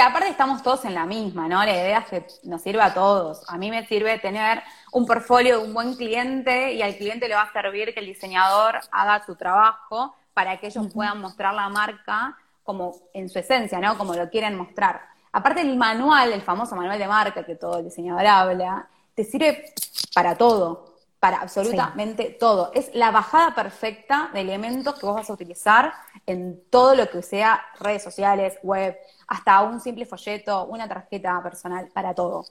Aparte 0.00 0.28
estamos 0.28 0.62
todos 0.62 0.86
en 0.86 0.94
la 0.94 1.04
misma, 1.04 1.48
¿no? 1.48 1.62
La 1.62 1.72
idea 1.72 1.98
es 1.98 2.06
que 2.06 2.26
nos 2.44 2.62
sirva 2.62 2.86
a 2.86 2.94
todos. 2.94 3.42
A 3.48 3.58
mí 3.58 3.70
me 3.70 3.86
sirve 3.86 4.18
tener 4.18 4.62
un 4.90 5.04
portfolio 5.04 5.58
de 5.58 5.66
un 5.66 5.74
buen 5.74 5.94
cliente 5.94 6.72
y 6.72 6.80
al 6.80 6.96
cliente 6.96 7.28
le 7.28 7.34
va 7.34 7.42
a 7.42 7.52
servir 7.52 7.92
que 7.92 8.00
el 8.00 8.06
diseñador 8.06 8.80
haga 8.90 9.22
su 9.26 9.36
trabajo 9.36 10.14
para 10.32 10.58
que 10.58 10.68
ellos 10.68 10.86
puedan 10.94 11.20
mostrar 11.20 11.52
la 11.52 11.68
marca 11.68 12.38
como 12.62 12.94
en 13.12 13.28
su 13.28 13.38
esencia, 13.38 13.80
¿no? 13.80 13.98
Como 13.98 14.14
lo 14.14 14.30
quieren 14.30 14.56
mostrar. 14.56 15.02
Aparte 15.30 15.60
el 15.60 15.76
manual, 15.76 16.32
el 16.32 16.42
famoso 16.42 16.74
manual 16.74 16.98
de 16.98 17.08
marca 17.08 17.44
que 17.44 17.56
todo 17.56 17.78
el 17.78 17.84
diseñador 17.84 18.26
habla, 18.26 18.88
te 19.14 19.24
sirve 19.24 19.74
para 20.14 20.36
todo, 20.36 20.96
para 21.20 21.40
absolutamente 21.40 22.36
todo. 22.40 22.70
Es 22.74 22.94
la 22.94 23.10
bajada 23.10 23.54
perfecta 23.54 24.30
de 24.32 24.40
elementos 24.40 24.98
que 24.98 25.06
vos 25.06 25.16
vas 25.16 25.30
a 25.30 25.32
utilizar 25.34 25.92
en 26.26 26.62
todo 26.70 26.94
lo 26.94 27.08
que 27.10 27.22
sea 27.22 27.64
redes 27.78 28.02
sociales, 28.02 28.58
web, 28.62 28.96
hasta 29.32 29.62
un 29.62 29.80
simple 29.80 30.04
folleto, 30.04 30.66
una 30.66 30.86
tarjeta 30.86 31.42
personal, 31.42 31.88
para 31.88 32.14
todo. 32.14 32.44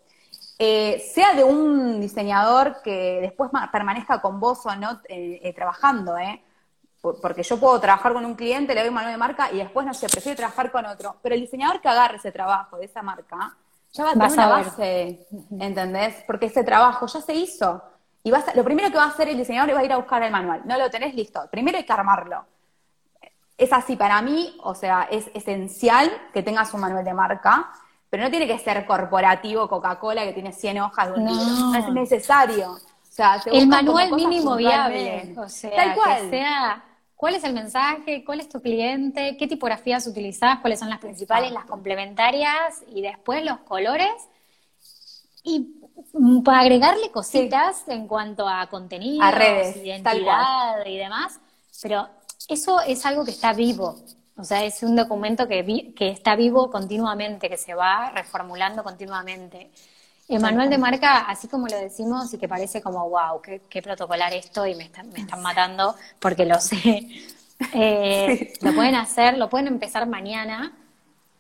Eh, 0.58 1.00
sea 1.14 1.34
de 1.34 1.44
un 1.44 2.02
diseñador 2.02 2.82
que 2.82 3.20
después 3.22 3.52
permanezca 3.72 4.20
con 4.20 4.40
vos 4.40 4.66
o 4.66 4.76
no 4.76 5.00
eh, 5.08 5.40
eh, 5.44 5.54
trabajando, 5.54 6.18
¿eh? 6.18 6.44
Porque 7.00 7.44
yo 7.44 7.60
puedo 7.60 7.80
trabajar 7.80 8.14
con 8.14 8.26
un 8.26 8.36
cliente, 8.36 8.74
le 8.74 8.82
doy 8.82 8.90
un 8.90 8.96
manual 8.96 9.14
de 9.14 9.18
marca 9.18 9.52
y 9.52 9.58
después, 9.58 9.86
no 9.86 9.94
sé, 9.94 10.08
prefiero 10.08 10.36
trabajar 10.36 10.72
con 10.72 10.86
otro. 10.86 11.18
Pero 11.22 11.36
el 11.36 11.42
diseñador 11.42 11.82
que 11.82 11.88
agarre 11.88 12.18
ese 12.18 12.32
trabajo 12.32 12.78
de 12.78 12.86
esa 12.86 13.02
marca, 13.04 13.56
ya 13.92 14.04
va 14.04 14.10
a 14.12 14.14
tener 14.14 14.32
una 14.32 14.48
base, 14.48 15.28
¿entendés? 15.60 16.24
Porque 16.26 16.48
ese 16.48 16.64
trabajo 16.64 17.06
ya 17.08 17.22
se 17.22 17.34
hizo. 17.34 17.82
Y 18.24 18.32
vas 18.32 18.56
lo 18.56 18.64
primero 18.64 18.90
que 18.90 18.98
va 18.98 19.06
a 19.06 19.10
hacer 19.10 19.30
el 19.30 19.38
diseñador 19.38 19.70
es 19.70 19.76
va 19.76 19.80
a 19.82 19.86
ir 19.86 19.94
a 19.94 19.98
buscar 19.98 20.22
el 20.24 20.32
manual. 20.32 20.62
No 20.66 20.78
lo 20.78 20.90
tenés 20.90 21.14
listo. 21.16 21.42
Primero 21.52 21.78
hay 21.78 21.86
que 21.86 21.94
armarlo 21.94 22.46
es 23.62 23.72
así 23.72 23.96
para 23.96 24.22
mí, 24.24 24.58
o 24.64 24.74
sea, 24.74 25.08
es 25.12 25.30
esencial 25.36 26.12
que 26.34 26.42
tengas 26.42 26.74
un 26.74 26.82
manual 26.82 27.06
de 27.06 27.14
marca, 27.14 27.72
pero 28.10 28.24
no 28.24 28.30
tiene 28.32 28.48
que 28.48 28.58
ser 28.58 28.86
corporativo 28.88 29.70
Coca-Cola 29.70 30.24
que 30.24 30.34
tiene 30.34 30.52
100 30.52 30.80
hojas 30.80 31.08
de 31.08 31.14
un 31.14 31.26
libro. 31.28 31.44
No 31.44 31.76
es 31.76 31.88
necesario. 31.94 32.72
O 32.72 33.14
sea, 33.14 33.40
el 33.46 33.68
manual 33.68 34.12
mínimo 34.14 34.56
viable. 34.56 35.36
O 35.38 35.48
sea, 35.48 35.76
Tal 35.76 35.94
cual. 35.94 36.30
sea 36.32 36.84
cuál 37.16 37.36
es 37.36 37.44
el 37.44 37.54
mensaje, 37.54 38.26
cuál 38.26 38.40
es 38.40 38.50
tu 38.50 38.60
cliente, 38.62 39.38
qué 39.38 39.48
tipografías 39.48 40.08
utilizás, 40.08 40.60
cuáles 40.60 40.80
son 40.80 40.90
las 40.90 40.98
principales, 40.98 41.52
las 41.52 41.66
complementarias 41.66 42.84
y 42.88 43.04
después 43.04 43.46
los 43.46 43.60
colores. 43.60 44.12
Y 45.44 45.76
para 46.44 46.62
agregarle 46.62 47.12
cositas 47.12 47.88
en 47.88 48.08
cuanto 48.08 48.48
a 48.48 48.66
contenido, 48.68 49.24
identidad 49.84 50.84
y 50.84 50.98
demás, 50.98 51.40
pero 51.84 52.10
eso 52.48 52.82
es 52.82 53.06
algo 53.06 53.26
que 53.26 53.32
está 53.32 53.54
vivo. 53.54 53.98
O 54.38 54.44
sea, 54.44 54.64
es 54.64 54.82
un 54.84 54.96
documento 54.96 55.48
que, 55.48 55.94
que 55.96 56.10
está 56.10 56.36
vivo 56.36 56.72
continuamente, 56.72 57.50
que 57.50 57.58
se 57.58 57.74
va 57.74 58.12
reformulando 58.12 58.84
continuamente. 58.84 59.72
El 60.28 60.40
manual 60.40 60.70
de 60.70 60.78
marca, 60.78 61.20
así 61.28 61.48
como 61.48 61.68
lo 61.68 61.76
decimos 61.76 62.34
y 62.34 62.38
que 62.38 62.48
parece 62.48 62.82
como, 62.82 63.10
wow, 63.10 63.42
qué, 63.42 63.82
protocolar 63.82 64.34
esto 64.34 64.66
y 64.66 64.76
me, 64.76 64.90
me 65.12 65.20
están 65.20 65.42
matando 65.42 65.96
porque 66.20 66.46
lo 66.46 66.60
sé. 66.60 67.08
Eh, 67.76 68.54
lo 68.62 68.74
pueden 68.74 68.96
hacer, 68.96 69.38
lo 69.38 69.48
pueden 69.48 69.68
empezar 69.68 70.08
mañana 70.08 70.74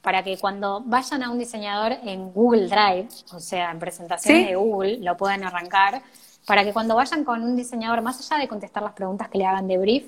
para 0.01 0.23
que 0.23 0.37
cuando 0.37 0.81
vayan 0.85 1.23
a 1.23 1.31
un 1.31 1.39
diseñador 1.39 1.93
en 2.03 2.31
Google 2.31 2.67
Drive, 2.67 3.07
o 3.33 3.39
sea, 3.39 3.71
en 3.71 3.79
presentaciones 3.79 4.49
de 4.49 4.55
Google, 4.55 4.97
lo 4.99 5.17
puedan 5.17 5.43
arrancar, 5.43 6.01
para 6.45 6.63
que 6.63 6.73
cuando 6.73 6.95
vayan 6.95 7.23
con 7.23 7.41
un 7.41 7.55
diseñador, 7.55 8.01
más 8.01 8.19
allá 8.19 8.41
de 8.41 8.47
contestar 8.47 8.83
las 8.83 8.93
preguntas 8.93 9.29
que 9.29 9.39
le 9.39 9.45
hagan 9.45 9.67
de 9.67 9.77
brief, 9.77 10.05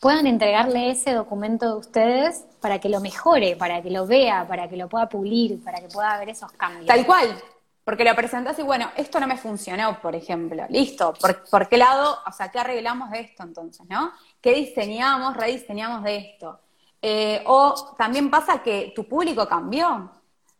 puedan 0.00 0.26
entregarle 0.26 0.90
ese 0.90 1.12
documento 1.12 1.66
de 1.66 1.78
ustedes 1.78 2.44
para 2.60 2.78
que 2.78 2.88
lo 2.88 3.00
mejore, 3.00 3.56
para 3.56 3.82
que 3.82 3.90
lo 3.90 4.06
vea, 4.06 4.46
para 4.46 4.68
que 4.68 4.76
lo 4.76 4.88
pueda 4.88 5.08
pulir, 5.08 5.62
para 5.62 5.80
que 5.80 5.88
pueda 5.88 6.18
ver 6.18 6.30
esos 6.30 6.52
cambios. 6.52 6.86
Tal 6.86 7.04
cual, 7.04 7.36
porque 7.84 8.04
lo 8.04 8.14
presentas 8.14 8.58
y 8.58 8.62
bueno, 8.62 8.90
esto 8.96 9.18
no 9.18 9.26
me 9.26 9.36
funcionó, 9.36 10.00
por 10.00 10.14
ejemplo, 10.14 10.64
listo, 10.68 11.14
¿por, 11.50 11.68
qué 11.68 11.78
lado, 11.78 12.18
o 12.26 12.32
sea, 12.32 12.50
qué 12.50 12.58
arreglamos 12.58 13.10
de 13.10 13.20
esto 13.20 13.42
entonces, 13.42 13.86
no? 13.88 14.12
¿Qué 14.40 14.54
diseñamos, 14.54 15.36
rediseñamos 15.36 16.04
de 16.04 16.16
esto? 16.16 16.60
Eh, 17.00 17.42
o 17.46 17.94
también 17.96 18.30
pasa 18.30 18.62
que 18.62 18.92
tu 18.94 19.08
público 19.08 19.48
cambió, 19.48 20.10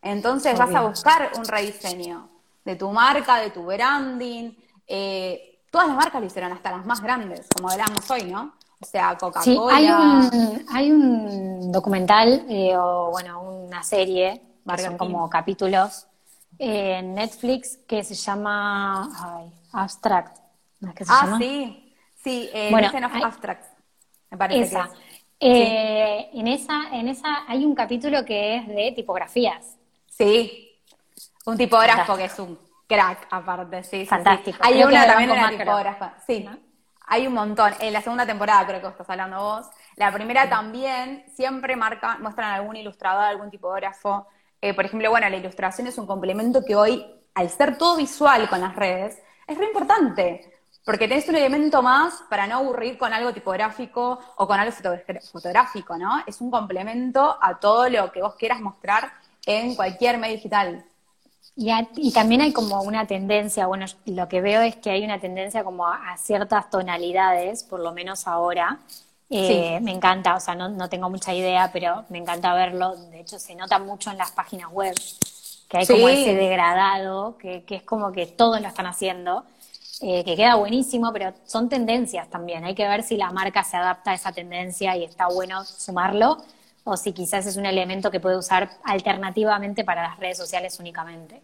entonces 0.03 0.59
vas 0.59 0.74
a 0.74 0.82
buscar 0.82 1.32
un 1.36 1.45
rediseño 1.45 2.28
de 2.64 2.76
tu 2.76 2.91
marca, 2.91 3.41
de 3.41 3.51
tu 3.51 3.64
branding. 3.64 4.53
Eh, 4.86 5.61
todas 5.70 5.89
las 5.89 5.97
marcas 5.97 6.20
lo 6.20 6.26
hicieron, 6.26 6.53
hasta 6.53 6.70
las 6.70 6.86
más 6.86 7.01
grandes, 7.01 7.47
como 7.55 7.70
hablamos 7.70 8.11
hoy, 8.11 8.24
¿no? 8.24 8.55
O 8.81 8.87
sea, 8.87 9.16
Coca-Cola. 9.16 9.43
Sí, 9.43 9.59
hay 9.70 9.91
un, 9.91 10.66
hay 10.70 10.93
un 10.93 11.72
documental, 11.72 12.47
eh, 12.49 12.76
o 12.76 13.11
bueno, 13.11 13.41
una 13.43 13.83
serie, 13.83 14.41
son 14.76 14.97
como 14.97 15.29
capítulos, 15.29 16.07
en 16.59 17.14
Netflix 17.14 17.79
que 17.89 18.05
se 18.05 18.14
llama 18.14 19.09
ay, 19.20 19.53
Abstract. 19.72 20.39
¿No 20.81 20.91
es 20.91 20.95
que 20.95 21.05
se 21.05 21.12
ah, 21.12 21.37
sí, 21.39 21.95
sí, 22.22 22.51
eh, 22.53 22.68
bueno, 22.70 22.89
hay, 22.93 23.22
Abstract, 23.22 23.64
me 24.31 24.37
parece 24.37 24.62
esa. 24.62 24.91
Eh, 25.41 26.31
en, 26.33 26.49
esa, 26.49 26.89
en 26.93 27.09
esa 27.09 27.45
hay 27.47 27.64
un 27.64 27.74
capítulo 27.74 28.24
que 28.24 28.57
es 28.57 28.68
de 28.68 28.93
tipografías. 28.95 29.76
Sí, 30.07 30.79
un 31.47 31.57
tipógrafo 31.57 32.16
que 32.16 32.24
es 32.24 32.39
un 32.39 32.59
crack 32.87 33.26
aparte, 33.31 33.83
sí. 33.83 34.07
Fantástico. 34.07 34.59
Hay 34.61 34.83
una 34.83 35.07
también 35.07 35.31
de 35.31 35.37
una 35.37 35.51
tipógrafa, 35.51 36.14
sí. 36.26 36.49
Hay 37.11 37.26
un 37.26 37.32
montón. 37.32 37.72
En 37.80 37.92
la 37.92 38.02
segunda 38.02 38.26
temporada 38.26 38.66
creo 38.66 38.80
que 38.82 38.88
estás 38.88 39.09
hablando 39.09 39.38
vos. 39.38 39.66
La 39.96 40.12
primera 40.12 40.48
también 40.48 41.24
siempre 41.34 41.74
marca, 41.74 42.18
muestran 42.18 42.52
algún 42.52 42.76
ilustrador, 42.76 43.24
algún 43.24 43.50
tipógrafo. 43.50 44.26
Eh, 44.61 44.74
por 44.74 44.84
ejemplo, 44.84 45.11
bueno, 45.11 45.28
la 45.28 45.36
ilustración 45.36 45.86
es 45.86 45.96
un 45.96 46.06
complemento 46.06 46.62
que 46.64 46.76
hoy, 46.76 47.06
al 47.34 47.48
ser 47.48 47.78
todo 47.78 47.96
visual 47.96 48.48
con 48.50 48.61
las 48.61 48.76
redes, 48.76 49.18
es 49.46 49.56
muy 49.56 49.66
importante. 49.66 50.52
Porque 50.84 51.09
tenés 51.09 51.28
un 51.28 51.36
elemento 51.36 51.82
más 51.82 52.22
para 52.28 52.46
no 52.46 52.56
aburrir 52.56 52.98
con 52.98 53.12
algo 53.12 53.32
tipográfico 53.32 54.18
o 54.36 54.46
con 54.46 54.61
algo 54.61 54.74
fotográfico, 55.32 55.96
¿no? 55.96 56.22
Es 56.26 56.40
un 56.40 56.50
complemento 56.50 57.38
a 57.40 57.59
todo 57.59 57.88
lo 57.88 58.12
que 58.12 58.22
vos 58.22 58.34
quieras 58.36 58.61
mostrar 58.61 59.12
en 59.46 59.74
cualquier 59.74 60.18
medio 60.18 60.36
digital. 60.36 60.84
Y, 61.61 62.12
también 62.12 62.40
hay 62.40 62.52
como 62.52 62.82
una 62.82 63.04
tendencia, 63.09 63.66
bueno, 63.66 63.86
lo 64.06 64.28
que 64.28 64.40
veo 64.40 64.62
es 64.62 64.76
que 64.76 64.90
hay 64.90 65.04
una 65.04 65.18
tendencia 65.18 65.64
como 65.64 65.88
a, 65.88 66.16
ciertas 66.16 66.70
tonalidades, 66.70 67.64
por 67.64 67.80
lo 67.80 67.92
menos 67.92 68.28
ahora. 68.28 68.78
Eh, 69.28 69.80
me 69.82 69.90
encanta, 69.90 70.36
o 70.36 70.40
sea, 70.40 70.54
no, 70.54 70.88
tengo 70.88 71.11
mucha 71.11 71.34
idea, 71.34 71.70
pero 71.72 72.04
me 72.11 72.18
encanta 72.18 72.54
verlo. 72.54 72.94
De 73.11 73.20
hecho, 73.20 73.40
se 73.40 73.56
nota 73.56 73.80
mucho 73.80 74.12
en 74.12 74.18
las 74.18 74.30
páginas 74.30 74.70
web, 74.70 74.94
que 75.68 75.78
hay 75.78 75.86
como 75.86 76.09
ese 76.09 76.36
degradado, 76.36 77.36
que, 77.38 77.64
es 77.68 77.82
como 77.82 78.12
que 78.12 78.26
todos 78.26 78.61
lo 78.61 78.68
están 78.68 78.86
haciendo, 78.86 79.44
eh, 80.00 80.22
que 80.22 80.36
queda 80.36 80.54
buenísimo, 80.54 81.12
pero 81.12 81.34
son 81.44 81.68
tendencias 81.68 82.30
también. 82.30 82.64
Hay 82.66 82.76
que 82.76 82.86
ver 82.86 83.02
si 83.02 83.16
la 83.16 83.32
marca 83.32 83.64
se 83.64 83.76
adapta 83.76 84.12
a 84.12 84.14
esa 84.14 84.30
tendencia 84.30 84.96
y 84.96 85.02
está 85.02 85.26
bueno 85.26 85.64
sumarlo 85.64 86.38
o 86.89 86.97
si 86.97 87.12
quizás 87.12 87.47
es 87.47 87.57
un 87.57 87.66
elemento 87.66 88.11
que 88.11 88.20
puede 88.20 88.36
usar 88.36 88.70
alternativamente 88.84 89.84
para 89.84 90.03
las 90.03 90.18
redes 90.18 90.39
sociales 90.39 90.78
únicamente. 90.80 91.43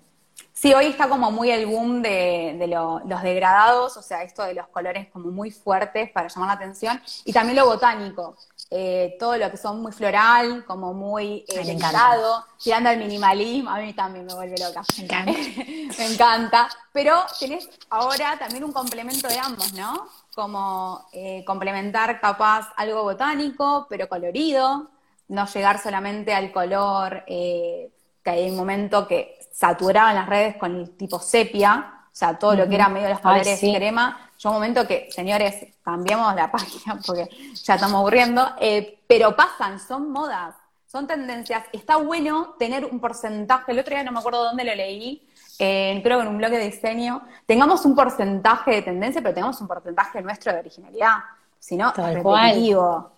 Sí, 0.53 0.73
hoy 0.73 0.87
está 0.87 1.09
como 1.09 1.31
muy 1.31 1.51
el 1.51 1.67
boom 1.67 2.01
de, 2.01 2.67
los 2.69 3.23
degradados, 3.23 3.97
o 3.97 4.03
sea, 4.03 4.23
esto 4.23 4.45
de 4.45 4.55
los 4.55 4.69
colores 4.69 5.09
como 5.13 5.31
muy 5.31 5.51
fuertes 5.51 6.11
para 6.13 6.29
llamar 6.29 6.49
la 6.49 6.55
atención, 6.55 7.01
y 7.25 7.33
también 7.33 7.57
lo 7.57 7.67
botánico. 7.67 8.37
eh, 8.71 9.17
todo 9.21 9.37
lo 9.37 9.51
que 9.51 9.57
son 9.57 9.83
muy 9.83 9.93
floral, 9.93 10.65
como 10.65 10.95
muy 10.95 11.45
eh, 11.49 11.79
tirando 12.63 12.89
al 12.89 12.99
minimalismo, 12.99 13.71
a 13.71 13.79
mí 13.79 13.93
también 13.93 14.27
me 14.27 14.35
vuelve 14.35 14.57
loca. 14.59 14.83
Me 14.97 15.05
encanta. 15.05 15.33
me 15.99 16.07
encanta. 16.07 16.69
Pero 16.93 17.25
tenés 17.39 17.69
ahora 17.91 18.37
también 18.39 18.65
un 18.65 18.73
complemento 18.73 19.29
de 19.29 19.39
ambos, 19.39 19.73
¿no? 19.75 20.09
Como 20.35 21.07
eh, 21.13 21.45
complementar 21.45 22.21
capaz 22.21 22.73
algo 22.77 23.03
botánico, 23.03 23.87
pero 23.89 24.09
colorido, 24.09 24.91
no 25.29 25.47
llegar 25.47 25.79
solamente 25.79 26.35
al 26.35 26.53
color 26.53 27.25
eh, 27.27 27.91
que 28.23 28.31
hay 28.31 28.51
un 28.51 28.57
momento 28.57 29.07
que 29.07 29.39
saturaban 29.53 30.15
las 30.15 30.29
redes 30.29 30.57
con 30.57 30.75
el 30.77 30.97
tipo 30.97 31.19
sepia, 31.19 32.01
o 32.07 32.17
sea, 32.17 32.39
todo 32.39 32.55
lo 32.55 32.69
que 32.69 32.75
era 32.75 32.89
medio 32.89 33.09
de 33.09 33.15
los 33.15 33.21
colores 33.21 33.59
crema. 33.59 34.31
Yo 34.39 34.51
un 34.51 34.57
momento 34.57 34.87
que, 34.87 35.09
señores, 35.11 35.67
cambiamos 35.83 36.35
la 36.35 36.51
página 36.53 36.99
porque 37.05 37.29
ya 37.55 37.75
estamos 37.75 37.97
aburriendo, 37.97 38.47
eh, 38.61 39.01
pero 39.07 39.35
pasan, 39.37 39.79
son 39.79 40.11
modas, 40.11 40.55
son 40.87 41.07
tendencias. 41.07 41.65
Está 41.73 41.97
bueno 41.97 42.55
tener 42.59 42.85
un 42.85 43.01
porcentaje, 43.01 43.73
el 43.73 43.79
otro 43.79 43.95
día 43.95 44.05
no 44.05 44.13
me 44.13 44.21
acuerdo 44.21 44.45
dónde 44.45 44.65
lo 44.65 44.75
leí, 44.75 45.29
eh, 45.59 46.01
creo 46.03 46.19
que 46.19 46.23
en 46.25 46.29
un 46.29 46.39
blog 46.39 46.51
de 46.51 46.71
diseño, 46.71 47.23
tengamos 47.47 47.85
un 47.85 47.95
porcentaje 47.95 48.73
de 48.73 48.83
tendencia, 48.83 49.23
pero 49.23 49.35
tengamos 49.35 49.61
un 49.61 49.69
porcentaje 49.69 50.23
nuestro 50.23 50.53
de 50.53 50.59
originalidad. 50.61 51.19
Si 51.59 51.77
no, 51.77 51.93
repetitivo. 51.93 53.14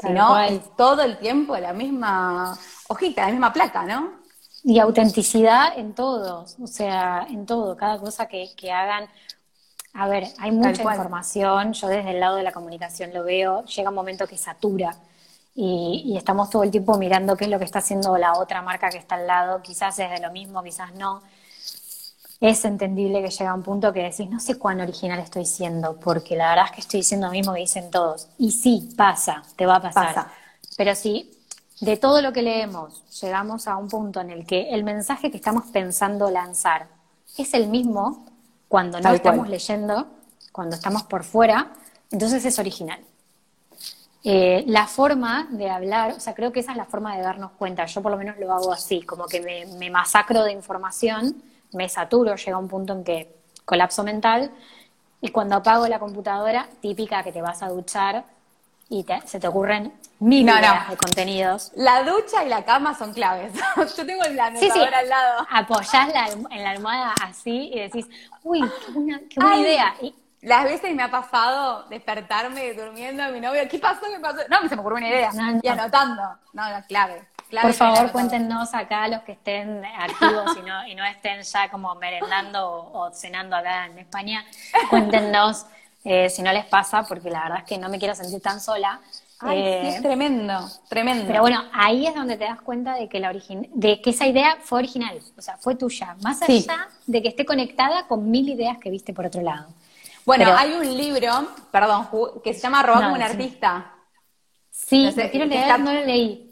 Si 0.00 0.08
no, 0.10 0.38
es 0.38 0.60
todo 0.76 1.02
el 1.02 1.18
tiempo 1.18 1.56
la 1.56 1.72
misma 1.72 2.56
hojita, 2.88 3.26
la 3.26 3.30
misma 3.30 3.52
placa, 3.52 3.84
¿no? 3.84 4.20
Y 4.62 4.78
autenticidad 4.78 5.78
en 5.78 5.94
todos, 5.94 6.56
o 6.60 6.66
sea, 6.66 7.26
en 7.28 7.46
todo, 7.46 7.76
cada 7.76 7.98
cosa 7.98 8.26
que, 8.26 8.50
que 8.56 8.72
hagan. 8.72 9.08
A 9.92 10.08
ver, 10.08 10.28
hay 10.38 10.52
mucha 10.52 10.82
información, 10.82 11.72
yo 11.72 11.88
desde 11.88 12.10
el 12.10 12.20
lado 12.20 12.36
de 12.36 12.42
la 12.44 12.52
comunicación 12.52 13.12
lo 13.12 13.24
veo, 13.24 13.64
llega 13.64 13.88
un 13.88 13.94
momento 13.94 14.26
que 14.26 14.36
satura 14.36 14.96
y, 15.54 16.02
y, 16.06 16.16
estamos 16.16 16.48
todo 16.48 16.62
el 16.62 16.70
tiempo 16.70 16.96
mirando 16.96 17.36
qué 17.36 17.44
es 17.44 17.50
lo 17.50 17.58
que 17.58 17.64
está 17.64 17.80
haciendo 17.80 18.16
la 18.16 18.34
otra 18.34 18.62
marca 18.62 18.88
que 18.88 18.98
está 18.98 19.16
al 19.16 19.26
lado, 19.26 19.62
quizás 19.62 19.98
es 19.98 20.10
de 20.10 20.20
lo 20.20 20.30
mismo, 20.30 20.62
quizás 20.62 20.94
no. 20.94 21.22
Es 22.40 22.64
entendible 22.64 23.22
que 23.22 23.28
llega 23.28 23.52
un 23.52 23.62
punto 23.62 23.92
que 23.92 24.02
decís, 24.02 24.28
no 24.30 24.40
sé 24.40 24.58
cuán 24.58 24.80
original 24.80 25.18
estoy 25.18 25.44
siendo, 25.44 26.00
porque 26.00 26.36
la 26.36 26.48
verdad 26.48 26.64
es 26.66 26.72
que 26.72 26.80
estoy 26.80 27.00
diciendo 27.00 27.26
lo 27.26 27.32
mismo 27.32 27.52
que 27.52 27.60
dicen 27.60 27.90
todos. 27.90 28.28
Y 28.38 28.52
sí, 28.52 28.88
pasa, 28.96 29.42
te 29.56 29.66
va 29.66 29.76
a 29.76 29.82
pasar. 29.82 30.28
Pero 30.76 30.94
si 30.94 31.30
de 31.80 31.98
todo 31.98 32.22
lo 32.22 32.32
que 32.32 32.42
leemos 32.42 33.02
llegamos 33.20 33.68
a 33.68 33.76
un 33.76 33.88
punto 33.88 34.20
en 34.20 34.30
el 34.30 34.46
que 34.46 34.70
el 34.70 34.84
mensaje 34.84 35.30
que 35.30 35.36
estamos 35.36 35.66
pensando 35.66 36.30
lanzar 36.30 36.88
es 37.36 37.52
el 37.52 37.68
mismo 37.68 38.26
cuando 38.68 39.00
no 39.00 39.12
estamos 39.12 39.48
leyendo, 39.48 40.06
cuando 40.52 40.76
estamos 40.76 41.02
por 41.02 41.24
fuera, 41.24 41.72
entonces 42.10 42.44
es 42.44 42.58
original. 42.58 43.00
Eh, 44.24 44.64
la 44.66 44.86
forma 44.86 45.48
de 45.50 45.70
hablar, 45.70 46.12
o 46.12 46.20
sea, 46.20 46.34
creo 46.34 46.52
que 46.52 46.60
esa 46.60 46.72
es 46.72 46.76
la 46.76 46.84
forma 46.84 47.16
de 47.16 47.22
darnos 47.22 47.52
cuenta. 47.52 47.84
Yo 47.86 48.02
por 48.02 48.12
lo 48.12 48.18
menos 48.18 48.38
lo 48.38 48.52
hago 48.52 48.72
así, 48.72 49.02
como 49.02 49.26
que 49.26 49.40
me, 49.40 49.66
me 49.76 49.90
masacro 49.90 50.44
de 50.44 50.52
información, 50.52 51.42
me 51.72 51.88
saturo, 51.88 52.34
llega 52.36 52.58
un 52.58 52.68
punto 52.68 52.92
en 52.92 53.04
que 53.04 53.34
colapso 53.64 54.02
mental, 54.02 54.50
y 55.20 55.28
cuando 55.30 55.56
apago 55.56 55.86
la 55.86 55.98
computadora, 55.98 56.68
típica 56.80 57.22
que 57.22 57.32
te 57.32 57.42
vas 57.42 57.62
a 57.62 57.68
duchar, 57.68 58.24
y 58.88 59.06
se 59.24 59.38
te 59.38 59.46
ocurren 59.46 59.92
mil 60.18 60.48
ideas 60.48 60.90
de 60.90 60.96
contenidos. 60.96 61.70
La 61.76 62.02
ducha 62.02 62.44
y 62.44 62.48
la 62.48 62.64
cama 62.64 62.92
son 62.92 63.14
claves. 63.14 63.52
Yo 63.96 64.04
tengo 64.04 64.24
el 64.24 64.38
anotador 64.38 64.94
al 64.94 65.08
lado. 65.08 65.46
Apoyás 65.48 66.12
en 66.50 66.62
la 66.62 66.70
almohada 66.70 67.14
así 67.22 67.70
y 67.72 67.78
decís, 67.78 68.06
uy, 68.42 68.60
qué 68.60 68.92
buena, 68.92 69.20
qué 69.30 69.40
buena 69.40 69.56
idea. 69.58 69.94
Y, 70.02 70.14
las 70.42 70.64
veces 70.64 70.94
me 70.94 71.02
ha 71.02 71.10
pasado 71.10 71.84
despertarme 71.90 72.72
durmiendo 72.72 73.22
a 73.22 73.28
mi 73.28 73.40
novio, 73.40 73.60
¿qué 73.70 73.78
pasó? 73.78 74.00
¿Qué 74.10 74.18
pasó? 74.20 74.38
No, 74.48 74.66
se 74.68 74.74
me 74.74 74.80
ocurrió 74.80 74.96
una 74.96 75.08
idea. 75.08 75.30
Y 75.62 75.68
anotando. 75.68 76.22
No, 76.54 76.70
no, 76.70 76.86
clave. 76.86 77.28
Por 77.50 77.72
favor, 77.72 78.12
cuéntenos 78.12 78.74
acá 78.74 79.08
los 79.08 79.22
que 79.22 79.32
estén 79.32 79.84
activos 79.84 80.56
y 80.56 80.62
no, 80.62 80.86
y 80.86 80.94
no 80.94 81.04
estén 81.04 81.42
ya 81.42 81.68
como 81.68 81.94
merendando 81.96 82.70
o, 82.70 83.06
o 83.06 83.10
cenando 83.12 83.56
acá 83.56 83.86
en 83.86 83.98
España. 83.98 84.44
Cuéntenos 84.88 85.66
eh, 86.04 86.30
si 86.30 86.42
no 86.42 86.52
les 86.52 86.64
pasa, 86.64 87.02
porque 87.02 87.30
la 87.30 87.42
verdad 87.42 87.58
es 87.58 87.64
que 87.64 87.78
no 87.78 87.88
me 87.88 87.98
quiero 87.98 88.14
sentir 88.14 88.40
tan 88.40 88.60
sola. 88.60 89.00
es 89.42 89.96
eh, 89.96 89.98
tremendo, 90.00 90.58
tremendo. 90.88 91.24
Pero 91.26 91.42
bueno, 91.42 91.62
ahí 91.72 92.06
es 92.06 92.14
donde 92.14 92.36
te 92.36 92.44
das 92.44 92.60
cuenta 92.62 92.94
de 92.94 93.08
que, 93.08 93.20
la 93.20 93.32
de 93.32 94.00
que 94.00 94.10
esa 94.10 94.26
idea 94.26 94.56
fue 94.62 94.78
original, 94.78 95.18
o 95.36 95.42
sea, 95.42 95.58
fue 95.58 95.74
tuya, 95.74 96.16
más 96.22 96.40
allá 96.42 96.88
de 97.06 97.22
que 97.22 97.28
esté 97.28 97.44
conectada 97.44 98.06
con 98.06 98.30
mil 98.30 98.48
ideas 98.48 98.78
que 98.78 98.90
viste 98.90 99.12
por 99.12 99.26
otro 99.26 99.42
lado. 99.42 99.66
Bueno, 100.24 100.54
hay 100.56 100.72
un 100.72 100.96
libro, 100.96 101.48
perdón, 101.70 102.08
que 102.42 102.54
se 102.54 102.60
llama 102.60 102.82
Robar 102.82 103.02
como 103.04 103.14
un 103.16 103.22
artista. 103.22 103.92
Sí, 104.70 105.04
no 105.14 105.30
quiero 105.30 105.46
leer, 105.46 105.80
no 105.80 105.92
lo 105.92 106.04
leí. 106.04 106.49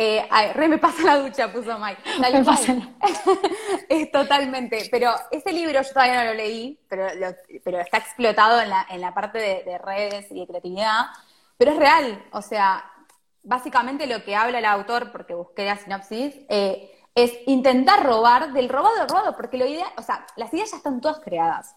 Eh, 0.00 0.24
re 0.54 0.68
me 0.68 0.78
pasa 0.78 1.02
la 1.02 1.18
ducha, 1.18 1.52
puso 1.52 1.76
Mike. 1.76 2.00
es 3.88 4.12
totalmente. 4.12 4.86
Pero 4.92 5.12
ese 5.32 5.52
libro 5.52 5.82
yo 5.82 5.92
todavía 5.92 6.22
no 6.22 6.30
lo 6.30 6.34
leí, 6.34 6.78
pero, 6.88 7.08
pero 7.64 7.80
está 7.80 7.96
explotado 7.98 8.60
en 8.60 8.70
la, 8.70 8.86
en 8.90 9.00
la 9.00 9.12
parte 9.12 9.38
de, 9.38 9.78
redes 9.78 10.30
y 10.30 10.38
de 10.38 10.46
creatividad. 10.46 11.06
Pero 11.56 11.72
es 11.72 11.78
real. 11.78 12.24
O 12.30 12.42
sea, 12.42 12.88
básicamente 13.42 14.06
lo 14.06 14.22
que 14.22 14.36
habla 14.36 14.60
el 14.60 14.66
autor, 14.66 15.10
porque 15.10 15.34
busqué 15.34 15.64
la 15.64 15.76
sinopsis, 15.76 16.32
eh, 16.48 16.96
es 17.16 17.32
intentar 17.46 18.06
robar 18.06 18.52
del 18.52 18.68
robado 18.68 19.00
al 19.00 19.08
robado, 19.08 19.36
porque 19.36 19.58
la 19.58 19.66
idea, 19.66 19.86
o 19.96 20.02
sea, 20.02 20.24
las 20.36 20.54
ideas 20.54 20.70
ya 20.70 20.76
están 20.76 21.00
todas 21.00 21.18
creadas. 21.18 21.74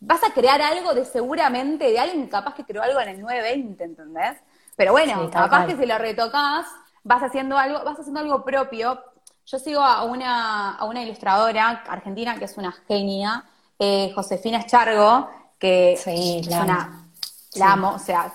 Vas 0.00 0.24
a 0.24 0.32
crear 0.32 0.62
algo 0.62 0.94
de 0.94 1.04
seguramente 1.04 1.84
de 1.84 1.98
alguien 1.98 2.28
capaz 2.28 2.54
que 2.54 2.64
creó 2.64 2.82
algo 2.82 2.98
en 2.98 3.10
el 3.10 3.20
920, 3.20 3.84
¿entendés? 3.84 4.38
Pero 4.74 4.92
bueno, 4.92 5.30
capaz 5.30 5.66
que 5.66 5.76
si 5.76 5.84
lo 5.84 5.98
retocas 5.98 6.66
vas 7.04 7.22
haciendo 7.22 7.56
algo, 7.58 7.84
vas 7.84 7.98
haciendo 7.98 8.20
algo 8.20 8.44
propio. 8.44 9.02
Yo 9.46 9.58
sigo 9.58 9.80
a 9.80 10.04
una, 10.04 10.76
a 10.76 10.84
una 10.84 11.02
ilustradora 11.02 11.82
argentina 11.88 12.38
que 12.38 12.44
es 12.44 12.56
una 12.56 12.72
genia, 12.86 13.44
eh, 13.78 14.12
Josefina 14.14 14.58
Eschargo, 14.58 15.28
que 15.58 15.98
sí, 16.02 16.42
la, 16.48 16.62
una, 16.62 17.06
la 17.54 17.72
amo, 17.72 17.94
o 17.94 17.98
sea, 17.98 18.32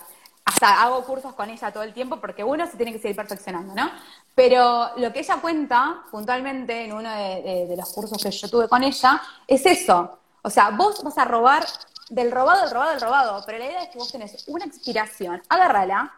hasta 0.48 0.82
hago 0.82 1.04
cursos 1.04 1.34
con 1.34 1.50
ella 1.50 1.72
todo 1.72 1.84
el 1.84 1.94
tiempo 1.94 2.22
porque 2.22 2.42
uno 2.42 2.66
se 2.68 2.78
tiene 2.78 2.94
que 2.94 3.00
seguir 3.00 3.18
perfeccionando, 3.18 3.76
¿no? 3.76 3.92
Pero 4.34 4.92
lo 4.96 5.12
que 5.12 5.20
ella 5.20 5.42
cuenta 5.42 6.04
puntualmente 6.10 6.86
en 6.86 6.94
uno 6.94 7.10
de, 7.10 7.76
los 7.78 7.92
cursos 7.92 8.24
que 8.24 8.32
yo 8.32 8.50
tuve 8.50 8.70
con 8.70 8.82
ella 8.82 9.22
es 9.46 9.66
eso. 9.66 10.20
O 10.42 10.50
sea, 10.50 10.70
vos 10.70 11.04
vas 11.04 11.18
a 11.18 11.26
robar 11.26 11.66
del 12.10 12.32
robado, 12.32 12.62
del 12.62 12.72
robado, 12.72 12.92
del 12.92 13.02
robado, 13.02 13.44
pero 13.46 13.58
la 13.58 13.66
idea 13.66 13.84
es 13.84 13.90
que 13.90 13.98
vos 13.98 14.10
tenés 14.10 14.48
una 14.48 14.66
inspiración, 14.66 15.42
agárrala, 15.50 16.14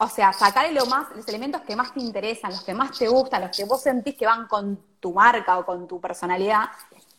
o 0.00 0.08
sea, 0.08 0.32
sacarle 0.32 0.72
lo 0.72 0.86
más, 0.86 1.08
los 1.14 1.26
elementos 1.26 1.62
que 1.62 1.74
más 1.74 1.92
te 1.92 2.00
interesan, 2.00 2.52
los 2.52 2.62
que 2.62 2.72
más 2.72 2.96
te 2.96 3.08
gustan, 3.08 3.42
los 3.42 3.56
que 3.56 3.64
vos 3.64 3.82
sentís 3.82 4.14
que 4.14 4.26
van 4.26 4.46
con 4.46 4.78
tu 5.00 5.12
marca 5.12 5.58
o 5.58 5.66
con 5.66 5.88
tu 5.88 6.00
personalidad, 6.00 6.66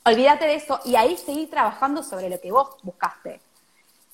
olvídate 0.05 0.45
de 0.45 0.55
eso 0.55 0.79
y 0.85 0.95
ahí 0.95 1.17
seguir 1.17 1.49
trabajando 1.49 2.03
sobre 2.03 2.29
lo 2.29 2.39
que 2.39 2.51
vos 2.51 2.69
buscaste. 2.81 3.41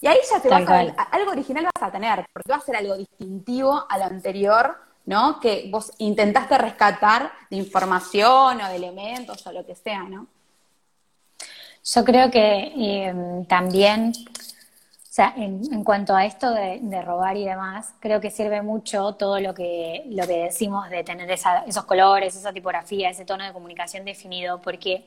Y 0.02 0.08
ahí 0.08 0.18
ya 0.30 0.42
te 0.42 0.50
vas 0.50 0.68
a, 0.68 1.04
algo 1.04 1.32
original 1.32 1.64
vas 1.64 1.84
a 1.90 1.92
tener, 1.92 2.26
porque 2.34 2.52
va 2.52 2.58
a 2.58 2.62
ser 2.62 2.76
algo 2.76 2.98
distintivo 2.98 3.86
a 3.88 3.98
lo 3.98 4.06
anterior, 4.06 4.76
¿no? 5.06 5.40
Que 5.40 5.70
vos 5.72 5.92
intentaste 6.00 6.58
rescatar 6.58 7.32
de 7.50 7.58
información 7.58 8.62
o 8.62 8.68
de 8.68 8.76
elementos 8.76 9.46
o 9.46 9.52
lo 9.52 9.66
que 9.66 9.76
sea, 9.76 10.04
¿no? 10.04 10.28
Yo 11.84 12.04
creo 12.04 12.32
que 12.32 12.74
eh, 12.76 13.46
también 13.48 14.12
sea, 15.16 15.34
en, 15.38 15.86
cuanto 15.86 16.14
a 16.14 16.26
esto 16.26 16.52
de, 16.52 17.02
robar 17.02 17.38
y 17.38 17.46
demás, 17.46 17.94
creo 18.02 18.20
que 18.20 18.30
sirve 18.30 18.62
mucho 18.62 19.14
todo 19.14 19.40
lo 19.40 19.54
que, 19.54 20.04
lo 20.10 20.28
que 20.28 20.44
decimos 20.44 20.90
de 20.90 21.06
tener 21.06 21.32
esos 21.32 21.86
colores, 21.86 22.36
esa 22.36 22.52
tipografía, 22.52 23.10
ese 23.10 23.24
tono 23.24 23.46
de 23.46 23.54
comunicación 23.54 24.04
definido, 24.04 24.62
porque 24.62 25.06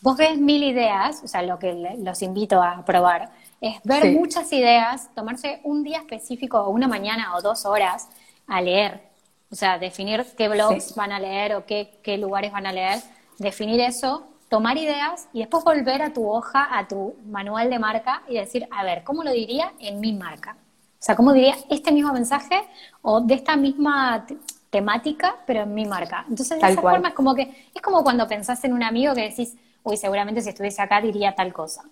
vos 0.00 0.16
ves 0.16 0.38
mil 0.38 0.62
ideas, 0.62 1.20
o 1.22 1.28
sea, 1.28 1.42
lo 1.42 1.58
que 1.58 1.98
los 1.98 2.22
invito 2.22 2.62
a 2.62 2.82
probar 2.86 3.28
es 3.60 3.76
ver 3.84 4.12
muchas 4.12 4.50
ideas, 4.54 5.10
tomarse 5.14 5.60
un 5.64 5.82
día 5.82 5.98
específico 5.98 6.58
o 6.58 6.70
una 6.70 6.88
mañana 6.88 7.36
o 7.36 7.42
dos 7.42 7.66
horas 7.66 8.08
a 8.46 8.62
leer, 8.62 9.02
o 9.50 9.54
sea, 9.54 9.78
definir 9.78 10.24
qué 10.34 10.48
blogs 10.48 10.94
van 10.94 11.12
a 11.12 11.20
leer 11.20 11.56
o 11.56 11.66
qué, 11.66 12.00
qué 12.02 12.16
lugares 12.16 12.52
van 12.52 12.66
a 12.66 12.72
leer, 12.72 13.00
definir 13.38 13.80
eso 13.80 14.31
tomar 14.52 14.76
ideas 14.76 15.28
y 15.32 15.38
después 15.38 15.64
volver 15.64 16.02
a 16.02 16.12
tu 16.12 16.30
hoja, 16.30 16.68
a 16.78 16.86
tu 16.86 17.16
manual 17.24 17.70
de 17.70 17.78
marca 17.78 18.22
y 18.28 18.34
decir, 18.34 18.68
a 18.70 18.84
ver, 18.84 19.02
¿cómo 19.02 19.24
lo 19.24 19.32
diría 19.32 19.72
en 19.78 19.98
mi 19.98 20.12
marca? 20.12 20.58
O 20.92 21.02
sea, 21.02 21.16
¿cómo 21.16 21.32
diría 21.32 21.56
este 21.70 21.90
mismo 21.90 22.12
mensaje 22.12 22.62
o 23.00 23.22
de 23.22 23.32
esta 23.32 23.56
misma 23.56 24.26
temática, 24.68 25.36
pero 25.46 25.62
en 25.62 25.72
mi 25.72 25.86
marca? 25.86 26.26
Entonces, 26.28 26.60
de 26.60 26.68
esa 26.68 26.82
forma 26.82 27.08
es 27.08 27.14
como 27.14 27.34
que, 27.34 27.70
es 27.74 27.80
como 27.80 28.02
cuando 28.02 28.28
pensás 28.28 28.62
en 28.64 28.74
un 28.74 28.82
amigo 28.82 29.14
que 29.14 29.22
decís, 29.22 29.56
uy, 29.84 29.96
seguramente 29.96 30.42
si 30.42 30.50
estuviese 30.50 30.82
acá 30.82 31.00
diría 31.00 31.34
tal 31.34 31.50
cosa. 31.54 31.84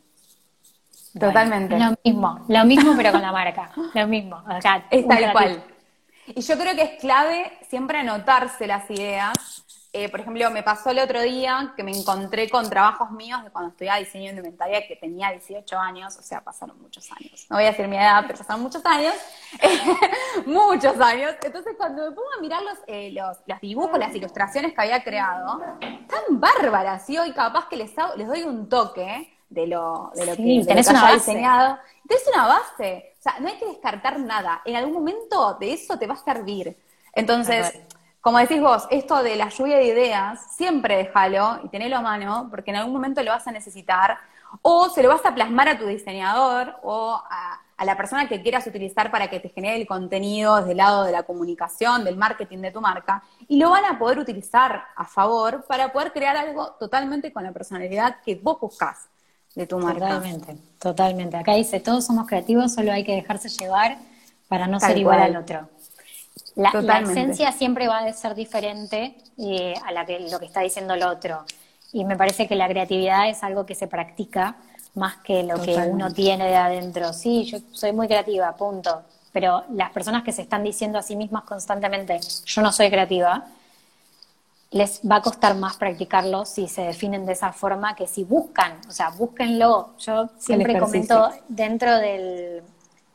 Totalmente. 1.19 1.79
lo 1.79 1.97
mismo, 2.05 2.45
lo 2.47 2.65
mismo 2.67 2.93
pero 2.95 3.13
con 3.13 3.23
la 3.23 3.33
marca, 3.33 3.71
lo 3.95 4.07
mismo. 4.07 4.45
es 4.91 5.09
tal 5.09 5.33
cual. 5.33 5.65
Y 6.27 6.43
yo 6.43 6.59
creo 6.59 6.77
que 6.77 6.83
es 6.83 7.01
clave 7.01 7.59
siempre 7.71 8.01
anotarse 8.01 8.67
las 8.67 8.91
ideas 8.91 9.65
eh, 9.93 10.09
por 10.09 10.21
ejemplo, 10.21 10.49
me 10.53 10.63
pasó 10.63 10.91
el 10.91 11.01
otro 11.01 11.21
día 11.21 11.73
que 11.77 11.83
me 11.83 11.91
encontré 11.91 12.49
con 12.49 12.71
trabajos 12.71 13.11
míos 13.11 13.43
de 13.43 13.51
cuando 13.51 13.71
estudiaba 13.71 13.99
diseño 13.99 14.27
de 14.27 14.31
indumentaria 14.31 14.87
que 14.87 14.95
tenía 14.95 15.33
18 15.33 15.77
años, 15.77 16.17
o 16.17 16.23
sea, 16.23 16.43
pasaron 16.43 16.81
muchos 16.81 17.11
años. 17.11 17.47
No 17.51 17.57
voy 17.57 17.65
a 17.65 17.71
decir 17.71 17.89
mi 17.89 17.97
edad, 17.97 18.23
pero 18.25 18.39
pasaron 18.39 18.63
muchos 18.63 18.87
años. 18.87 19.15
muchos 20.47 21.01
años. 21.01 21.35
Entonces, 21.43 21.75
cuando 21.77 22.09
me 22.09 22.15
pongo 22.15 22.29
a 22.39 22.41
mirar 22.41 22.63
los, 22.63 22.79
eh, 22.87 23.11
los, 23.13 23.61
dibujos, 23.61 23.99
las 23.99 24.15
ilustraciones 24.15 24.75
que 24.75 24.81
había 24.81 25.03
creado, 25.03 25.61
tan 25.81 26.41
bárbaras, 26.41 27.11
y 27.11 27.19
hoy 27.19 27.33
capaz 27.33 27.69
que 27.69 27.77
les, 27.77 27.91
les 28.17 28.29
doy 28.29 28.45
un 28.45 28.69
toque 28.69 29.37
de 29.49 29.67
lo, 29.67 30.13
de 30.15 30.27
lo 30.27 30.37
que, 30.37 30.65
tenés 30.69 30.89
una 30.89 31.13
diseñado. 31.13 31.79
Tenés 32.07 32.29
una 32.33 32.47
base. 32.47 33.15
O 33.19 33.23
sea, 33.23 33.41
no 33.41 33.49
hay 33.49 33.59
que 33.59 33.67
descartar 33.67 34.21
nada. 34.21 34.63
En 34.65 34.77
algún 34.77 34.95
momento 34.95 35.55
de 35.55 35.73
eso 35.73 35.99
te 35.99 36.07
va 36.07 36.15
a 36.15 36.17
servir. 36.17 36.77
Entonces, 37.13 37.77
como 38.21 38.39
decís 38.39 38.61
vos, 38.61 38.87
esto 38.91 39.23
de 39.23 39.37
la 39.37 39.49
lluvia 39.49 39.79
de 39.79 39.85
ideas, 39.85 40.55
siempre 40.55 40.97
déjalo 40.97 41.61
y 41.65 41.69
tenelo 41.69 41.97
a 41.97 42.03
mano, 42.03 42.49
porque 42.51 42.71
en 42.71 42.77
algún 42.77 42.93
momento 42.93 43.23
lo 43.23 43.31
vas 43.31 43.47
a 43.47 43.53
necesitar, 43.53 44.19
o 44.63 44.89
se 44.91 45.03
lo 45.03 45.09
vas 45.09 45.25
a 45.25 45.35
plasmar 45.35 45.69
a 45.69 45.79
tu 45.79 45.87
diseñador 45.87 46.77
o 46.83 47.23
a, 47.31 47.61
la 47.85 47.97
persona 47.97 48.29
que 48.29 48.43
quieras 48.43 48.67
utilizar 48.67 49.11
para 49.11 49.31
que 49.31 49.41
te 49.41 49.49
genere 49.49 49.81
el 49.81 49.87
contenido 49.87 50.57
desde 50.57 50.73
el 50.73 50.77
lado 50.77 51.05
de 51.05 51.13
la 51.13 51.23
comunicación, 51.23 52.05
del 52.05 52.19
marketing 52.19 52.59
de 52.59 52.73
tu 52.73 52.83
marca, 52.83 53.23
y 53.49 53.57
lo 53.57 53.71
van 53.71 53.87
a 53.87 53.99
poder 53.99 54.19
utilizar 54.19 54.85
a 54.95 55.05
favor 55.07 55.65
para 55.67 55.91
poder 55.91 56.13
crear 56.13 56.37
algo 56.37 56.73
totalmente 56.73 57.33
con 57.33 57.43
la 57.43 57.53
personalidad 57.53 58.17
que 58.23 58.35
vos 58.35 58.61
buscas 58.61 59.09
de 59.55 59.67
tu 59.67 59.79
marca. 59.79 60.09
Totalmente, 60.09 60.59
totalmente. 60.79 61.37
Acá 61.39 61.55
dice, 61.55 61.81
todos 61.81 62.05
somos 62.05 62.27
creativos, 62.27 62.75
solo 62.75 62.93
hay 62.93 63.03
que 63.03 63.15
dejarse 63.15 63.49
llevar 63.49 63.97
para 64.47 64.67
no 64.67 64.79
ser 64.79 64.99
igual 64.99 65.21
al 65.21 65.37
otro. 65.37 65.71
La, 66.57 67.01
esencia 67.01 67.53
siempre 67.53 67.89
va 67.89 67.99
a 67.99 68.13
ser 68.13 68.35
diferente 68.35 69.17
eh, 69.39 69.75
a 69.85 69.93
la 69.93 70.05
que, 70.05 70.21
lo 70.21 70.39
que 70.39 70.47
está 70.47 70.61
diciendo 70.61 70.95
el 70.95 71.03
otro. 71.03 71.45
Y 71.93 72.05
me 72.05 72.17
parece 72.17 72.47
que 72.47 72.55
la 72.55 72.69
creatividad 72.69 73.29
es 73.29 73.43
algo 73.43 73.67
que 73.67 73.75
se 73.75 73.87
practica 73.87 74.57
más 74.95 75.17
que 75.19 75.43
lo 75.43 75.61
que 75.61 75.77
uno 75.77 76.13
tiene 76.13 76.49
de 76.49 76.57
adentro. 76.57 77.13
Sí, 77.13 77.45
yo 77.45 77.59
soy 77.73 77.93
muy 77.93 78.07
creativa, 78.09 78.55
punto. 78.57 79.03
Pero 79.33 79.65
las 79.71 79.91
personas 79.91 80.25
que 80.25 80.33
se 80.33 80.43
están 80.43 80.65
diciendo 80.65 80.99
a 80.99 81.03
sí 81.03 81.17
mismas 81.17 81.45
constantemente, 81.45 82.19
yo 82.47 82.63
no 82.63 82.73
soy 82.73 82.91
creativa, 82.91 83.47
les 84.73 85.01
va 85.09 85.17
a 85.17 85.23
costar 85.23 85.57
más 85.57 85.77
practicarlo 85.77 86.45
si 86.45 86.69
se 86.69 86.83
definen 86.83 87.27
de 87.27 87.33
esa 87.33 87.53
forma 87.53 87.97
que 87.97 88.07
si 88.07 88.25
buscan, 88.25 88.81
o 88.89 88.93
sea, 88.93 89.11
búsquenlo. 89.11 89.91
Yo 89.99 90.31
siempre 90.39 90.79
comento 90.79 91.31
dentro 91.49 91.97
del, 91.97 92.63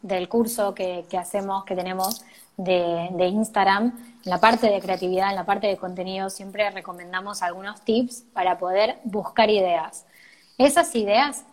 del 0.01 0.29
curso 0.29 0.73
que, 0.73 1.05
que, 1.09 1.17
hacemos, 1.17 1.63
que 1.65 1.75
tenemos, 1.75 2.23
de, 2.57 3.27
Instagram, 3.27 3.93
en 4.23 4.29
la 4.29 4.39
parte 4.39 4.69
de 4.69 4.79
creatividad, 4.79 5.29
en 5.29 5.35
la 5.35 5.45
parte 5.45 5.67
de 5.67 5.77
contenido, 5.77 6.29
siempre 6.29 6.69
recomendamos 6.71 7.41
algunos 7.41 7.81
tips 7.81 8.23
para 8.33 8.57
poder 8.57 8.97
buscar 9.03 9.49
ideas. 9.49 10.05
Esas 10.57 10.95
ideas 10.95 11.45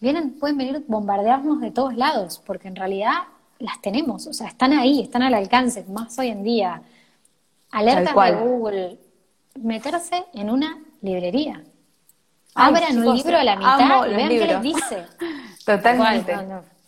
vienen, 0.00 0.38
pueden 0.38 0.56
venir 0.56 0.84
bombardearnos 0.86 1.60
de 1.60 1.70
todos 1.70 1.94
lados, 1.94 2.42
porque 2.44 2.68
en 2.68 2.76
realidad 2.76 3.14
las 3.58 3.80
tenemos, 3.82 4.26
o 4.26 4.32
sea, 4.32 4.48
están 4.48 4.72
ahí, 4.72 5.02
están 5.02 5.22
al 5.22 5.34
alcance, 5.34 5.84
más 5.88 6.18
hoy 6.18 6.28
en 6.28 6.42
día. 6.42 6.82
Alertas 7.70 8.14
de 8.14 8.34
Google, 8.36 8.98
meterse 9.56 10.24
en 10.32 10.50
una 10.50 10.78
librería. 11.02 11.62
Abran 12.54 12.98
un 12.98 13.16
libro 13.16 13.36
a 13.36 13.44
la 13.44 13.56
mitad 13.56 14.06
y 14.06 14.14
vean 14.14 14.28
qué 14.28 14.46
les 14.46 14.62
dice. 14.62 15.04
Totalmente. 15.66 16.34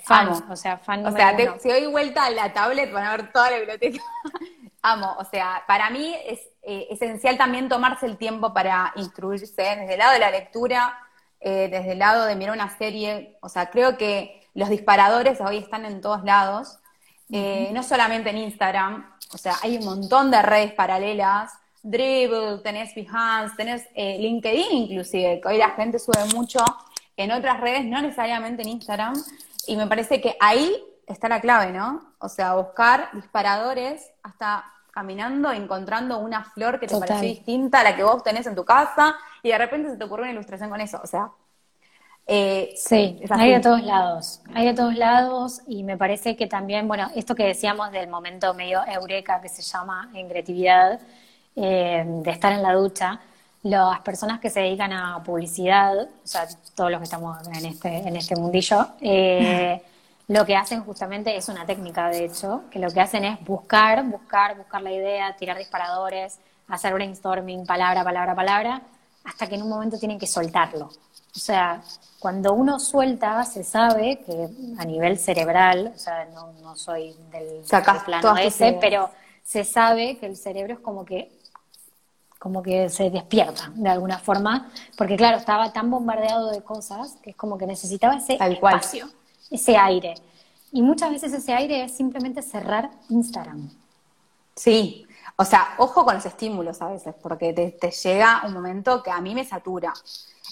Fan, 0.03 0.29
o 0.51 0.57
sea, 0.57 0.79
fan 0.79 1.07
O 1.07 1.13
sea, 1.13 1.37
si 1.59 1.69
doy 1.69 1.87
vuelta 1.87 2.25
a 2.25 2.31
la 2.31 2.53
tablet 2.53 2.93
van 2.93 3.05
a 3.05 3.17
ver 3.17 3.33
toda 3.33 3.51
la 3.51 3.59
biblioteca. 3.59 4.03
Amo, 4.83 5.15
o 5.19 5.25
sea, 5.25 5.63
para 5.67 5.91
mí 5.91 6.17
es 6.27 6.41
eh, 6.63 6.89
esencial 6.91 7.37
también 7.37 7.69
tomarse 7.69 8.07
el 8.07 8.17
tiempo 8.17 8.55
para 8.55 8.93
instruirse 8.97 9.63
desde 9.63 9.93
el 9.93 9.99
lado 9.99 10.13
de 10.13 10.19
la 10.19 10.31
lectura, 10.31 10.99
eh, 11.41 11.69
desde 11.71 11.93
el 11.93 11.99
lado 11.99 12.25
de 12.25 12.35
mirar 12.35 12.55
una 12.55 12.77
serie. 12.79 13.37
O 13.43 13.49
sea, 13.49 13.71
creo 13.71 13.99
que 13.99 14.49
los 14.55 14.71
disparadores 14.71 15.41
hoy 15.41 15.59
están 15.59 15.85
en 15.85 16.01
todos 16.01 16.25
lados, 16.25 16.79
eh, 17.31 17.71
no 17.73 17.83
solamente 17.83 18.31
en 18.31 18.39
Instagram. 18.39 19.15
O 19.33 19.39
sea, 19.39 19.55
hay 19.63 19.77
un 19.77 19.85
montón 19.85 20.31
de 20.31 20.41
redes 20.43 20.73
paralelas. 20.73 21.53
Dribble, 21.83 22.59
tenés 22.63 22.95
Behance, 22.95 23.57
tenés 23.57 23.87
LinkedIn 23.95 24.71
inclusive, 24.71 25.41
que 25.41 25.49
hoy 25.49 25.57
la 25.57 25.71
gente 25.71 25.99
sube 25.99 26.25
mucho 26.35 26.59
en 27.17 27.33
otras 27.33 27.61
redes, 27.61 27.85
no 27.85 28.03
necesariamente 28.03 28.63
en 28.63 28.69
Instagram. 28.69 29.15
Y 29.67 29.77
me 29.77 29.87
parece 29.87 30.21
que 30.21 30.37
ahí 30.41 30.75
está 31.07 31.29
la 31.29 31.41
clave, 31.41 31.73
¿no? 31.73 32.15
O 32.19 32.29
sea, 32.29 32.55
buscar 32.55 33.11
disparadores 33.13 34.11
hasta 34.23 34.65
caminando, 34.91 35.53
encontrando 35.53 36.19
una 36.19 36.45
flor 36.45 36.81
que 36.81 36.87
te 36.87 36.99
parece 36.99 37.27
distinta 37.27 37.81
a 37.81 37.85
la 37.85 37.97
que 37.97 38.03
vos 38.03 38.23
tenés 38.23 38.47
en 38.47 38.55
tu 38.55 38.65
casa 38.65 39.17
y 39.43 39.51
de 39.51 39.59
repente 39.59 39.91
se 39.91 39.97
te 39.97 40.05
ocurre 40.05 40.23
una 40.23 40.33
ilustración 40.33 40.71
con 40.71 40.81
eso. 40.81 41.01
O 41.03 41.07
sea, 41.07 41.31
eh, 42.27 42.75
sí, 42.77 43.21
hay 43.31 43.53
de 43.53 43.61
todos 43.61 43.83
lados, 43.83 44.41
hay 44.55 44.67
de 44.67 44.75
todos 44.75 44.95
lados 44.95 45.63
y 45.67 45.83
me 45.83 45.97
parece 45.97 46.37
que 46.37 46.47
también, 46.47 46.87
bueno, 46.87 47.11
esto 47.15 47.35
que 47.35 47.45
decíamos 47.45 47.91
del 47.91 48.09
momento 48.09 48.55
medio 48.55 48.83
eureka 48.87 49.41
que 49.41 49.49
se 49.49 49.63
llama 49.63 50.11
en 50.15 50.29
creatividad, 50.29 51.01
eh, 51.57 52.05
de 52.07 52.31
estar 52.31 52.53
en 52.53 52.63
la 52.63 52.73
ducha, 52.75 53.21
las 53.63 54.01
personas 54.01 54.41
que 54.41 54.49
se 54.49 54.61
dedican 54.61 54.93
a 54.93 55.23
publicidad, 55.23 55.95
o 56.03 56.27
sea, 56.27 56.47
todos 56.75 56.91
los 56.91 57.01
que 57.01 57.05
estamos 57.05 57.47
en 57.47 57.67
este, 57.67 57.89
en 57.89 58.17
este 58.17 58.37
mundillo, 58.37 58.87
eh, 59.01 59.83
lo 60.29 60.47
que 60.47 60.57
hacen 60.57 60.83
justamente 60.83 61.37
es 61.37 61.49
una 61.49 61.67
técnica, 61.67 62.09
de 62.09 62.25
hecho, 62.25 62.63
que 62.71 62.79
lo 62.79 62.91
que 62.91 63.01
hacen 63.01 63.25
es 63.25 63.45
buscar, 63.45 64.05
buscar, 64.05 64.57
buscar 64.57 64.81
la 64.81 64.93
idea, 64.93 65.37
tirar 65.37 65.59
disparadores, 65.59 66.39
hacer 66.69 66.95
brainstorming, 66.95 67.67
palabra, 67.67 68.03
palabra, 68.03 68.35
palabra, 68.35 68.83
hasta 69.25 69.47
que 69.47 69.57
en 69.57 69.63
un 69.63 69.69
momento 69.69 69.99
tienen 69.99 70.19
que 70.19 70.27
soltarlo. 70.27 70.87
O 70.87 71.39
sea, 71.39 71.83
cuando 72.19 72.55
uno 72.55 72.81
suelta, 72.81 73.45
se 73.45 73.63
sabe 73.63 74.21
que 74.25 74.49
a 74.79 74.85
nivel 74.85 75.19
cerebral, 75.19 75.93
o 75.95 75.99
sea, 75.99 76.27
no, 76.35 76.53
no 76.63 76.77
soy 76.77 77.15
del, 77.31 77.63
del 77.63 78.03
plano 78.05 78.37
ese, 78.37 78.79
pero 78.81 79.11
se 79.43 79.65
sabe 79.65 80.17
que 80.19 80.27
el 80.27 80.37
cerebro 80.37 80.75
es 80.75 80.81
como 80.81 81.05
que 81.05 81.40
como 82.41 82.63
que 82.63 82.89
se 82.89 83.11
despierta 83.11 83.71
de 83.75 83.91
alguna 83.91 84.19
forma, 84.19 84.73
porque 84.97 85.15
claro, 85.15 85.37
estaba 85.37 85.75
tan 85.75 85.91
bombardeado 85.91 86.51
de 86.51 86.63
cosas 86.63 87.19
que 87.23 87.31
es 87.31 87.37
como 87.37 87.59
que 87.59 87.67
necesitaba 87.67 88.17
ese 88.17 88.39
espacio, 88.41 89.11
ese 89.51 89.77
aire. 89.77 90.15
Y 90.73 90.81
muchas 90.81 91.11
veces 91.11 91.35
ese 91.35 91.53
aire 91.53 91.85
es 91.85 91.95
simplemente 91.95 92.41
cerrar 92.41 92.91
Instagram. 93.11 93.69
Sí, 94.57 95.07
o 95.37 95.45
sea, 95.45 95.75
ojo 95.77 96.03
con 96.03 96.15
los 96.15 96.25
estímulos 96.25 96.81
a 96.81 96.89
veces, 96.89 97.15
porque 97.21 97.53
te, 97.53 97.91
llega 97.91 98.41
un 98.47 98.55
momento 98.55 99.03
que 99.03 99.11
a 99.11 99.21
mí 99.21 99.35
me 99.35 99.45
satura. 99.45 99.93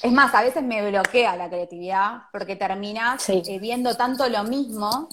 Es 0.03 0.12
más, 0.12 0.34
a 0.34 0.43
veces 0.43 0.62
me 0.62 0.86
bloquea 0.91 1.36
la 1.36 1.49
creatividad 1.49 2.24
porque 2.30 2.55
terminas 2.55 3.26
eh, 3.30 3.59
viendo 3.59 3.97
tanto 3.97 4.28
lo 4.28 4.45
mismo 4.45 5.09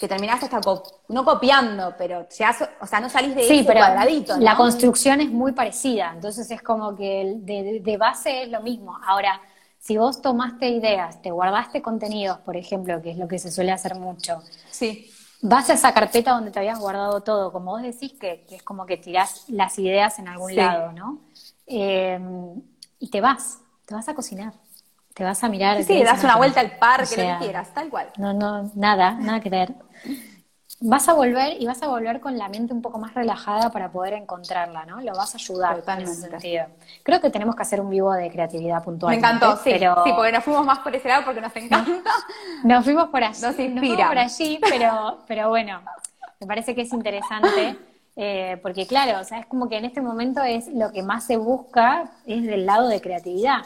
que 0.00 0.08
terminaste 0.08 0.46
hasta 0.46 0.62
no 1.08 1.24
copiando, 1.26 1.94
pero 1.98 2.26
ya, 2.30 2.56
o 2.80 2.86
sea, 2.86 3.00
no 3.00 3.10
salís 3.10 3.34
de 3.34 3.42
sí, 3.42 3.64
pero 3.66 3.80
cuadradito. 3.80 4.38
La 4.38 4.56
construcción 4.56 5.20
es 5.20 5.30
muy 5.30 5.52
parecida, 5.52 6.12
entonces 6.14 6.50
es 6.50 6.62
como 6.62 6.96
que 6.96 7.34
de, 7.36 7.96
base 7.98 8.44
es 8.44 8.48
lo 8.48 8.62
mismo. 8.62 8.98
Ahora, 9.04 9.42
si 9.78 9.98
vos 9.98 10.22
tomaste 10.22 10.70
ideas, 10.70 11.20
te 11.20 11.30
guardaste 11.30 11.82
contenidos, 11.82 12.38
por 12.38 12.56
ejemplo, 12.56 13.02
que 13.02 13.10
es 13.10 13.18
lo 13.18 13.28
que 13.28 13.38
se 13.38 13.52
suele 13.52 13.72
hacer 13.72 13.94
mucho, 13.94 14.42
sí. 14.70 15.12
vas 15.42 15.68
a 15.68 15.74
esa 15.74 15.92
carpeta 15.92 16.32
donde 16.32 16.50
te 16.50 16.60
habías 16.60 16.78
guardado 16.78 17.20
todo, 17.20 17.52
como 17.52 17.72
vos 17.72 17.82
decís, 17.82 18.14
que, 18.18 18.46
es 18.48 18.62
como 18.62 18.86
que 18.86 18.96
tirás 18.96 19.50
las 19.50 19.78
ideas 19.78 20.18
en 20.18 20.28
algún 20.28 20.56
lado, 20.56 20.92
¿no? 20.92 21.18
Eh, 21.66 22.18
y 22.98 23.10
te 23.10 23.20
vas, 23.20 23.58
te 23.84 23.94
vas 23.94 24.08
a 24.08 24.14
cocinar 24.14 24.54
te 25.14 25.24
vas 25.24 25.42
a 25.44 25.48
mirar. 25.48 25.82
Sí, 25.82 26.02
das 26.02 26.24
una 26.24 26.36
vuelta 26.36 26.60
al 26.60 26.78
parque, 26.78 27.16
lo 27.16 27.38
que 27.38 27.44
quieras, 27.44 27.72
tal 27.74 27.88
cual. 27.88 28.08
No, 28.16 28.32
no, 28.32 28.70
nada, 28.74 29.12
nada 29.12 29.40
que 29.40 29.50
ver 29.50 29.74
vas 30.80 31.08
a 31.08 31.12
volver 31.12 31.60
y 31.60 31.66
vas 31.66 31.82
a 31.82 31.88
volver 31.88 32.20
con 32.20 32.38
la 32.38 32.48
mente 32.48 32.72
un 32.72 32.80
poco 32.80 32.98
más 32.98 33.12
relajada 33.14 33.70
para 33.70 33.92
poder 33.92 34.14
encontrarla, 34.14 34.86
¿no? 34.86 35.00
Lo 35.00 35.12
vas 35.14 35.34
a 35.34 35.38
ayudar 35.38 35.82
en 35.86 36.02
ese 36.02 36.28
sentido. 36.28 36.66
Creo 37.02 37.20
que 37.20 37.30
tenemos 37.30 37.54
que 37.54 37.62
hacer 37.62 37.80
un 37.80 37.90
vivo 37.90 38.12
de 38.12 38.30
creatividad 38.30 38.82
puntual. 38.82 39.10
Me 39.10 39.18
encantó, 39.18 39.56
sí, 39.58 39.72
sí, 39.72 40.12
porque 40.16 40.32
nos 40.32 40.42
fuimos 40.42 40.64
más 40.64 40.78
por 40.78 40.94
ese 40.96 41.08
lado 41.08 41.24
porque 41.24 41.40
nos 41.40 41.54
encanta. 41.54 42.02
Nos, 42.64 42.84
fuimos 42.84 43.08
por 43.08 43.22
allí. 43.22 43.42
Nos 43.42 43.58
inspira. 43.58 44.08
por 44.08 44.18
allí, 44.18 44.58
pero, 44.60 45.18
pero 45.26 45.48
bueno, 45.50 45.80
me 46.40 46.46
parece 46.46 46.74
que 46.74 46.82
es 46.82 46.92
interesante. 46.92 47.76
Eh, 48.16 48.58
porque 48.62 48.86
claro, 48.86 49.20
o 49.20 49.24
sea, 49.24 49.38
es 49.38 49.46
como 49.46 49.68
que 49.68 49.78
en 49.78 49.84
este 49.84 50.00
momento 50.00 50.42
es 50.42 50.66
lo 50.68 50.90
que 50.92 51.02
más 51.02 51.24
se 51.24 51.36
busca 51.36 52.10
es 52.26 52.42
del 52.44 52.66
lado 52.66 52.88
de 52.88 53.00
creatividad. 53.00 53.62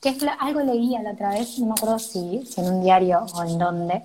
Que 0.00 0.10
es 0.10 0.18
algo 0.38 0.60
leía 0.60 1.02
la 1.02 1.12
otra 1.12 1.30
vez, 1.30 1.58
no 1.58 1.66
me 1.66 1.72
acuerdo 1.72 1.98
si, 1.98 2.44
si 2.46 2.60
en 2.60 2.74
un 2.74 2.82
diario 2.82 3.24
o 3.34 3.42
en 3.42 3.58
dónde, 3.58 4.02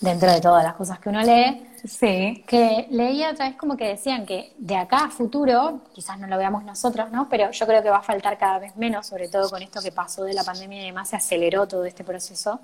dentro 0.00 0.32
de 0.32 0.40
todas 0.40 0.64
las 0.64 0.74
cosas 0.74 0.98
que 0.98 1.08
uno 1.08 1.22
lee, 1.22 1.66
Sí. 1.86 2.44
Que 2.46 2.86
leía 2.90 3.30
otra 3.30 3.48
vez 3.48 3.56
como 3.56 3.76
que 3.76 3.86
decían 3.86 4.26
que 4.26 4.52
de 4.58 4.76
acá 4.76 5.04
a 5.04 5.10
futuro, 5.10 5.82
quizás 5.94 6.18
no 6.18 6.26
lo 6.26 6.36
veamos 6.36 6.64
nosotros, 6.64 7.10
¿no? 7.10 7.28
Pero 7.28 7.50
yo 7.50 7.66
creo 7.66 7.82
que 7.82 7.90
va 7.90 7.98
a 7.98 8.02
faltar 8.02 8.38
cada 8.38 8.58
vez 8.58 8.76
menos, 8.76 9.06
sobre 9.06 9.28
todo 9.28 9.48
con 9.50 9.62
esto 9.62 9.80
que 9.80 9.92
pasó 9.92 10.24
de 10.24 10.34
la 10.34 10.44
pandemia 10.44 10.82
y 10.82 10.86
demás, 10.86 11.08
se 11.08 11.16
aceleró 11.16 11.66
todo 11.68 11.84
este 11.84 12.04
proceso. 12.04 12.60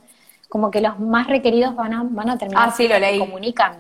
Como 0.48 0.70
que 0.70 0.80
los 0.80 0.98
más 0.98 1.28
requeridos 1.28 1.74
van 1.74 1.94
a, 1.94 2.02
van 2.04 2.30
a 2.30 2.38
terminar 2.38 2.68
ah, 2.68 2.74
sí, 2.76 2.88
lo 2.88 2.98
leí. 2.98 3.18
comunican. 3.18 3.78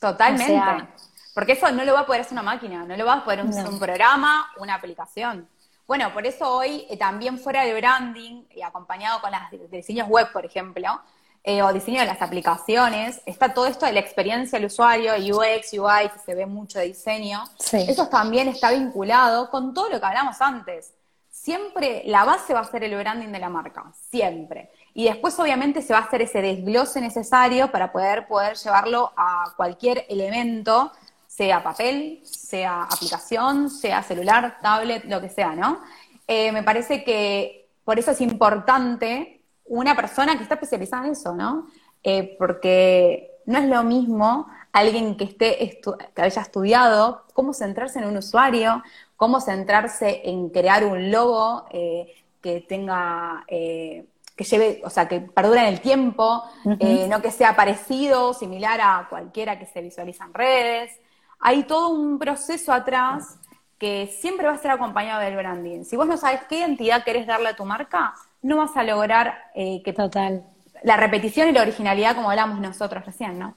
Totalmente. 0.00 0.88
Porque 1.34 1.52
eso 1.52 1.70
no 1.70 1.84
lo 1.84 1.92
va 1.92 2.00
a 2.00 2.06
poder 2.06 2.22
hacer 2.22 2.32
una 2.32 2.42
máquina, 2.42 2.84
no 2.84 2.96
lo 2.96 3.04
va 3.04 3.14
a 3.14 3.24
poder 3.24 3.40
hacer 3.40 3.68
un 3.68 3.78
programa, 3.78 4.46
una 4.58 4.74
aplicación. 4.74 5.46
Bueno, 5.86 6.12
por 6.12 6.26
eso 6.26 6.50
hoy 6.50 6.84
eh, 6.90 6.96
también 6.96 7.38
fuera 7.38 7.62
de 7.64 7.72
branding 7.74 8.42
y 8.50 8.62
acompañado 8.62 9.20
con 9.20 9.30
las 9.30 9.50
diseños 9.70 10.08
web, 10.08 10.32
por 10.32 10.44
ejemplo, 10.44 11.00
eh, 11.44 11.62
o 11.62 11.72
diseño 11.72 12.00
de 12.00 12.06
las 12.06 12.20
aplicaciones, 12.20 13.22
está 13.24 13.54
todo 13.54 13.66
esto 13.66 13.86
de 13.86 13.92
la 13.92 14.00
experiencia 14.00 14.58
del 14.58 14.66
usuario, 14.66 15.12
UX, 15.12 15.72
UI, 15.74 16.08
que 16.12 16.18
se 16.24 16.34
ve 16.34 16.44
mucho 16.44 16.80
de 16.80 16.86
diseño. 16.86 17.44
Eso 17.70 18.08
también 18.08 18.48
está 18.48 18.72
vinculado 18.72 19.48
con 19.48 19.72
todo 19.72 19.88
lo 19.88 20.00
que 20.00 20.06
hablamos 20.06 20.40
antes. 20.40 20.92
Siempre 21.30 22.02
la 22.06 22.24
base 22.24 22.52
va 22.52 22.60
a 22.60 22.64
ser 22.64 22.82
el 22.82 22.96
branding 22.96 23.28
de 23.28 23.38
la 23.38 23.48
marca, 23.48 23.84
siempre. 24.10 24.72
Y 24.92 25.04
después 25.04 25.38
obviamente 25.38 25.82
se 25.82 25.92
va 25.92 26.00
a 26.00 26.02
hacer 26.02 26.22
ese 26.22 26.42
desglose 26.42 27.00
necesario 27.00 27.70
para 27.70 27.92
poder, 27.92 28.26
poder 28.26 28.56
llevarlo 28.56 29.12
a 29.16 29.52
cualquier 29.56 30.04
elemento, 30.08 30.90
sea 31.36 31.62
papel, 31.62 32.20
sea 32.24 32.84
aplicación, 32.84 33.68
sea 33.68 34.02
celular, 34.02 34.56
tablet, 34.62 35.04
lo 35.04 35.20
que 35.20 35.28
sea, 35.28 35.54
¿no? 35.54 35.80
Eh, 36.26 36.50
me 36.50 36.62
parece 36.62 37.04
que 37.04 37.68
por 37.84 37.98
eso 37.98 38.12
es 38.12 38.22
importante 38.22 39.42
una 39.66 39.94
persona 39.94 40.36
que 40.36 40.44
está 40.44 40.54
especializada 40.54 41.04
en 41.04 41.12
eso, 41.12 41.34
¿no? 41.34 41.66
Eh, 42.02 42.36
porque 42.38 43.32
no 43.44 43.58
es 43.58 43.66
lo 43.66 43.82
mismo 43.82 44.48
alguien 44.72 45.14
que 45.18 45.24
esté 45.24 45.78
que 46.14 46.22
haya 46.22 46.40
estudiado 46.40 47.24
cómo 47.34 47.52
centrarse 47.52 47.98
en 47.98 48.06
un 48.06 48.16
usuario, 48.16 48.82
cómo 49.16 49.42
centrarse 49.42 50.22
en 50.24 50.48
crear 50.48 50.86
un 50.86 51.10
logo 51.10 51.66
eh, 51.70 52.14
que 52.40 52.62
tenga 52.62 53.44
que 53.46 54.44
lleve, 54.44 54.80
o 54.84 54.90
sea, 54.90 55.06
que 55.08 55.20
perdure 55.20 55.60
en 55.60 55.66
el 55.66 55.80
tiempo, 55.80 56.44
no 56.64 57.22
que 57.22 57.30
sea 57.30 57.54
parecido, 57.56 58.32
similar 58.32 58.80
a 58.80 59.06
cualquiera 59.10 59.58
que 59.58 59.66
se 59.66 59.82
visualiza 59.82 60.24
en 60.24 60.34
redes. 60.34 61.00
Hay 61.40 61.64
todo 61.64 61.90
un 61.90 62.18
proceso 62.18 62.72
atrás 62.72 63.38
que 63.78 64.06
siempre 64.20 64.46
va 64.46 64.54
a 64.54 64.58
ser 64.58 64.70
acompañado 64.70 65.20
del 65.20 65.36
branding. 65.36 65.84
Si 65.84 65.96
vos 65.96 66.06
no 66.06 66.16
sabes 66.16 66.40
qué 66.48 66.58
identidad 66.58 67.04
querés 67.04 67.26
darle 67.26 67.48
a 67.48 67.56
tu 67.56 67.64
marca, 67.64 68.14
no 68.42 68.56
vas 68.56 68.76
a 68.76 68.82
lograr 68.82 69.34
eh, 69.54 69.82
que 69.84 69.92
Total. 69.92 70.44
la 70.82 70.96
repetición 70.96 71.48
y 71.48 71.52
la 71.52 71.62
originalidad 71.62 72.14
como 72.14 72.30
hablamos 72.30 72.60
nosotros 72.60 73.04
recién, 73.04 73.38
¿no? 73.38 73.54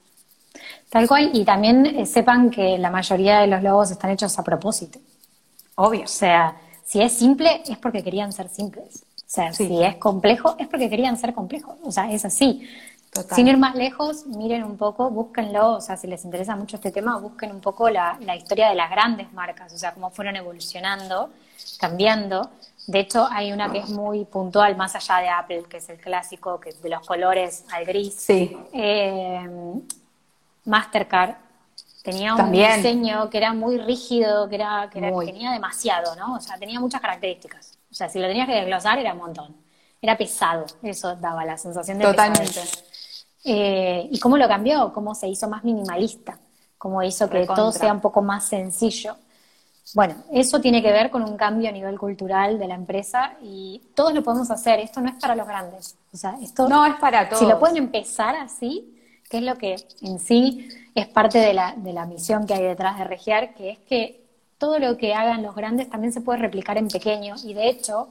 Tal 0.90 1.08
cual, 1.08 1.30
y 1.34 1.46
también 1.46 1.86
eh, 1.86 2.06
sepan 2.06 2.50
que 2.50 2.78
la 2.78 2.90
mayoría 2.90 3.40
de 3.40 3.48
los 3.48 3.62
logos 3.64 3.92
están 3.92 4.12
hechos 4.12 4.38
a 4.40 4.44
propósito. 4.44 5.00
Obvio. 5.76 6.04
O 6.04 6.08
sea, 6.08 6.58
si 6.84 7.02
es 7.02 7.14
simple, 7.14 7.62
es 7.68 7.78
porque 7.78 8.04
querían 8.04 8.34
ser 8.34 8.50
simples. 8.50 9.06
O 9.16 9.32
sea, 9.32 9.54
si 9.54 9.84
es 9.84 9.96
complejo, 9.98 10.56
es 10.58 10.68
porque 10.68 10.90
querían 10.90 11.16
ser 11.16 11.36
complejos. 11.36 11.76
O 11.84 11.92
sea, 11.92 12.12
es 12.12 12.26
así. 12.26 12.68
Sin 13.32 13.48
ir 13.48 13.58
más 13.58 13.76
lejos, 13.76 14.26
miren 14.28 14.64
un 14.64 14.78
poco, 14.78 15.10
búsquenlo, 15.10 15.74
o 15.74 15.82
sea, 15.82 15.98
si 15.98 16.08
les 16.08 16.24
interesa 16.26 16.56
mucho 16.56 16.76
este 16.76 16.92
tema, 16.92 17.18
busquen 17.18 17.52
un 17.52 17.60
poco 17.60 17.90
la, 17.90 18.18
la 18.22 18.36
historia 18.36 18.70
de 18.70 18.76
las 18.76 18.90
grandes 18.90 19.32
marcas, 19.34 19.74
o 19.74 19.78
sea, 19.78 19.94
cómo 19.94 20.12
fueron 20.12 20.36
evolucionando, 20.36 21.30
cambiando. 21.80 22.52
De 22.88 23.00
hecho, 23.00 23.28
hay 23.32 23.52
una 23.52 23.72
que 23.72 23.80
es 23.80 23.90
muy 23.90 24.26
puntual, 24.26 24.76
más 24.76 24.96
allá 24.96 25.18
de 25.18 25.30
Apple, 25.30 25.64
que 25.70 25.78
es 25.78 25.90
el 25.90 25.98
clásico, 25.98 26.60
que 26.60 26.72
de 26.72 26.90
los 26.90 27.06
colores 27.06 27.66
al 27.72 27.86
gris. 27.86 28.16
Sí. 28.16 28.58
Eh, 28.74 29.48
Mastercard 30.66 31.36
tenía 32.04 32.36
un 32.36 32.52
diseño 32.52 33.30
que 33.30 33.38
era 33.38 33.54
muy 33.54 33.78
rígido, 33.78 34.48
que 34.50 34.56
era, 34.56 34.90
que 34.92 35.00
tenía 35.00 35.52
demasiado, 35.52 36.16
¿no? 36.16 36.36
O 36.36 36.42
sea, 36.42 36.58
tenía 36.58 36.80
muchas 36.80 37.02
características. 37.02 37.78
O 37.92 37.94
sea, 37.94 38.10
si 38.10 38.20
lo 38.20 38.28
tenías 38.28 38.48
que 38.48 38.56
desglosar 38.56 39.00
era 39.00 39.14
un 39.14 39.20
montón. 39.20 39.56
Era 40.02 40.18
pesado, 40.18 40.66
eso 40.82 41.16
daba 41.16 41.44
la 41.44 41.58
sensación 41.58 42.00
de 42.00 42.06
Totalmente. 42.06 42.62
Eh, 43.44 44.08
¿Y 44.12 44.20
cómo 44.20 44.38
lo 44.38 44.48
cambió? 44.48 44.92
¿Cómo 44.94 45.16
se 45.16 45.28
hizo 45.28 45.48
más 45.50 45.64
minimalista? 45.64 46.40
¿Cómo 46.78 47.04
hizo 47.04 47.30
que 47.30 47.46
todo 47.46 47.72
sea 47.72 47.94
un 47.94 48.02
poco 48.02 48.22
más 48.22 48.46
sencillo? 48.48 49.16
Bueno, 49.96 50.16
eso 50.32 50.62
tiene 50.62 50.82
que 50.82 50.92
ver 50.92 51.10
con 51.10 51.24
un 51.24 51.36
cambio 51.36 51.70
a 51.70 51.72
nivel 51.72 51.98
cultural 51.98 52.60
de 52.60 52.68
la 52.68 52.76
empresa 52.76 53.34
y 53.42 53.82
todos 53.96 54.14
lo 54.14 54.24
podemos 54.24 54.52
hacer. 54.52 54.80
Esto 54.80 55.02
no 55.02 55.10
es 55.10 55.16
para 55.16 55.36
los 55.36 55.48
grandes. 55.48 55.96
O 56.14 56.18
sea, 56.18 56.38
esto 56.42 56.70
no 56.70 56.86
es 56.86 56.96
para 56.96 57.28
todos. 57.28 57.40
Si 57.40 57.46
lo 57.46 57.60
pueden 57.60 57.78
empezar 57.78 58.36
así, 58.36 58.96
que 59.30 59.38
es 59.38 59.44
lo 59.44 59.58
que 59.58 59.76
en 60.02 60.20
sí 60.20 60.70
es 60.94 61.08
parte 61.08 61.40
de 61.40 61.54
la, 61.54 61.74
de 61.76 61.94
la 61.94 62.06
misión 62.06 62.46
que 62.46 62.54
hay 62.54 62.64
detrás 62.64 62.98
de 62.98 63.06
Regiar, 63.06 63.54
que 63.56 63.72
es 63.72 63.80
que 63.80 64.24
todo 64.58 64.78
lo 64.78 64.98
que 64.98 65.14
hagan 65.16 65.42
los 65.42 65.56
grandes 65.56 65.90
también 65.90 66.14
se 66.14 66.22
puede 66.22 66.40
replicar 66.40 66.78
en 66.78 66.88
pequeño 66.88 67.36
y 67.44 67.54
de 67.54 67.70
hecho, 67.70 68.10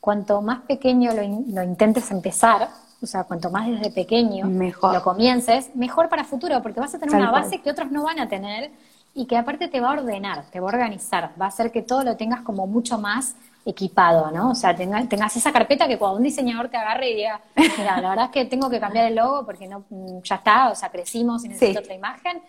cuanto 0.00 0.40
más 0.40 0.62
pequeño 0.62 1.12
lo, 1.12 1.22
lo 1.22 1.62
intentes 1.62 2.10
empezar, 2.10 2.68
o 3.02 3.06
sea, 3.06 3.24
cuanto 3.24 3.50
más 3.50 3.66
desde 3.66 3.90
pequeño 3.90 4.46
lo 4.46 5.02
comiences, 5.02 5.74
mejor 5.74 6.08
para 6.08 6.24
futuro, 6.24 6.62
porque 6.62 6.80
vas 6.80 6.94
a 6.94 6.98
tener 6.98 7.14
una 7.16 7.30
base 7.30 7.60
que 7.60 7.70
otros 7.70 7.90
no 7.90 8.04
van 8.04 8.20
a 8.20 8.28
tener 8.28 8.70
y 9.14 9.26
que 9.26 9.36
aparte 9.36 9.68
te 9.68 9.80
va 9.80 9.90
a 9.90 9.92
ordenar, 9.92 10.44
te 10.50 10.60
va 10.60 10.70
a 10.70 10.74
organizar, 10.74 11.32
va 11.40 11.46
a 11.46 11.48
hacer 11.48 11.70
que 11.70 11.82
todo 11.82 12.02
lo 12.02 12.16
tengas 12.16 12.40
como 12.40 12.66
mucho 12.66 12.98
más 12.98 13.34
equipado, 13.64 14.30
¿no? 14.30 14.50
O 14.50 14.54
sea, 14.54 14.74
tengas, 14.74 15.36
esa 15.36 15.52
carpeta 15.52 15.86
que 15.86 15.98
cuando 15.98 16.16
un 16.16 16.22
diseñador 16.22 16.68
te 16.68 16.76
agarre 16.76 17.10
y 17.10 17.16
diga, 17.16 17.40
mira, 17.56 18.00
la 18.00 18.10
verdad 18.10 18.24
es 18.26 18.30
que 18.30 18.44
tengo 18.46 18.70
que 18.70 18.80
cambiar 18.80 19.06
el 19.06 19.14
logo 19.14 19.44
porque 19.44 19.68
no, 19.68 19.84
mm, 19.88 20.22
ya 20.22 20.36
está, 20.36 20.70
o 20.70 20.74
sea, 20.74 20.90
crecimos 20.90 21.44
y 21.44 21.48
necesito 21.48 21.80
otra 21.80 21.94
imagen, 21.94 22.42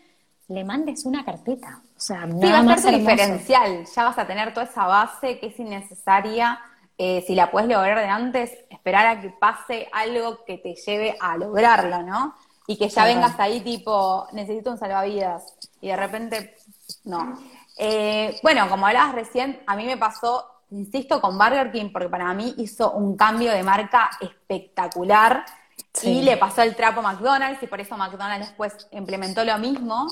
le 0.47 0.63
mandes 0.63 1.05
una 1.05 1.23
carpeta. 1.23 1.81
O 1.95 1.99
sea, 1.99 2.27
sí, 2.27 2.51
va 2.51 2.73
a 2.73 2.77
ser 2.77 2.97
diferencial, 2.97 3.85
ya 3.85 4.03
vas 4.03 4.17
a 4.17 4.25
tener 4.25 4.53
toda 4.53 4.65
esa 4.65 4.85
base 4.85 5.39
que 5.39 5.47
es 5.47 5.59
innecesaria. 5.59 6.59
Eh, 6.97 7.23
si 7.25 7.35
la 7.35 7.49
puedes 7.49 7.69
lograr 7.69 7.97
de 7.99 8.05
antes, 8.05 8.51
esperar 8.69 9.07
a 9.07 9.21
que 9.21 9.29
pase 9.29 9.89
algo 9.91 10.43
que 10.45 10.57
te 10.57 10.75
lleve 10.75 11.15
a 11.19 11.37
lograrlo, 11.37 12.03
¿no? 12.03 12.35
Y 12.67 12.77
que 12.77 12.89
ya 12.89 13.05
vengas 13.05 13.39
ahí 13.39 13.61
tipo, 13.61 14.27
necesito 14.31 14.71
un 14.71 14.77
salvavidas 14.77 15.55
y 15.81 15.87
de 15.87 15.95
repente, 15.95 16.55
no. 17.03 17.37
Eh, 17.77 18.39
bueno, 18.43 18.69
como 18.69 18.85
hablabas 18.85 19.15
recién, 19.15 19.61
a 19.65 19.75
mí 19.75 19.85
me 19.85 19.97
pasó, 19.97 20.45
insisto, 20.69 21.19
con 21.19 21.37
Burger 21.37 21.71
King, 21.71 21.89
porque 21.91 22.09
para 22.09 22.31
mí 22.33 22.53
hizo 22.57 22.91
un 22.91 23.17
cambio 23.17 23.51
de 23.51 23.63
marca 23.63 24.11
espectacular 24.21 25.45
y 26.03 26.21
le 26.21 26.37
pasó 26.37 26.61
el 26.61 26.75
trapo 26.75 26.99
a 26.99 27.03
McDonald's 27.03 27.61
y 27.61 27.67
por 27.67 27.81
eso 27.81 27.97
McDonald's 27.97 28.47
después 28.47 28.87
implementó 28.91 29.43
lo 29.43 29.57
mismo, 29.57 30.07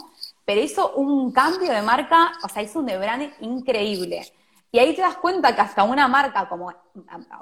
pero 0.46 0.62
hizo 0.62 0.94
un 0.94 1.32
cambio 1.32 1.72
de 1.72 1.82
marca, 1.82 2.34
o 2.44 2.50
sea, 2.50 2.64
hizo 2.64 2.80
un 2.80 2.88
de 2.88 2.98
brand 2.98 3.32
increíble. 3.40 4.32
Y 4.74 4.80
ahí 4.80 4.96
te 4.96 5.02
das 5.02 5.18
cuenta 5.18 5.54
que 5.54 5.62
hasta 5.62 5.84
una 5.84 6.08
marca 6.08 6.48
como 6.48 6.74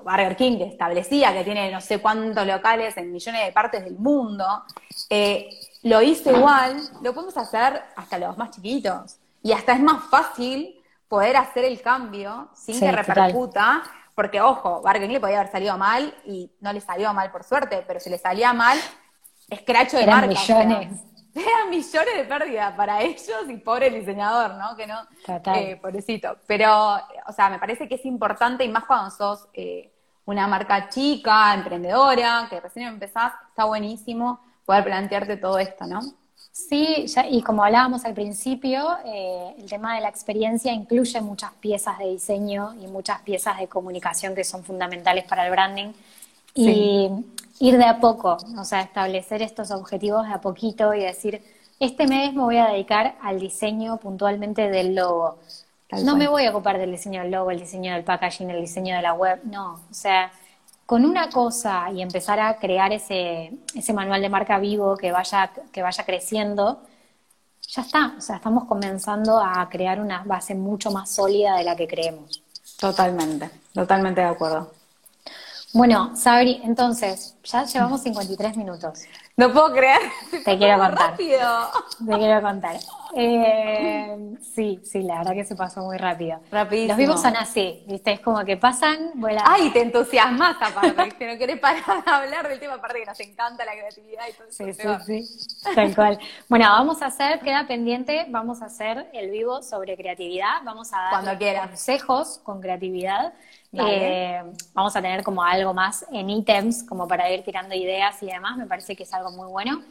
Burger 0.03 0.35
King, 0.35 0.57
que 0.57 0.65
establecía 0.65 1.31
que 1.31 1.43
tiene 1.43 1.71
no 1.71 1.79
sé 1.79 2.01
cuántos 2.01 2.45
locales 2.45 2.97
en 2.97 3.11
millones 3.11 3.45
de 3.45 3.51
partes 3.51 3.83
del 3.83 3.97
mundo, 3.97 4.63
eh, 5.09 5.47
lo 5.83 6.01
hice 6.01 6.31
igual, 6.31 6.81
lo 7.01 7.13
podemos 7.13 7.37
hacer 7.37 7.83
hasta 7.95 8.17
los 8.17 8.37
más 8.37 8.49
chiquitos. 8.49 9.17
Y 9.43 9.51
hasta 9.51 9.73
es 9.73 9.79
más 9.79 10.05
fácil 10.09 10.81
poder 11.07 11.37
hacer 11.37 11.65
el 11.65 11.81
cambio 11.81 12.49
sin 12.53 12.79
que 12.79 12.91
repercuta. 12.91 13.83
Porque, 14.15 14.41
ojo, 14.41 14.81
Bargain 14.81 15.13
le 15.13 15.19
podía 15.19 15.39
haber 15.39 15.51
salido 15.51 15.77
mal 15.77 16.13
y 16.25 16.51
no 16.59 16.73
le 16.73 16.81
salió 16.81 17.13
mal 17.13 17.31
por 17.31 17.43
suerte, 17.43 17.85
pero 17.87 17.99
si 17.99 18.09
le 18.09 18.17
salía 18.17 18.53
mal, 18.53 18.77
escracho 19.49 19.97
de 19.97 20.03
Eran 20.03 20.27
millones. 20.27 20.89
Eran 21.35 21.69
millones 21.69 22.15
de 22.15 22.23
pérdidas 22.23 22.73
para 22.75 23.01
ellos 23.01 23.49
y 23.49 23.57
pobre 23.57 23.87
el 23.87 23.95
diseñador, 23.95 24.55
¿no? 24.55 24.75
Que 24.75 24.87
no, 24.87 24.99
eh, 25.55 25.77
pobrecito. 25.81 26.37
Pero, 26.47 26.95
o 27.27 27.31
sea, 27.33 27.49
me 27.49 27.59
parece 27.59 27.87
que 27.87 27.95
es 27.95 28.05
importante 28.05 28.63
y 28.63 28.69
más 28.69 28.85
cuando 28.85 29.11
sos 29.11 29.47
eh, 29.53 29.91
una 30.25 30.47
marca 30.47 30.89
chica, 30.89 31.53
emprendedora, 31.53 32.47
que 32.49 32.59
recién 32.59 32.87
empezás, 32.87 33.33
está 33.49 33.65
buenísimo 33.65 34.39
poder 34.65 34.83
plantearte 34.83 35.37
todo 35.37 35.57
esto, 35.59 35.85
¿no? 35.85 36.01
Sí, 36.51 37.05
y 37.29 37.41
como 37.41 37.63
hablábamos 37.63 38.05
al 38.05 38.13
principio, 38.13 38.97
eh, 39.05 39.55
el 39.57 39.69
tema 39.69 39.95
de 39.95 40.01
la 40.01 40.09
experiencia 40.09 40.73
incluye 40.73 41.21
muchas 41.21 41.53
piezas 41.53 41.97
de 41.99 42.09
diseño 42.09 42.73
y 42.81 42.87
muchas 42.87 43.21
piezas 43.21 43.59
de 43.59 43.67
comunicación 43.67 44.35
que 44.35 44.43
son 44.43 44.63
fundamentales 44.63 45.23
para 45.25 45.45
el 45.45 45.51
branding. 45.51 45.93
Y 46.53 47.09
ir 47.59 47.77
de 47.77 47.85
a 47.85 47.99
poco, 47.99 48.37
o 48.57 48.63
sea, 48.63 48.81
establecer 48.81 49.41
estos 49.41 49.71
objetivos 49.71 50.25
de 50.27 50.33
a 50.33 50.41
poquito 50.41 50.93
y 50.93 51.01
decir, 51.01 51.43
este 51.79 52.07
mes 52.07 52.33
me 52.33 52.41
voy 52.41 52.57
a 52.57 52.67
dedicar 52.67 53.15
al 53.21 53.39
diseño 53.39 53.97
puntualmente 53.97 54.69
del 54.69 54.95
logo. 54.95 55.39
no 56.03 56.15
me 56.15 56.27
voy 56.27 56.45
a 56.45 56.51
ocupar 56.51 56.77
del 56.77 56.91
diseño 56.91 57.21
del 57.21 57.31
logo, 57.31 57.51
el 57.51 57.59
diseño 57.59 57.93
del 57.93 58.03
packaging, 58.03 58.49
el 58.49 58.61
diseño 58.61 58.95
de 58.95 59.01
la 59.01 59.13
web, 59.13 59.41
no. 59.43 59.73
O 59.89 59.93
sea, 59.93 60.31
con 60.85 61.05
una 61.05 61.29
cosa 61.29 61.91
y 61.91 62.01
empezar 62.01 62.39
a 62.39 62.57
crear 62.57 62.91
ese, 62.93 63.51
ese 63.75 63.93
manual 63.93 64.21
de 64.21 64.29
marca 64.29 64.57
vivo 64.57 64.97
que 64.97 65.11
vaya, 65.11 65.51
que 65.71 65.81
vaya 65.81 66.05
creciendo, 66.05 66.81
ya 67.67 67.81
está. 67.81 68.15
O 68.17 68.21
sea, 68.21 68.37
estamos 68.37 68.65
comenzando 68.65 69.39
a 69.39 69.67
crear 69.69 69.99
una 69.99 70.23
base 70.23 70.55
mucho 70.55 70.91
más 70.91 71.11
sólida 71.11 71.55
de 71.57 71.63
la 71.63 71.75
que 71.75 71.87
creemos. 71.87 72.41
Totalmente, 72.79 73.49
totalmente 73.73 74.21
de 74.21 74.27
acuerdo. 74.27 74.78
Bueno, 75.71 76.15
Sabri, 76.15 76.61
entonces, 76.63 77.35
ya 77.43 77.63
llevamos 77.63 78.01
53 78.01 78.57
minutos. 78.57 79.01
No 79.37 79.53
puedo 79.53 79.71
creer. 79.71 80.01
Te 80.43 80.57
quiero 80.57 80.77
contar. 80.79 81.11
Rápido. 81.11 81.69
Te 82.05 82.17
quiero 82.17 82.41
contar. 82.41 82.75
Eh, 83.15 84.35
sí, 84.53 84.81
sí, 84.83 85.03
la 85.03 85.19
verdad 85.19 85.33
que 85.33 85.45
se 85.45 85.55
pasó 85.55 85.81
muy 85.81 85.97
rápido. 85.97 86.39
Rapidísimo. 86.51 86.89
Los 86.89 86.97
vivos 86.97 87.21
son 87.21 87.37
así, 87.37 87.83
¿viste? 87.87 88.11
Es 88.13 88.19
como 88.19 88.43
que 88.43 88.57
pasan, 88.57 89.11
vuelan. 89.15 89.43
Ay, 89.47 89.69
te 89.69 89.81
entusiasmas 89.81 90.57
aparte, 90.59 91.11
que 91.11 91.31
no 91.31 91.37
querés 91.37 91.59
parar 91.59 92.03
de 92.03 92.11
hablar 92.11 92.49
del 92.49 92.59
tema, 92.59 92.73
aparte 92.73 92.99
que 92.99 93.05
nos 93.05 93.19
encanta 93.19 93.63
la 93.63 93.71
creatividad 93.71 94.23
y 94.27 94.33
todo 94.33 94.47
eso. 94.47 94.65
Sí, 94.65 95.23
sí, 95.23 95.25
sí, 95.25 95.73
tal 95.75 95.95
cual. 95.95 96.19
Bueno, 96.49 96.65
vamos 96.67 97.01
a 97.01 97.05
hacer, 97.05 97.39
queda 97.39 97.65
pendiente, 97.67 98.25
vamos 98.29 98.61
a 98.61 98.65
hacer 98.65 99.09
el 99.13 99.29
vivo 99.29 99.61
sobre 99.61 99.95
creatividad, 99.95 100.63
vamos 100.63 100.91
a 100.93 101.21
dar 101.21 101.69
consejos 101.69 102.39
con 102.43 102.59
creatividad. 102.59 103.33
Eh, 103.71 104.41
vamos 104.73 104.95
a 104.95 105.01
tener 105.01 105.23
como 105.23 105.43
algo 105.43 105.73
más 105.73 106.05
en 106.11 106.29
ítems, 106.29 106.83
como 106.83 107.07
para 107.07 107.31
ir 107.31 107.43
tirando 107.43 107.75
ideas 107.75 108.21
y 108.23 108.27
demás, 108.27 108.57
me 108.57 108.65
parece 108.65 108.95
que 108.95 109.03
es 109.03 109.13
algo 109.13 109.31
muy 109.31 109.47
bueno. 109.47 109.83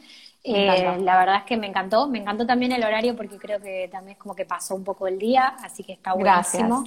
Eh, 0.43 0.97
la 1.01 1.17
verdad 1.17 1.37
es 1.37 1.43
que 1.43 1.57
me 1.57 1.67
encantó, 1.67 2.07
me 2.07 2.19
encantó 2.19 2.45
también 2.45 2.71
el 2.71 2.83
horario 2.83 3.15
porque 3.15 3.37
creo 3.37 3.59
que 3.59 3.89
también 3.91 4.13
es 4.13 4.17
como 4.17 4.35
que 4.35 4.45
pasó 4.45 4.75
un 4.75 4.83
poco 4.83 5.07
el 5.07 5.19
día, 5.19 5.55
así 5.63 5.83
que 5.83 5.93
está 5.93 6.13
buenísimo. 6.13 6.85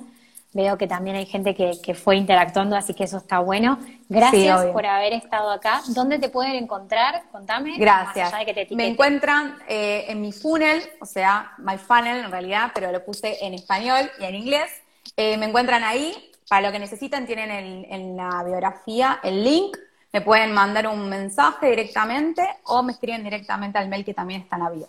Veo 0.55 0.77
que 0.77 0.87
también 0.87 1.17
hay 1.17 1.25
gente 1.25 1.55
que, 1.55 1.95
fue 1.95 2.17
interactuando, 2.17 2.77
así 2.77 2.93
que 2.93 3.05
eso 3.05 3.17
está 3.17 3.39
bueno. 3.39 3.79
Gracias 4.11 4.67
por 4.67 4.85
haber 4.85 5.15
estado 5.15 5.51
acá. 5.51 5.81
¿Dónde 5.89 6.19
te 6.19 6.29
pueden 6.29 6.57
encontrar? 6.57 7.23
Contame. 7.33 7.79
Gracias. 7.79 8.31
me 8.71 8.87
encuentran 8.87 9.57
eh, 9.67 10.05
en 10.09 10.21
mi 10.21 10.31
funnel, 10.31 10.83
o 11.01 11.07
sea, 11.07 11.53
my 11.57 11.79
funnel 11.79 12.27
en 12.27 12.31
realidad, 12.31 12.71
pero 12.75 12.93
lo 12.93 13.03
puse 13.03 13.43
en 13.47 13.55
español 13.55 14.11
y 14.21 14.25
en 14.25 14.35
inglés. 14.35 14.71
me 15.17 15.47
encuentran 15.47 15.85
ahí 15.85 16.32
para 16.49 16.67
lo 16.67 16.73
que 16.73 16.79
necesitan 16.79 17.27
tienen 17.27 17.87
en, 17.89 18.17
la 18.17 18.43
biografía 18.45 19.21
el 19.23 19.43
link, 19.43 19.77
me 20.13 20.21
pueden 20.21 20.53
mandar 20.53 20.87
un 20.87 21.09
mensaje 21.09 21.71
directamente 21.71 22.43
o 22.65 22.83
me 22.83 22.93
escriben 22.93 23.25
directamente 23.25 23.79
al 23.79 23.89
mail 23.89 24.05
que 24.05 24.15
también 24.15 24.43
está 24.43 24.57
en 24.57 24.63
la 24.63 24.71
bio. 24.71 24.89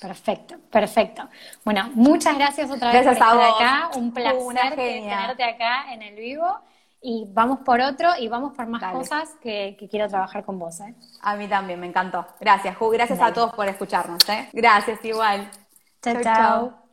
Perfecto, 0.00 0.56
perfecto. 0.70 1.26
Bueno, 1.64 1.90
muchas 1.94 2.36
gracias 2.36 2.70
otra 2.70 2.92
vez 2.92 3.02
gracias 3.02 3.26
por 3.26 3.42
estar 3.42 3.50
acá. 3.54 3.90
Un 3.96 4.12
placer 4.12 4.74
tenerte 4.74 5.44
acá 5.44 5.92
en 5.92 6.02
el 6.02 6.16
vivo. 6.16 6.60
Y 7.00 7.24
vamos 7.28 7.60
por 7.60 7.80
otro 7.80 8.10
y 8.18 8.26
vamos 8.26 8.54
por 8.54 8.66
más 8.66 8.82
cosas 8.92 9.30
que, 9.40 9.76
quiero 9.90 10.08
trabajar 10.08 10.44
con 10.44 10.58
vos. 10.58 10.80
¿eh? 10.80 10.94
A 11.22 11.36
mí 11.36 11.46
también, 11.46 11.78
me 11.78 11.86
encantó. 11.86 12.26
Gracias, 12.40 12.76
Ju. 12.76 12.88
Gracias 12.90 13.20
a 13.20 13.32
todos 13.32 13.54
por 13.54 13.68
escucharnos. 13.68 14.28
¿eh? 14.28 14.48
Gracias, 14.52 15.04
igual. 15.04 15.48
chao. 16.02 16.22
chao. 16.22 16.85